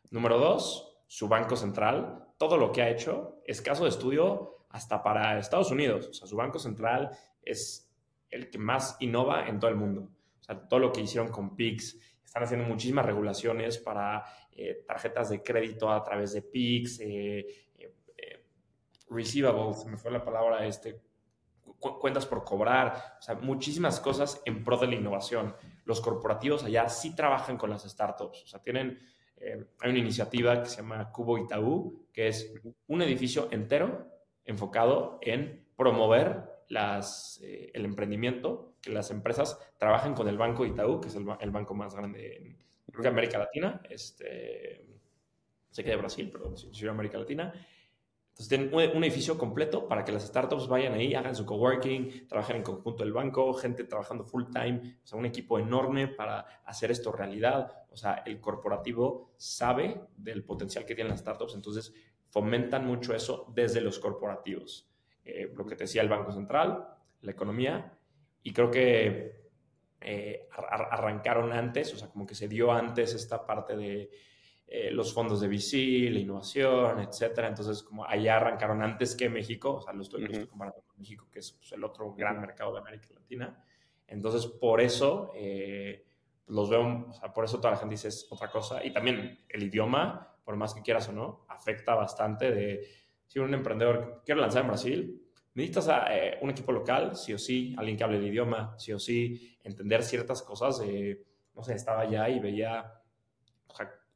Número 0.09 0.37
dos, 0.37 0.97
su 1.07 1.27
banco 1.27 1.55
central, 1.55 2.27
todo 2.37 2.57
lo 2.57 2.71
que 2.71 2.81
ha 2.81 2.89
hecho 2.89 3.41
es 3.45 3.61
caso 3.61 3.83
de 3.83 3.89
estudio 3.89 4.65
hasta 4.69 5.03
para 5.03 5.37
Estados 5.37 5.71
Unidos. 5.71 6.07
O 6.07 6.13
sea, 6.13 6.27
su 6.27 6.35
banco 6.35 6.59
central 6.59 7.11
es 7.41 7.91
el 8.29 8.49
que 8.49 8.57
más 8.57 8.95
innova 8.99 9.47
en 9.47 9.59
todo 9.59 9.69
el 9.69 9.77
mundo. 9.77 10.09
O 10.39 10.43
sea, 10.43 10.67
todo 10.67 10.79
lo 10.79 10.91
que 10.91 11.01
hicieron 11.01 11.29
con 11.29 11.55
PIX, 11.55 11.97
están 12.23 12.43
haciendo 12.43 12.65
muchísimas 12.65 13.05
regulaciones 13.05 13.77
para 13.77 14.23
eh, 14.53 14.83
tarjetas 14.87 15.29
de 15.29 15.43
crédito 15.43 15.91
a 15.91 16.01
través 16.01 16.31
de 16.33 16.41
PIX, 16.41 16.99
eh, 17.01 17.45
eh, 17.77 18.45
receivables, 19.09 19.85
me 19.85 19.97
fue 19.97 20.11
la 20.11 20.23
palabra, 20.23 20.65
este, 20.65 21.01
cuentas 21.79 22.25
por 22.25 22.43
cobrar, 22.43 23.17
o 23.19 23.21
sea, 23.21 23.35
muchísimas 23.35 23.99
cosas 23.99 24.41
en 24.45 24.63
pro 24.63 24.77
de 24.77 24.87
la 24.87 24.95
innovación. 24.95 25.55
Los 25.85 26.01
corporativos 26.01 26.63
allá 26.63 26.87
sí 26.89 27.15
trabajan 27.15 27.57
con 27.57 27.69
las 27.69 27.83
startups, 27.83 28.43
o 28.43 28.47
sea, 28.47 28.61
tienen, 28.61 28.99
hay 29.79 29.89
una 29.89 29.99
iniciativa 29.99 30.61
que 30.61 30.69
se 30.69 30.77
llama 30.77 31.11
Cubo 31.11 31.37
Itaú, 31.37 32.07
que 32.13 32.27
es 32.27 32.53
un 32.87 33.01
edificio 33.01 33.47
entero 33.51 34.07
enfocado 34.45 35.19
en 35.21 35.65
promover 35.75 36.43
las, 36.67 37.41
el 37.41 37.85
emprendimiento 37.85 38.75
que 38.81 38.91
las 38.91 39.11
empresas 39.11 39.59
trabajen 39.77 40.13
con 40.13 40.27
el 40.27 40.37
Banco 40.37 40.65
Itaú, 40.65 40.99
que 41.01 41.09
es 41.09 41.15
el, 41.15 41.51
banco 41.51 41.73
más 41.73 41.95
grande 41.95 42.57
en 42.99 43.07
América 43.07 43.37
Latina, 43.37 43.81
este, 43.89 44.85
sé 45.69 45.83
que 45.83 45.89
de 45.91 45.95
Brasil, 45.95 46.29
pero 46.31 46.55
sí, 46.55 46.87
América 46.87 47.17
Latina. 47.17 47.53
Entonces 48.31 48.47
tienen 48.47 48.73
un, 48.73 49.03
edificio 49.03 49.37
completo 49.37 49.87
para 49.87 50.03
que 50.05 50.11
las 50.11 50.25
startups 50.25 50.67
vayan 50.67 50.93
ahí, 50.93 51.13
hagan 51.13 51.35
su 51.35 51.45
coworking, 51.45 52.27
trabajen 52.27 52.55
en 52.57 52.63
conjunto 52.63 53.03
del 53.03 53.13
banco, 53.13 53.53
gente 53.53 53.83
trabajando 53.83 54.23
full 54.23 54.45
time, 54.51 54.97
o 55.03 55.05
sea, 55.05 55.19
un 55.19 55.25
equipo 55.25 55.59
enorme 55.59 56.07
para 56.07 56.61
hacer 56.65 56.91
esto 56.91 57.11
realidad. 57.11 57.85
O 57.89 57.97
sea, 57.97 58.23
el 58.25 58.39
corporativo 58.39 59.33
sabe 59.37 60.01
del 60.15 60.43
potencial 60.43 60.85
que 60.85 60.95
tienen 60.95 61.11
las 61.11 61.19
startups, 61.19 61.55
entonces 61.55 61.93
fomentan 62.29 62.87
mucho 62.87 63.13
eso 63.13 63.51
desde 63.53 63.81
los 63.81 63.99
corporativos. 63.99 64.89
Eh, 65.23 65.51
lo 65.53 65.65
que 65.65 65.75
te 65.75 65.83
decía 65.83 66.01
el 66.01 66.09
Banco 66.09 66.31
Central, 66.31 66.87
la 67.21 67.31
economía 67.31 67.97
y 68.41 68.53
creo 68.53 68.71
que 68.71 69.41
eh, 69.99 70.47
arrancaron 70.49 71.51
antes, 71.53 71.93
o 71.93 71.97
sea, 71.97 72.09
como 72.09 72.25
que 72.25 72.33
se 72.33 72.47
dio 72.47 72.71
antes 72.71 73.13
esta 73.13 73.45
parte 73.45 73.75
de 73.75 74.09
eh, 74.73 74.89
los 74.89 75.13
fondos 75.13 75.41
de 75.41 75.49
VC, 75.49 76.09
la 76.09 76.19
innovación, 76.19 77.01
etcétera. 77.01 77.49
Entonces, 77.49 77.83
como 77.83 78.05
allá 78.05 78.37
arrancaron 78.37 78.81
antes 78.81 79.17
que 79.17 79.27
México, 79.27 79.73
o 79.73 79.81
sea, 79.81 79.91
lo 79.91 80.01
estoy, 80.01 80.25
comparando 80.47 80.81
con 80.87 80.97
México, 80.97 81.27
que 81.29 81.39
es 81.39 81.51
pues, 81.51 81.73
el 81.73 81.83
otro 81.83 82.13
gran 82.13 82.39
mercado 82.39 82.71
de 82.71 82.79
América 82.79 83.07
Latina. 83.13 83.61
Entonces, 84.07 84.47
por 84.47 84.79
eso 84.79 85.33
eh, 85.35 86.05
los 86.47 86.69
veo, 86.69 87.05
o 87.09 87.11
sea, 87.11 87.33
por 87.33 87.43
eso 87.43 87.57
toda 87.57 87.71
la 87.71 87.77
gente 87.79 87.95
dice 87.95 88.07
es 88.07 88.25
otra 88.29 88.49
cosa. 88.49 88.81
Y 88.81 88.93
también 88.93 89.39
el 89.49 89.63
idioma, 89.63 90.37
por 90.45 90.55
más 90.55 90.73
que 90.73 90.81
quieras 90.81 91.09
o 91.09 91.11
no, 91.11 91.45
afecta 91.49 91.93
bastante 91.93 92.49
de 92.51 92.87
si 93.27 93.39
un 93.39 93.53
emprendedor 93.53 94.21
quiere 94.25 94.39
lanzar 94.39 94.61
en 94.61 94.67
Brasil, 94.69 95.21
necesitas 95.53 95.89
a, 95.89 96.15
eh, 96.15 96.37
un 96.41 96.49
equipo 96.49 96.71
local, 96.71 97.17
sí 97.17 97.33
o 97.33 97.37
sí, 97.37 97.75
alguien 97.77 97.97
que 97.97 98.05
hable 98.05 98.19
el 98.19 98.27
idioma, 98.27 98.73
sí 98.77 98.93
o 98.93 98.99
sí, 98.99 99.57
entender 99.65 100.01
ciertas 100.01 100.41
cosas. 100.41 100.81
no 101.53 101.61
sé, 101.61 101.73
estaba 101.73 102.03
allá 102.03 102.29
y 102.29 102.39
veía 102.39 103.00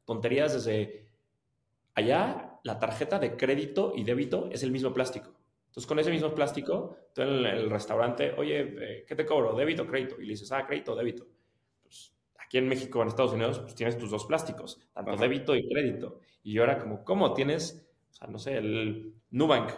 tonterías 0.06 0.54
desde 0.54 1.10
allá, 1.94 2.58
la 2.62 2.78
tarjeta 2.78 3.18
de 3.18 3.36
crédito 3.36 3.92
y 3.94 4.04
débito 4.04 4.48
es 4.50 4.62
el 4.62 4.70
mismo 4.70 4.94
plástico. 4.94 5.34
Entonces, 5.66 5.86
con 5.86 5.98
ese 5.98 6.10
mismo 6.10 6.34
plástico, 6.34 6.96
tú 7.14 7.20
en 7.20 7.44
el, 7.44 7.68
restaurante, 7.68 8.32
oye, 8.38 8.60
eh, 8.60 9.04
¿qué 9.06 9.14
te 9.14 9.26
cobro? 9.26 9.54
¿Débito 9.54 9.82
o 9.82 9.86
crédito? 9.86 10.18
Y 10.18 10.24
le 10.24 10.30
dices, 10.30 10.50
ah, 10.52 10.66
crédito 10.66 10.92
o 10.92 10.96
débito. 10.96 11.26
Pues 11.82 12.14
aquí 12.38 12.56
en 12.56 12.66
México, 12.66 13.02
en 13.02 13.08
Estados 13.08 13.34
Unidos, 13.34 13.58
pues 13.58 13.74
tienes 13.74 13.98
tus 13.98 14.10
dos 14.10 14.24
plásticos, 14.24 14.80
tanto 14.94 15.14
débito 15.16 15.54
y 15.54 15.68
crédito. 15.68 16.20
Y 16.42 16.54
yo 16.54 16.64
era 16.64 16.78
como, 16.78 17.04
¿cómo 17.04 17.34
tienes, 17.34 17.86
o 18.10 18.14
sea, 18.14 18.28
no 18.28 18.38
sé, 18.38 18.56
el 18.56 19.12
Nubank? 19.30 19.70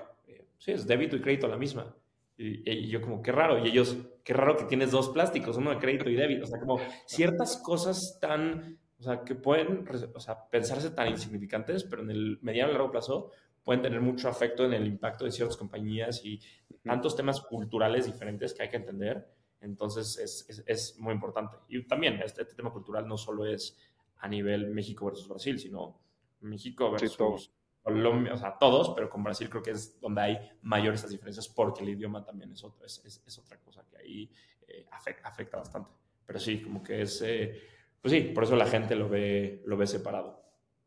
sí, 0.58 0.72
es 0.72 0.86
débito 0.86 1.16
y 1.16 1.20
crédito 1.20 1.48
la 1.48 1.56
misma. 1.56 1.94
Y, 2.36 2.88
yo 2.88 3.00
como, 3.00 3.20
qué 3.20 3.32
raro. 3.32 3.58
Y 3.58 3.68
ellos, 3.68 3.96
qué 4.22 4.32
raro 4.32 4.56
que 4.56 4.64
tienes 4.64 4.92
dos 4.92 5.08
plásticos, 5.08 5.56
uno 5.56 5.70
de 5.70 5.78
crédito 5.78 6.08
y 6.08 6.14
débito. 6.14 6.44
O 6.44 6.46
sea, 6.46 6.60
como 6.60 6.78
ciertas 7.06 7.56
cosas 7.56 8.18
tan, 8.20 8.78
o 8.98 9.02
sea, 9.02 9.22
que 9.22 9.34
pueden, 9.34 9.86
o 10.14 10.20
sea, 10.20 10.48
pensarse 10.48 10.90
tan 10.90 11.08
insignificantes, 11.08 11.84
pero 11.84 12.02
en 12.02 12.10
el 12.10 12.38
mediano 12.42 12.70
y 12.70 12.74
largo 12.74 12.90
plazo 12.90 13.30
pueden 13.62 13.82
tener 13.82 14.00
mucho 14.00 14.28
afecto 14.28 14.64
en 14.64 14.72
el 14.72 14.86
impacto 14.86 15.24
de 15.24 15.30
ciertas 15.30 15.56
compañías 15.56 16.24
y 16.24 16.40
tantos 16.82 17.14
temas 17.14 17.40
culturales 17.40 18.06
diferentes 18.06 18.54
que 18.54 18.62
hay 18.62 18.68
que 18.70 18.76
entender. 18.76 19.28
Entonces, 19.60 20.18
es, 20.18 20.64
es, 20.66 20.98
muy 20.98 21.12
importante. 21.12 21.56
Y 21.68 21.86
también 21.86 22.20
este, 22.24 22.42
este, 22.42 22.54
tema 22.54 22.72
cultural 22.72 23.06
no 23.06 23.16
solo 23.16 23.44
es 23.44 23.76
a 24.18 24.28
nivel 24.28 24.70
México 24.70 25.06
versus 25.06 25.28
Brasil, 25.28 25.58
sino 25.58 26.00
México 26.40 26.90
versus 26.90 27.52
Colombia, 27.82 28.34
o 28.34 28.36
sea, 28.36 28.56
todos, 28.58 28.90
pero 28.94 29.08
con 29.08 29.22
Brasil 29.22 29.48
creo 29.48 29.62
que 29.62 29.72
es 29.72 30.00
donde 30.00 30.20
hay 30.20 30.50
mayores 30.62 31.00
estas 31.00 31.10
diferencias 31.10 31.48
porque 31.48 31.82
el 31.82 31.90
idioma 31.90 32.24
también 32.24 32.52
es, 32.52 32.62
otro, 32.64 32.84
es, 32.84 33.02
es, 33.04 33.38
otra 33.38 33.58
cosa 33.58 33.84
que 33.88 33.96
ahí 33.98 34.30
eh, 34.66 34.86
afecta, 34.90 35.58
bastante. 35.58 35.90
Pero 36.24 36.38
sí, 36.38 36.60
como 36.62 36.82
que 36.82 37.02
es, 37.02 37.22
eh, 37.22 37.60
pues 38.00 38.12
sí, 38.12 38.20
por 38.34 38.44
eso 38.44 38.56
la 38.56 38.66
gente 38.66 38.94
lo 38.94 39.08
ve, 39.08 39.62
lo 39.66 39.76
ve 39.76 39.86
separado. 39.86 40.42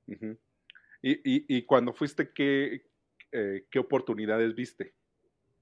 y, 0.08 0.32
y, 1.12 1.46
y, 1.58 1.66
cuando 1.66 1.94
fuiste, 1.94 2.32
¿qué, 2.34 2.90
eh, 3.32 3.66
¿qué 3.70 3.80
oportunidades 3.80 4.54
viste? 4.56 4.94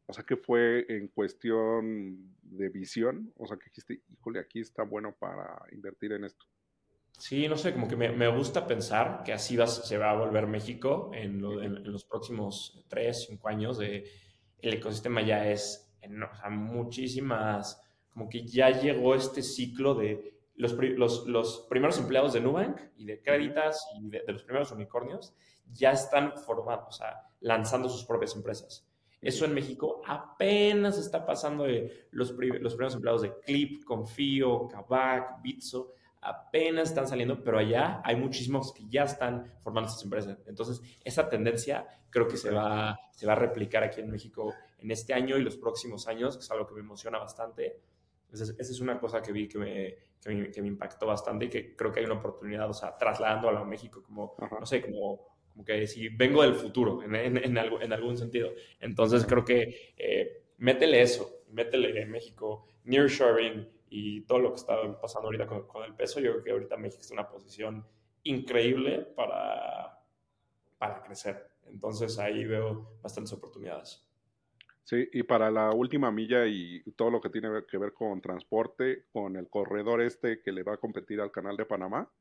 O 0.07 0.13
sea, 0.13 0.23
¿qué 0.23 0.37
fue 0.37 0.85
en 0.89 1.07
cuestión 1.09 2.35
de 2.41 2.69
visión? 2.69 3.31
O 3.37 3.45
sea, 3.45 3.57
que 3.57 3.65
dijiste, 3.65 4.01
híjole, 4.09 4.39
aquí 4.39 4.59
está 4.59 4.83
bueno 4.83 5.15
para 5.17 5.61
invertir 5.71 6.13
en 6.13 6.23
esto. 6.23 6.45
Sí, 7.19 7.47
no 7.47 7.57
sé, 7.57 7.73
como 7.73 7.87
que 7.87 7.95
me, 7.95 8.27
gusta 8.29 8.65
pensar 8.65 9.23
que 9.23 9.33
así 9.33 9.55
va, 9.55 9.67
se 9.67 9.97
va 9.97 10.11
a 10.11 10.15
volver 10.15 10.47
México 10.47 11.11
en, 11.13 11.41
los 11.41 12.05
próximos 12.05 12.83
tres, 12.87 13.25
cinco 13.27 13.49
años. 13.49 13.77
De, 13.77 14.09
el 14.61 14.73
ecosistema 14.73 15.21
ya 15.21 15.47
es, 15.47 15.93
en, 16.01 16.23
o 16.23 16.35
sea, 16.35 16.49
muchísimas, 16.49 17.79
como 18.09 18.29
que 18.29 18.47
ya 18.47 18.69
llegó 18.69 19.15
este 19.15 19.43
ciclo 19.43 19.93
de 19.93 20.38
los, 20.59 21.25
los, 21.27 21.65
primeros 21.69 21.97
empleados 21.97 22.33
de 22.33 22.41
Nubank 22.41 22.79
y 22.97 23.05
de 23.05 23.21
Creditas 23.21 23.87
y 23.97 24.09
de, 24.09 24.23
los 24.27 24.43
primeros 24.43 24.71
unicornios 24.71 25.33
ya 25.71 25.91
están 25.91 26.37
formando, 26.37 26.87
o 26.87 26.91
sea, 26.91 27.29
lanzando 27.39 27.87
sus 27.89 28.05
propias 28.05 28.35
empresas. 28.35 28.85
Eso 29.21 29.45
en 29.45 29.53
México 29.53 30.01
apenas 30.05 30.97
está 30.97 31.25
pasando 31.25 31.63
de 31.63 32.07
los, 32.11 32.31
los 32.31 32.73
primeros 32.73 32.93
empleados 32.93 33.21
de 33.21 33.33
Clip, 33.39 33.83
Confío, 33.83 34.67
Kavak, 34.67 35.41
Bitso 35.41 35.93
apenas 36.21 36.89
están 36.89 37.07
saliendo, 37.07 37.41
pero 37.43 37.59
allá 37.59 38.01
hay 38.03 38.15
muchísimos 38.15 38.73
que 38.73 38.83
ya 38.89 39.03
están 39.03 39.53
formando 39.61 39.89
estas 39.89 40.03
empresas. 40.03 40.37
Entonces, 40.47 40.81
esa 41.03 41.29
tendencia 41.29 41.87
creo 42.09 42.27
que 42.27 42.37
se 42.37 42.51
va, 42.51 42.99
se 43.11 43.25
va 43.25 43.33
a 43.33 43.37
replicar 43.37 43.83
aquí 43.83 44.01
en 44.01 44.11
México 44.11 44.53
en 44.79 44.91
este 44.91 45.13
año 45.13 45.37
y 45.37 45.43
los 45.43 45.57
próximos 45.57 46.07
años, 46.07 46.35
que 46.35 46.43
es 46.43 46.51
algo 46.51 46.67
que 46.67 46.73
me 46.73 46.81
emociona 46.81 47.17
bastante. 47.19 47.79
Entonces, 48.25 48.55
esa 48.59 48.71
es 48.71 48.79
una 48.81 48.99
cosa 48.99 49.21
que 49.21 49.31
vi 49.31 49.47
que 49.47 49.57
me, 49.57 49.95
que 50.21 50.61
me, 50.61 50.67
impactó 50.67 51.07
bastante 51.07 51.45
y 51.45 51.49
que 51.49 51.75
creo 51.75 51.91
que 51.91 51.99
hay 52.01 52.05
una 52.05 52.15
oportunidad, 52.15 52.69
o 52.69 52.73
sea, 52.73 52.97
trasladándolo 52.97 53.59
a 53.59 53.65
México, 53.65 54.03
como, 54.03 54.35
no 54.59 54.65
sé, 54.65 54.81
como, 54.81 55.27
como 55.51 55.63
que 55.63 55.87
si 55.87 56.09
vengo 56.09 56.41
del 56.43 56.55
futuro, 56.55 57.01
en, 57.03 57.15
en, 57.15 57.37
en, 57.37 57.57
algo, 57.57 57.81
en 57.81 57.93
algún 57.93 58.17
sentido. 58.17 58.51
Entonces, 58.79 59.25
creo 59.25 59.45
que 59.45 59.93
eh, 59.97 60.43
métele 60.57 61.01
eso, 61.01 61.43
métele 61.51 62.01
en 62.01 62.11
México, 62.11 62.67
nearshoring 62.83 63.67
y 63.89 64.21
todo 64.21 64.39
lo 64.39 64.49
que 64.49 64.57
está 64.57 64.75
pasando 64.99 65.27
ahorita 65.27 65.47
con, 65.47 65.67
con, 65.67 65.83
el 65.83 65.95
peso. 65.95 66.19
Yo 66.19 66.31
creo 66.31 66.43
que 66.43 66.51
ahorita 66.51 66.77
México 66.77 67.01
está 67.01 67.13
en 67.13 67.19
una 67.19 67.29
posición 67.29 67.85
increíble 68.23 69.07
para, 69.15 70.03
para 70.77 71.01
crecer. 71.01 71.49
Entonces, 71.67 72.19
ahí 72.19 72.43
veo 72.45 72.97
bastantes 73.01 73.31
oportunidades. 73.33 74.08
Sí, 74.89 75.07
y 75.13 75.21
para 75.21 75.51
la 75.51 75.69
última 75.69 76.09
milla 76.09 76.47
y 76.47 76.81
todo 76.95 77.11
lo 77.11 77.21
que 77.21 77.29
tiene 77.29 77.49
que 77.69 77.77
ver 77.77 77.93
con 77.93 78.19
transporte, 78.21 79.05
con 79.11 79.35
el 79.35 79.47
corredor 79.47 80.01
este 80.01 80.41
que 80.41 80.51
le 80.51 80.63
va 80.63 80.73
a 80.73 80.77
competir 80.77 81.21
al 81.21 81.29
canal 81.29 81.55
de 81.55 81.67
Panamá, 81.67 82.11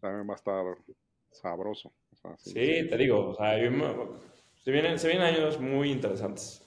también 0.00 0.28
va 0.30 0.34
a 0.34 0.36
estar 0.36 0.64
sabroso. 1.32 1.92
sí, 2.38 2.52
te 2.88 2.96
digo, 2.96 3.30
o 3.30 3.34
sea, 3.34 3.54
se, 3.54 4.70
vienen, 4.70 4.96
se 4.96 5.08
vienen 5.08 5.26
años 5.26 5.58
muy 5.58 5.90
interesantes 5.90 6.64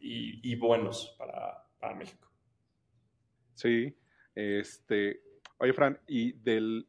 y, 0.00 0.56
buenos 0.56 1.14
para, 1.16 1.64
para, 1.78 1.94
México. 1.94 2.28
Sí, 3.54 3.96
este, 4.34 5.22
oye 5.58 5.72
Fran, 5.72 6.00
y 6.08 6.32
del, 6.32 6.84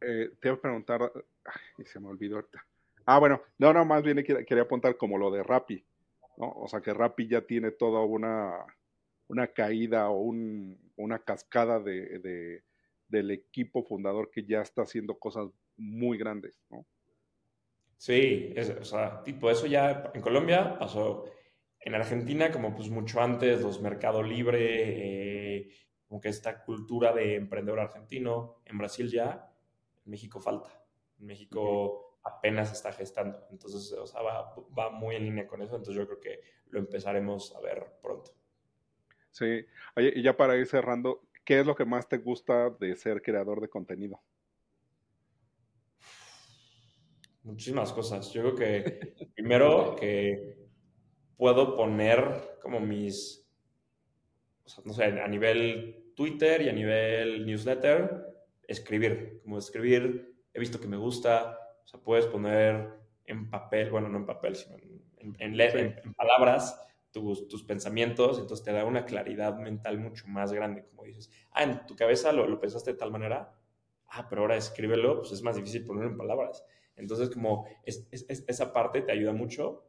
eh, 0.00 0.30
te 0.40 0.48
voy 0.48 0.58
a 0.58 0.62
preguntar, 0.62 1.12
ay, 1.44 1.84
se 1.86 1.98
me 1.98 2.06
olvidó 2.06 2.36
ahorita. 2.36 2.64
Ah, 3.04 3.18
bueno, 3.18 3.42
no, 3.58 3.72
no, 3.72 3.84
más 3.84 4.04
bien 4.04 4.18
quería, 4.18 4.44
quería 4.44 4.62
apuntar 4.62 4.96
como 4.96 5.18
lo 5.18 5.32
de 5.32 5.42
Rappi. 5.42 5.84
O 6.42 6.66
sea 6.68 6.80
que 6.80 6.94
Rappi 6.94 7.28
ya 7.28 7.42
tiene 7.42 7.70
toda 7.70 8.00
una, 8.00 8.64
una 9.28 9.48
caída 9.48 10.08
o 10.08 10.20
un, 10.20 10.92
una 10.96 11.18
cascada 11.18 11.80
de, 11.80 12.62
del 13.08 13.30
equipo 13.30 13.82
fundador 13.82 14.30
que 14.30 14.44
ya 14.44 14.62
está 14.62 14.82
haciendo 14.82 15.18
cosas 15.18 15.50
muy 15.76 16.16
grandes, 16.16 16.54
¿no? 16.70 16.86
Sí, 17.96 18.54
o 18.80 18.84
sea, 18.84 19.22
tipo, 19.22 19.50
eso 19.50 19.66
ya 19.66 20.10
en 20.14 20.22
Colombia 20.22 20.78
pasó. 20.78 21.26
En 21.78 21.94
Argentina, 21.94 22.50
como 22.50 22.74
pues 22.74 22.88
mucho 22.88 23.20
antes, 23.20 23.60
los 23.60 23.82
Mercado 23.82 24.22
Libre, 24.22 25.58
eh, 25.58 25.70
como 26.06 26.20
que 26.20 26.30
esta 26.30 26.62
cultura 26.62 27.12
de 27.12 27.36
emprendedor 27.36 27.80
argentino. 27.80 28.62
En 28.64 28.78
Brasil 28.78 29.10
ya, 29.10 29.52
en 30.04 30.10
México 30.10 30.40
falta. 30.40 30.70
En 31.18 31.26
México 31.26 32.09
apenas 32.22 32.72
está 32.72 32.92
gestando. 32.92 33.46
Entonces, 33.50 33.92
o 33.92 34.06
sea, 34.06 34.20
va, 34.22 34.90
muy 34.90 35.16
en 35.16 35.24
línea 35.24 35.46
con 35.46 35.62
eso. 35.62 35.76
Entonces, 35.76 35.96
yo 35.96 36.06
creo 36.06 36.20
que 36.20 36.40
lo 36.68 36.78
empezaremos 36.78 37.54
a 37.56 37.60
ver 37.60 37.98
pronto. 38.02 38.32
Sí. 39.30 39.64
Oye, 39.96 40.12
y 40.16 40.22
ya 40.22 40.36
para 40.36 40.56
ir 40.56 40.66
cerrando, 40.66 41.22
¿qué 41.44 41.60
es 41.60 41.66
lo 41.66 41.74
que 41.74 41.84
más 41.84 42.08
te 42.08 42.18
gusta 42.18 42.70
de 42.70 42.96
ser 42.96 43.22
creador 43.22 43.60
de 43.60 43.68
contenido? 43.68 44.20
Muchísimas 47.42 47.92
cosas. 47.92 48.32
Yo 48.32 48.42
creo 48.42 48.54
que 48.54 49.14
primero 49.34 49.96
que 49.96 50.58
puedo 51.36 51.74
poner 51.74 52.58
como 52.60 52.80
mis, 52.80 53.48
o 54.64 54.68
sea, 54.68 54.84
no 54.84 54.92
sé, 54.92 55.04
a 55.04 55.26
nivel 55.26 56.12
Twitter 56.14 56.60
y 56.62 56.68
a 56.68 56.72
nivel 56.72 57.46
newsletter, 57.46 58.26
escribir, 58.68 59.40
como 59.42 59.58
escribir, 59.58 60.36
he 60.52 60.60
visto 60.60 60.78
que 60.78 60.86
me 60.86 60.98
gusta, 60.98 61.58
sea, 61.90 62.00
puedes 62.00 62.26
poner 62.26 63.00
en 63.24 63.50
papel, 63.50 63.90
bueno, 63.90 64.08
no 64.08 64.18
en 64.18 64.26
papel, 64.26 64.56
sino 64.56 64.76
en, 64.76 65.36
en, 65.38 66.14
palabras 66.14 66.80
tus, 67.12 67.48
tus, 67.48 67.62
pensamientos, 67.62 68.38
entonces 68.38 68.64
te 68.64 68.72
da 68.72 68.84
una 68.84 69.04
claridad 69.04 69.58
mental 69.58 69.98
mucho 69.98 70.26
más 70.28 70.52
grande, 70.52 70.84
como 70.84 71.04
dices. 71.04 71.30
Ah, 71.52 71.64
en 71.64 71.86
tu 71.86 71.96
cabeza 71.96 72.32
lo, 72.32 72.46
lo 72.46 72.60
pensaste 72.60 72.92
de 72.92 72.98
tal 72.98 73.10
manera, 73.10 73.54
ah, 74.08 74.28
pero 74.28 74.42
ahora 74.42 74.56
escríbelo, 74.56 75.18
pues 75.18 75.32
es 75.32 75.42
más 75.42 75.56
difícil 75.56 75.84
ponerlo 75.84 76.10
en 76.10 76.16
palabras. 76.16 76.64
Entonces, 76.96 77.30
como 77.30 77.66
es, 77.84 78.06
es, 78.10 78.44
esa 78.46 78.72
parte 78.72 79.02
te 79.02 79.12
ayuda 79.12 79.32
mucho. 79.32 79.86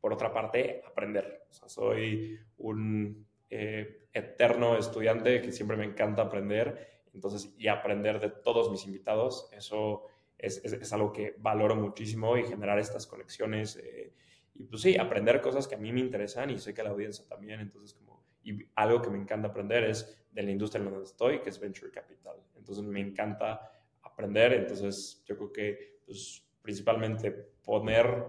Por 0.00 0.12
otra 0.12 0.32
parte, 0.32 0.82
aprender. 0.86 1.46
O 1.48 1.52
sea, 1.52 1.68
soy 1.68 2.38
un 2.58 3.26
eh, 3.48 4.08
eterno 4.12 4.76
estudiante 4.76 5.40
que 5.40 5.52
siempre 5.52 5.76
me 5.76 5.84
encanta 5.84 6.22
aprender. 6.22 7.02
Entonces, 7.14 7.54
y 7.56 7.68
aprender 7.68 8.20
de 8.20 8.30
todos 8.30 8.70
mis 8.70 8.84
invitados, 8.86 9.48
eso 9.52 10.06
es, 10.42 10.92
algo 10.92 11.12
que 11.12 11.36
valoro 11.38 11.76
muchísimo 11.76 12.36
y 12.36 12.44
generar 12.44 12.78
estas 12.78 13.06
conexiones. 13.06 13.76
Eh, 13.76 14.12
y 14.54 14.64
pues 14.64 14.82
sí, 14.82 14.98
aprender 14.98 15.40
cosas 15.40 15.68
que 15.68 15.76
a 15.76 15.78
mí 15.78 15.92
me 15.92 16.00
interesan 16.00 16.50
y 16.50 16.58
sé 16.58 16.74
que 16.74 16.80
a 16.80 16.84
la 16.84 16.90
audiencia 16.90 17.24
también. 17.26 17.60
Entonces, 17.60 17.94
como, 17.94 18.24
y 18.42 18.58
algo 18.74 19.00
que 19.00 19.08
me 19.08 19.18
encanta 19.18 19.48
aprender 19.48 19.84
es 19.84 20.26
de 20.32 20.42
la 20.42 20.50
industria 20.50 20.80
en 20.80 20.90
donde 20.90 21.04
estoy, 21.04 21.40
que 21.40 21.50
es 21.50 21.60
Venture 21.60 21.92
Capital. 21.92 22.36
Entonces, 22.56 22.84
me 22.84 23.00
encanta 23.00 23.70
aprender. 24.02 24.52
Entonces, 24.52 25.22
yo 25.24 25.36
creo 25.36 25.52
que, 25.52 26.00
pues, 26.04 26.44
principalmente 26.60 27.30
poner 27.30 28.26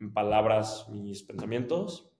en 0.00 0.12
palabras 0.12 0.88
mis 0.88 1.22
pensamientos 1.22 2.10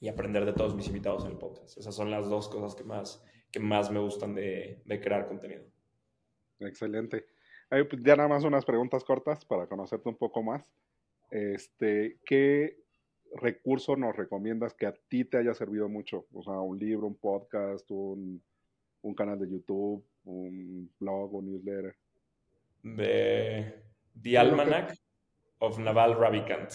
y 0.00 0.08
aprender 0.08 0.44
de 0.44 0.52
todos 0.52 0.76
mis 0.76 0.86
invitados 0.86 1.24
en 1.24 1.32
el 1.32 1.38
podcast. 1.38 1.76
Esas 1.76 1.94
son 1.94 2.10
las 2.12 2.28
dos 2.28 2.48
cosas 2.48 2.76
que 2.76 2.84
más, 2.84 3.24
que 3.50 3.58
más 3.58 3.90
me 3.90 3.98
gustan 3.98 4.34
de, 4.34 4.82
de 4.84 5.00
crear 5.00 5.26
contenido. 5.26 5.64
Excelente. 6.60 7.37
Pues, 7.68 8.02
ya 8.02 8.16
nada 8.16 8.28
más 8.28 8.44
unas 8.44 8.64
preguntas 8.64 9.04
cortas 9.04 9.44
para 9.44 9.66
conocerte 9.66 10.08
un 10.08 10.16
poco 10.16 10.42
más. 10.42 10.70
Este, 11.30 12.18
¿qué 12.24 12.78
recurso 13.34 13.94
nos 13.96 14.16
recomiendas 14.16 14.72
que 14.72 14.86
a 14.86 14.92
ti 14.92 15.24
te 15.24 15.36
haya 15.36 15.52
servido 15.52 15.88
mucho? 15.88 16.26
O 16.32 16.42
sea, 16.42 16.54
un 16.54 16.78
libro, 16.78 17.06
un 17.06 17.16
podcast, 17.16 17.90
un, 17.90 18.42
canal 19.16 19.38
de 19.38 19.50
YouTube, 19.50 20.04
un 20.24 20.90
blog, 20.98 21.34
un 21.34 21.46
newsletter. 21.46 21.96
De 22.82 23.82
The 24.22 24.38
Almanac 24.38 24.94
of 25.58 25.78
Naval 25.78 26.14
Ravikant, 26.14 26.70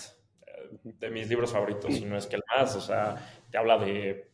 de 0.84 1.10
mis 1.10 1.30
libros 1.30 1.52
favoritos, 1.54 1.96
y 1.98 2.06
no 2.06 2.18
es 2.18 2.28
que 2.28 2.36
el 2.36 2.44
más, 2.56 2.76
o 2.76 2.82
sea, 2.82 3.16
te 3.50 3.58
habla 3.58 3.78
de 3.78 4.30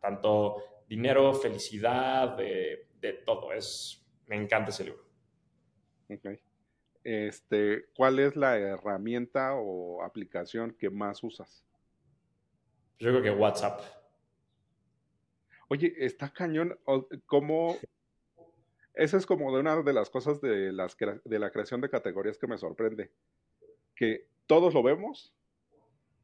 tanto 0.00 0.56
dinero, 0.88 1.32
felicidad, 1.32 2.36
de, 2.36 2.88
de 3.00 3.14
todo. 3.14 3.52
Es, 3.52 4.04
me 4.26 4.36
encanta 4.36 4.70
ese 4.70 4.84
libro. 4.84 5.13
Okay. 6.08 6.38
Este, 7.02 7.86
¿Cuál 7.94 8.18
es 8.18 8.34
la 8.34 8.56
herramienta 8.56 9.54
o 9.54 10.02
aplicación 10.02 10.72
que 10.72 10.88
más 10.90 11.22
usas? 11.22 11.64
Yo 12.98 13.10
creo 13.10 13.22
que 13.22 13.30
WhatsApp. 13.30 13.80
Oye, 15.68 15.94
está 15.98 16.32
cañón. 16.32 16.78
¿Cómo? 17.26 17.76
Esa 18.94 19.16
es 19.16 19.26
como 19.26 19.52
de 19.52 19.60
una 19.60 19.82
de 19.82 19.92
las 19.92 20.08
cosas 20.08 20.40
de, 20.40 20.72
las, 20.72 20.96
de 20.96 21.38
la 21.38 21.50
creación 21.50 21.80
de 21.80 21.90
categorías 21.90 22.38
que 22.38 22.46
me 22.46 22.58
sorprende. 22.58 23.10
Que 23.94 24.26
todos 24.46 24.72
lo 24.72 24.82
vemos, 24.82 25.34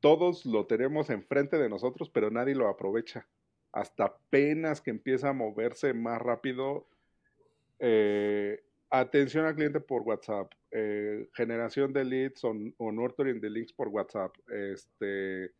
todos 0.01 0.47
lo 0.47 0.66
tenemos 0.66 1.11
enfrente 1.11 1.59
de 1.59 1.68
nosotros, 1.68 2.09
pero 2.11 2.31
nadie 2.31 2.55
lo 2.55 2.68
aprovecha. 2.68 3.26
Hasta 3.72 4.05
apenas 4.05 4.81
que 4.81 4.91
empieza 4.91 5.31
a 5.31 5.35
moverse 5.35 5.95
más 5.95 6.20
rápido, 6.22 6.87
eh, 7.78 8.62
Atención 8.93 9.47
al 9.47 9.55
cliente 9.55 9.78
por 9.78 10.03
WhatsApp, 10.03 10.53
eh, 10.72 11.28
generación 11.34 11.93
de 11.93 12.05
leads 12.05 12.43
o, 12.45 12.53
nurturing 12.91 13.41
de 13.41 13.49
links 13.49 13.72
por 13.72 13.86
WhatsApp, 13.86 14.34
este, 14.49 15.53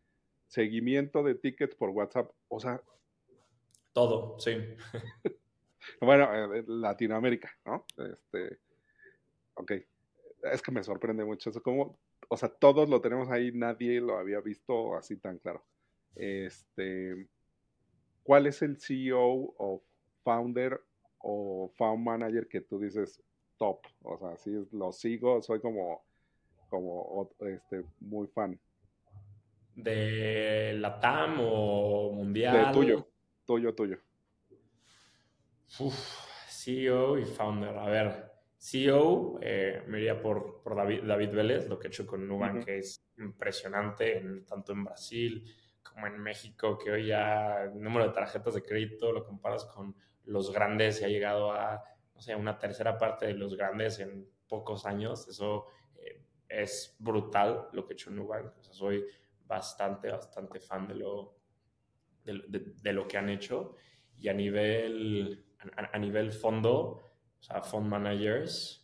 seguimiento 0.47 1.23
de 1.23 1.35
tickets 1.35 1.75
por 1.75 1.91
WhatsApp, 1.91 2.29
o 2.49 2.59
sea... 2.59 2.81
Todo, 3.93 4.37
sí. 4.37 4.57
bueno, 6.01 6.53
eh, 6.53 6.65
Latinoamérica, 6.67 7.57
¿no? 7.65 7.85
Este, 7.97 8.59
ok, 9.53 9.71
es 10.51 10.61
que 10.61 10.71
me 10.71 10.83
sorprende 10.83 11.23
mucho 11.23 11.51
eso, 11.51 11.63
como, 11.63 11.97
o 12.27 12.35
sea, 12.35 12.49
todos 12.49 12.89
lo 12.89 12.99
tenemos 12.99 13.29
ahí, 13.29 13.53
nadie 13.53 14.01
lo 14.01 14.17
había 14.17 14.41
visto 14.41 14.95
así 14.97 15.15
tan 15.15 15.37
claro. 15.37 15.63
Este, 16.15 17.27
¿cuál 18.23 18.47
es 18.47 18.61
el 18.61 18.77
CEO 18.77 19.53
o 19.57 19.81
founder 20.23 20.81
o 21.23 21.71
found 21.75 22.03
manager 22.03 22.47
que 22.47 22.61
tú 22.61 22.79
dices 22.79 23.21
top? 23.57 23.79
O 24.03 24.17
sea, 24.17 24.37
sí, 24.37 24.51
lo 24.71 24.91
sigo, 24.91 25.41
soy 25.41 25.59
como, 25.59 26.03
como 26.69 27.29
este, 27.39 27.83
muy 27.99 28.27
fan. 28.27 28.59
¿De 29.75 30.73
la 30.77 30.99
TAM 30.99 31.37
o 31.39 32.11
mundial? 32.11 32.67
De 32.67 32.73
tuyo, 32.73 33.07
tuyo, 33.45 33.73
tuyo. 33.73 33.97
Uf, 35.79 35.95
CEO 36.49 37.17
y 37.17 37.25
founder. 37.25 37.77
A 37.77 37.85
ver, 37.85 38.31
CEO, 38.57 39.39
eh, 39.41 39.83
me 39.87 39.99
iría 39.99 40.21
por, 40.21 40.61
por 40.61 40.75
David, 40.75 41.03
David, 41.03 41.31
Vélez, 41.31 41.67
lo 41.67 41.79
que 41.79 41.87
he 41.87 41.89
hecho 41.89 42.05
con 42.05 42.27
Nubank, 42.27 42.65
que 42.65 42.79
es 42.79 43.03
impresionante, 43.17 44.21
tanto 44.47 44.73
en 44.73 44.83
Brasil 44.83 45.45
como 45.81 46.07
en 46.07 46.19
México, 46.19 46.77
que 46.77 46.91
hoy 46.91 47.07
ya 47.07 47.63
el 47.63 47.81
número 47.81 48.07
de 48.07 48.13
tarjetas 48.13 48.53
de 48.53 48.61
crédito 48.61 49.11
lo 49.11 49.25
comparas 49.25 49.65
con 49.65 49.95
los 50.25 50.51
grandes 50.51 51.01
y 51.01 51.05
ha 51.05 51.07
llegado 51.07 51.51
a, 51.51 51.83
no 52.15 52.21
sé, 52.21 52.35
una 52.35 52.57
tercera 52.57 52.97
parte 52.97 53.27
de 53.27 53.33
los 53.33 53.55
grandes 53.55 53.99
en 53.99 54.27
pocos 54.47 54.85
años. 54.85 55.27
Eso 55.27 55.67
eh, 55.95 56.21
es 56.47 56.95
brutal 56.99 57.69
lo 57.73 57.85
que 57.85 57.93
ha 57.93 57.95
hecho 57.95 58.11
Nubank. 58.11 58.53
Soy 58.61 59.05
bastante, 59.45 60.09
bastante 60.09 60.59
fan 60.59 60.87
de 60.87 60.95
lo, 60.95 61.37
de, 62.23 62.93
lo 62.93 63.07
que 63.07 63.17
han 63.17 63.29
hecho. 63.29 63.75
Y 64.17 64.29
a 64.29 64.33
nivel, 64.33 65.45
a, 65.91 65.97
nivel 65.97 66.31
fondo, 66.31 66.71
o 67.39 67.43
sea, 67.43 67.61
fund 67.61 67.87
managers, 67.87 68.81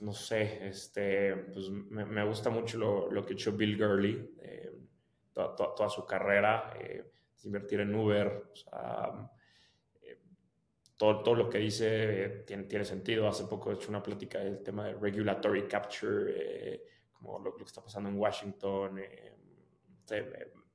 no 0.00 0.12
sé, 0.12 0.66
este, 0.66 1.36
pues 1.36 1.70
me, 1.70 2.24
gusta 2.24 2.50
mucho 2.50 2.78
lo, 2.78 3.10
lo, 3.10 3.24
que 3.24 3.34
ha 3.34 3.36
hecho 3.36 3.52
Bill 3.52 3.76
Gurley, 3.78 4.34
eh, 4.42 4.72
toda, 5.32 5.88
su 5.88 6.04
carrera, 6.04 6.74
eh, 6.78 7.12
invertir 7.44 7.80
en 7.80 7.94
Uber, 7.94 8.50
todo, 11.00 11.22
todo 11.22 11.34
lo 11.34 11.48
que 11.48 11.56
dice 11.56 12.24
eh, 12.24 12.28
tiene, 12.46 12.64
tiene, 12.64 12.84
sentido. 12.84 13.26
Hace 13.26 13.44
poco 13.44 13.70
he 13.70 13.74
hecho 13.74 13.88
una 13.88 14.02
plática 14.02 14.38
del 14.38 14.62
tema 14.62 14.84
de 14.84 14.92
regulatory 14.92 15.66
capture, 15.66 16.34
eh, 16.36 16.84
como 17.14 17.38
lo, 17.38 17.56
que 17.56 17.64
está 17.64 17.82
pasando 17.82 18.10
en 18.10 18.18
Washington. 18.18 18.98
Eh, 18.98 19.34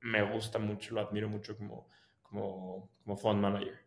me 0.02 0.24
gusta 0.34 0.58
mucho, 0.58 0.96
lo 0.96 1.02
admiro 1.02 1.30
mucho 1.30 1.56
como, 1.56 1.88
como, 2.24 2.90
como 3.04 3.18
fund 3.18 3.40
manager. 3.40 3.80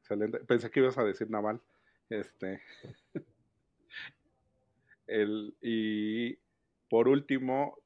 Excelente. 0.00 0.40
Pensé 0.40 0.68
que 0.68 0.80
ibas 0.80 0.98
a 0.98 1.04
decir 1.04 1.30
Naval. 1.30 1.60
Este. 2.08 2.60
El, 5.06 5.54
y 5.60 6.36
por 6.88 7.06
último, 7.06 7.78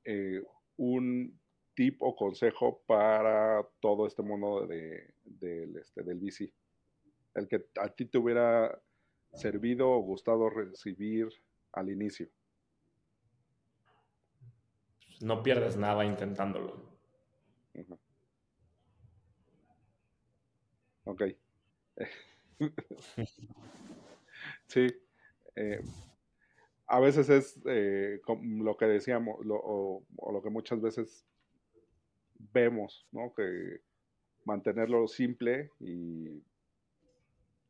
un 0.78 1.38
tip 1.74 2.02
o 2.02 2.16
consejo 2.16 2.82
para 2.86 3.66
todo 3.80 4.06
este 4.06 4.22
mundo 4.22 4.66
de, 4.66 5.12
este, 5.84 6.02
del 6.02 6.18
VC? 6.18 6.52
El 7.34 7.48
que 7.48 7.66
a 7.80 7.88
ti 7.88 8.06
te 8.06 8.18
hubiera 8.18 8.80
servido 9.32 9.90
o 9.90 10.00
gustado 10.00 10.48
recibir 10.50 11.28
al 11.72 11.90
inicio. 11.90 12.28
No 15.20 15.42
pierdes 15.42 15.76
nada 15.76 16.04
intentándolo. 16.04 16.94
Ok. 21.04 21.22
sí. 24.66 24.86
Eh, 25.56 25.80
a 26.86 27.00
veces 27.00 27.28
es 27.28 27.60
eh, 27.66 28.20
lo 28.42 28.76
que 28.76 28.86
decíamos, 28.86 29.38
o, 29.48 30.04
o, 30.16 30.32
lo 30.32 30.42
que 30.42 30.50
muchas 30.50 30.80
veces 30.80 31.26
vemos, 32.52 33.06
¿no? 33.12 33.32
Que 33.34 33.80
mantenerlo 34.44 35.08
simple 35.08 35.70
y 35.80 36.42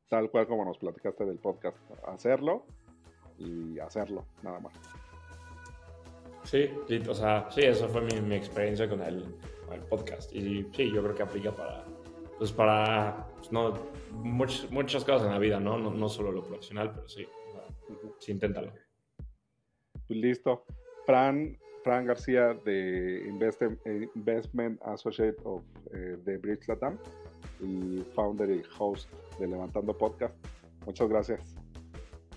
tal 0.08 0.30
cual 0.30 0.46
como 0.46 0.64
nos 0.64 0.78
platicaste 0.78 1.24
del 1.24 1.38
podcast, 1.38 1.76
hacerlo 2.06 2.66
y 3.38 3.78
hacerlo, 3.78 4.26
nada 4.42 4.60
más. 4.60 4.74
Sí, 6.44 6.68
o 7.08 7.14
sea, 7.14 7.48
sí, 7.50 7.62
eso 7.62 7.88
fue 7.88 8.02
mi, 8.02 8.34
experiencia 8.34 8.88
con 8.88 9.00
el, 9.02 9.24
podcast. 9.88 10.32
Y 10.32 10.68
sí, 10.72 10.92
yo 10.92 11.02
creo 11.02 11.14
que 11.14 11.22
aplica 11.24 11.50
para, 11.50 11.84
pues 12.38 12.52
para, 12.52 13.26
pues 13.36 13.50
no, 13.50 13.74
muchas, 14.12 15.04
cosas 15.04 15.24
en 15.24 15.32
la 15.32 15.38
vida, 15.38 15.58
¿no? 15.58 15.78
No, 15.78 16.08
solo 16.08 16.30
lo 16.30 16.44
profesional, 16.44 16.92
pero 16.94 17.08
sí, 17.08 17.26
sí, 18.20 18.32
inténtalo. 18.32 18.72
Pues 20.06 20.20
listo. 20.20 20.64
Fran, 21.06 21.58
Fran 21.84 22.06
García 22.06 22.56
de 22.64 23.28
Investment 23.28 24.80
Associate 24.82 25.36
of 25.44 25.62
eh, 25.92 26.16
de 26.24 26.38
Bridge 26.38 26.66
Latam 26.66 26.96
y 27.60 28.02
founder 28.14 28.50
y 28.50 28.62
host 28.78 29.08
de 29.38 29.46
Levantando 29.46 29.96
Podcast. 29.96 30.34
Muchas 30.86 31.08
gracias. 31.08 31.54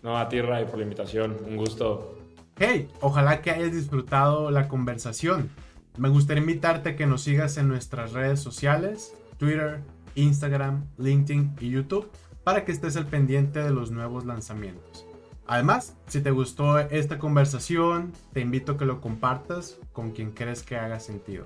No, 0.03 0.17
a 0.17 0.27
ti 0.27 0.41
Ray 0.41 0.65
por 0.65 0.77
la 0.77 0.83
invitación, 0.83 1.37
un 1.45 1.57
gusto. 1.57 2.17
Hey, 2.59 2.89
ojalá 3.01 3.41
que 3.41 3.51
hayas 3.51 3.71
disfrutado 3.71 4.51
la 4.51 4.67
conversación. 4.67 5.49
Me 5.97 6.09
gustaría 6.09 6.41
invitarte 6.41 6.89
a 6.89 6.95
que 6.95 7.07
nos 7.07 7.23
sigas 7.23 7.57
en 7.57 7.67
nuestras 7.67 8.13
redes 8.13 8.39
sociales, 8.39 9.15
Twitter, 9.37 9.79
Instagram, 10.15 10.85
LinkedIn 10.97 11.55
y 11.59 11.69
YouTube, 11.69 12.09
para 12.43 12.65
que 12.65 12.71
estés 12.71 12.97
al 12.97 13.07
pendiente 13.07 13.63
de 13.63 13.71
los 13.71 13.91
nuevos 13.91 14.25
lanzamientos. 14.25 15.07
Además, 15.47 15.95
si 16.07 16.21
te 16.21 16.31
gustó 16.31 16.77
esta 16.77 17.19
conversación, 17.19 18.11
te 18.33 18.41
invito 18.41 18.73
a 18.73 18.77
que 18.77 18.85
lo 18.85 18.99
compartas 18.99 19.77
con 19.93 20.11
quien 20.11 20.31
crees 20.31 20.61
que 20.61 20.75
haga 20.75 20.99
sentido. 20.99 21.45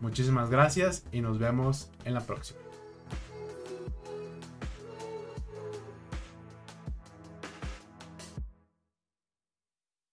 Muchísimas 0.00 0.50
gracias 0.50 1.04
y 1.12 1.20
nos 1.20 1.38
vemos 1.38 1.90
en 2.06 2.14
la 2.14 2.22
próxima. 2.22 2.58